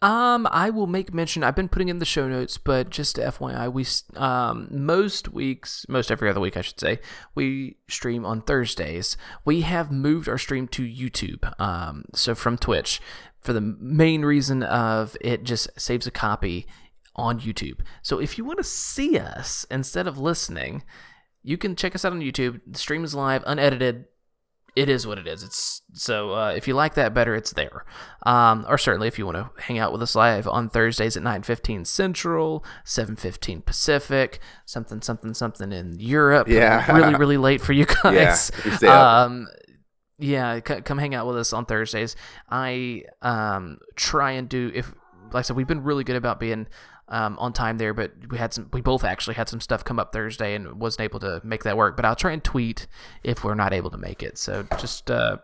Um, 0.00 0.46
I 0.52 0.70
will 0.70 0.86
make 0.86 1.12
mention. 1.12 1.42
I've 1.42 1.56
been 1.56 1.68
putting 1.68 1.88
in 1.88 1.98
the 1.98 2.04
show 2.04 2.28
notes, 2.28 2.56
but 2.56 2.88
just 2.88 3.16
FYI, 3.16 3.72
we 3.72 3.84
um 4.20 4.68
most 4.70 5.28
weeks, 5.28 5.84
most 5.88 6.12
every 6.12 6.30
other 6.30 6.40
week, 6.40 6.56
I 6.56 6.60
should 6.60 6.78
say, 6.78 7.00
we 7.34 7.78
stream 7.88 8.24
on 8.24 8.42
Thursdays. 8.42 9.16
We 9.44 9.62
have 9.62 9.90
moved 9.90 10.28
our 10.28 10.38
stream 10.38 10.68
to 10.68 10.82
YouTube, 10.82 11.52
um, 11.60 12.04
so 12.14 12.36
from 12.36 12.58
Twitch, 12.58 13.00
for 13.40 13.52
the 13.52 13.60
main 13.60 14.24
reason 14.24 14.62
of 14.62 15.16
it 15.20 15.42
just 15.42 15.68
saves 15.80 16.06
a 16.06 16.12
copy 16.12 16.66
on 17.16 17.40
YouTube. 17.40 17.80
So 18.00 18.20
if 18.20 18.38
you 18.38 18.44
want 18.44 18.58
to 18.58 18.64
see 18.64 19.18
us 19.18 19.66
instead 19.68 20.06
of 20.06 20.16
listening, 20.16 20.84
you 21.42 21.58
can 21.58 21.74
check 21.74 21.96
us 21.96 22.04
out 22.04 22.12
on 22.12 22.20
YouTube. 22.20 22.60
The 22.66 22.78
stream 22.78 23.02
is 23.02 23.16
live, 23.16 23.42
unedited. 23.46 24.04
It 24.78 24.88
is 24.88 25.06
what 25.06 25.18
it 25.18 25.26
is. 25.26 25.42
It's 25.42 25.82
so 25.92 26.32
uh, 26.34 26.50
if 26.56 26.68
you 26.68 26.74
like 26.74 26.94
that 26.94 27.12
better, 27.12 27.34
it's 27.34 27.52
there. 27.52 27.84
Um, 28.24 28.64
or 28.68 28.78
certainly 28.78 29.08
if 29.08 29.18
you 29.18 29.26
want 29.26 29.36
to 29.36 29.50
hang 29.62 29.78
out 29.78 29.90
with 29.92 30.02
us 30.02 30.14
live 30.14 30.46
on 30.46 30.68
Thursdays 30.68 31.16
at 31.16 31.22
nine 31.22 31.42
fifteen 31.42 31.84
Central, 31.84 32.64
seven 32.84 33.16
fifteen 33.16 33.60
Pacific, 33.60 34.38
something 34.64 35.02
something 35.02 35.34
something 35.34 35.72
in 35.72 35.98
Europe. 35.98 36.46
Yeah. 36.48 36.90
really 36.96 37.14
really 37.16 37.36
late 37.36 37.60
for 37.60 37.72
you 37.72 37.84
guys. 38.02 38.04
Yeah, 38.14 38.58
if 38.58 38.64
you 38.66 38.72
stay 38.72 38.86
up. 38.86 39.26
Um, 39.26 39.48
yeah, 40.18 40.60
c- 40.66 40.80
come 40.82 40.98
hang 40.98 41.14
out 41.14 41.26
with 41.26 41.36
us 41.38 41.52
on 41.52 41.66
Thursdays. 41.66 42.14
I 42.48 43.02
um 43.22 43.78
try 43.96 44.32
and 44.32 44.48
do 44.48 44.70
if 44.74 44.94
like 45.32 45.40
I 45.40 45.42
said, 45.42 45.56
we've 45.56 45.66
been 45.66 45.82
really 45.82 46.04
good 46.04 46.16
about 46.16 46.38
being 46.40 46.66
um, 47.08 47.38
on 47.38 47.52
time 47.52 47.78
there, 47.78 47.94
but 47.94 48.12
we 48.30 48.38
had 48.38 48.52
some. 48.52 48.68
We 48.72 48.80
both 48.80 49.04
actually 49.04 49.34
had 49.34 49.48
some 49.48 49.60
stuff 49.60 49.84
come 49.84 49.98
up 49.98 50.12
Thursday 50.12 50.54
and 50.54 50.80
wasn't 50.80 51.02
able 51.02 51.20
to 51.20 51.40
make 51.44 51.64
that 51.64 51.76
work. 51.76 51.96
But 51.96 52.04
I'll 52.04 52.16
try 52.16 52.32
and 52.32 52.42
tweet 52.42 52.86
if 53.24 53.44
we're 53.44 53.54
not 53.54 53.72
able 53.72 53.90
to 53.90 53.98
make 53.98 54.22
it. 54.22 54.38
So 54.38 54.66
just 54.78 55.10
uh, 55.10 55.38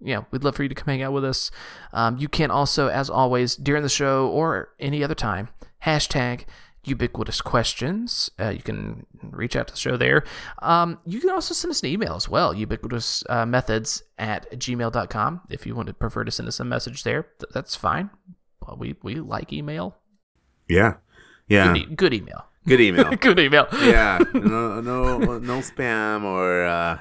you 0.00 0.14
know, 0.14 0.26
we'd 0.30 0.44
love 0.44 0.56
for 0.56 0.62
you 0.62 0.68
to 0.68 0.74
come 0.74 0.86
hang 0.86 1.02
out 1.02 1.12
with 1.12 1.24
us. 1.24 1.50
Um, 1.92 2.18
you 2.18 2.28
can 2.28 2.50
also, 2.50 2.88
as 2.88 3.10
always, 3.10 3.56
during 3.56 3.82
the 3.82 3.88
show 3.88 4.28
or 4.28 4.70
any 4.78 5.02
other 5.02 5.14
time, 5.14 5.48
hashtag 5.84 6.44
ubiquitous 6.84 7.40
questions. 7.40 8.30
Uh, 8.40 8.50
you 8.50 8.62
can 8.62 9.06
reach 9.22 9.56
out 9.56 9.68
to 9.68 9.74
the 9.74 9.78
show 9.78 9.96
there. 9.96 10.24
Um, 10.62 10.98
you 11.04 11.20
can 11.20 11.30
also 11.30 11.54
send 11.54 11.70
us 11.70 11.82
an 11.82 11.88
email 11.88 12.14
as 12.14 12.28
well, 12.28 12.54
ubiquitous 12.54 13.24
uh, 13.28 13.44
methods 13.44 14.02
at 14.18 14.50
gmail.com. 14.52 15.40
If 15.50 15.66
you 15.66 15.74
want 15.74 15.88
to 15.88 15.94
prefer 15.94 16.24
to 16.24 16.30
send 16.30 16.48
us 16.48 16.60
a 16.60 16.64
message 16.64 17.02
there, 17.02 17.24
th- 17.40 17.52
that's 17.52 17.74
fine. 17.74 18.10
Well, 18.60 18.76
we, 18.78 18.96
we 19.02 19.16
like 19.16 19.52
email. 19.52 19.96
Yeah. 20.68 20.94
Yeah. 21.48 21.72
Good, 21.72 21.82
e- 21.82 21.94
good 21.94 22.14
email. 22.14 22.44
Good 22.66 22.80
email. 22.80 23.10
good 23.20 23.38
email. 23.38 23.66
yeah. 23.80 24.18
No, 24.34 24.80
no, 24.80 25.18
no 25.38 25.58
spam 25.60 26.24
or 26.24 26.64
uh, 26.64 26.98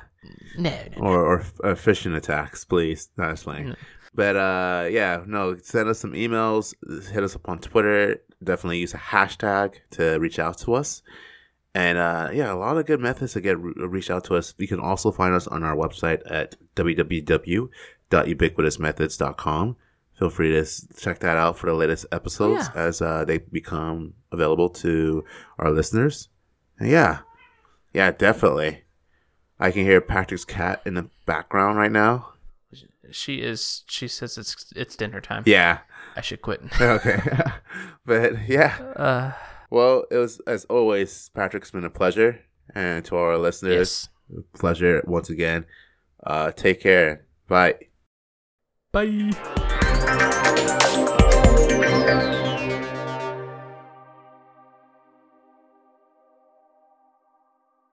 No, 0.57 0.69
no, 0.69 0.77
or 1.01 1.25
or 1.25 1.39
uh, 1.63 1.73
phishing 1.75 2.15
attacks, 2.15 2.63
please. 2.65 3.09
Not 3.17 3.37
slang. 3.39 3.69
No. 3.69 3.75
But 4.15 4.35
uh, 4.35 4.87
yeah, 4.89 5.23
no. 5.27 5.55
Send 5.61 5.89
us 5.89 5.99
some 5.99 6.13
emails. 6.13 6.73
Hit 7.11 7.23
us 7.23 7.35
up 7.35 7.47
on 7.49 7.59
Twitter. 7.59 8.17
Definitely 8.43 8.79
use 8.79 8.93
a 8.93 8.97
hashtag 8.97 9.75
to 9.91 10.17
reach 10.19 10.39
out 10.39 10.57
to 10.59 10.73
us. 10.75 11.01
And 11.75 11.97
uh, 11.99 12.29
yeah, 12.33 12.51
a 12.51 12.55
lot 12.55 12.77
of 12.77 12.85
good 12.87 12.99
methods 12.99 13.33
to 13.33 13.41
get 13.41 13.59
re- 13.59 13.73
reach 13.77 14.09
out 14.09 14.23
to 14.25 14.35
us. 14.35 14.55
You 14.57 14.67
can 14.67 14.79
also 14.79 15.11
find 15.11 15.35
us 15.35 15.45
on 15.47 15.63
our 15.63 15.75
website 15.75 16.21
at 16.25 16.55
www.ubiquitousmethods.com. 16.75 19.75
Feel 20.17 20.29
free 20.29 20.49
to 20.51 20.65
check 20.97 21.19
that 21.19 21.37
out 21.37 21.57
for 21.57 21.67
the 21.67 21.75
latest 21.75 22.07
episodes 22.11 22.69
yeah. 22.73 22.81
as 22.81 23.01
uh, 23.01 23.23
they 23.23 23.37
become 23.37 24.13
available 24.31 24.69
to 24.69 25.23
our 25.59 25.71
listeners. 25.71 26.29
And 26.79 26.89
yeah, 26.89 27.19
yeah, 27.93 28.11
definitely. 28.11 28.83
I 29.59 29.71
can 29.71 29.83
hear 29.83 30.01
Patrick's 30.01 30.45
cat 30.45 30.81
in 30.85 30.95
the 30.95 31.09
background 31.25 31.77
right 31.77 31.91
now. 31.91 32.33
She 33.11 33.41
is. 33.41 33.83
She 33.87 34.07
says 34.07 34.37
it's 34.37 34.71
it's 34.75 34.95
dinner 34.95 35.21
time. 35.21 35.43
Yeah. 35.45 35.79
I 36.15 36.21
should 36.21 36.41
quit. 36.41 36.61
Okay. 36.81 37.19
but 38.05 38.47
yeah. 38.49 38.75
Uh, 38.95 39.31
Well, 39.69 40.05
it 40.09 40.17
was 40.17 40.39
as 40.47 40.65
always, 40.65 41.29
Patrick. 41.33 41.63
It's 41.63 41.71
been 41.71 41.83
a 41.83 41.89
pleasure, 41.89 42.39
and 42.73 43.03
to 43.05 43.17
our 43.17 43.37
listeners, 43.37 44.09
yes. 44.29 44.39
pleasure 44.53 45.03
once 45.05 45.29
again. 45.29 45.65
Uh, 46.25 46.51
take 46.51 46.81
care. 46.81 47.25
Bye. 47.47 47.75
Bye. 48.91 49.73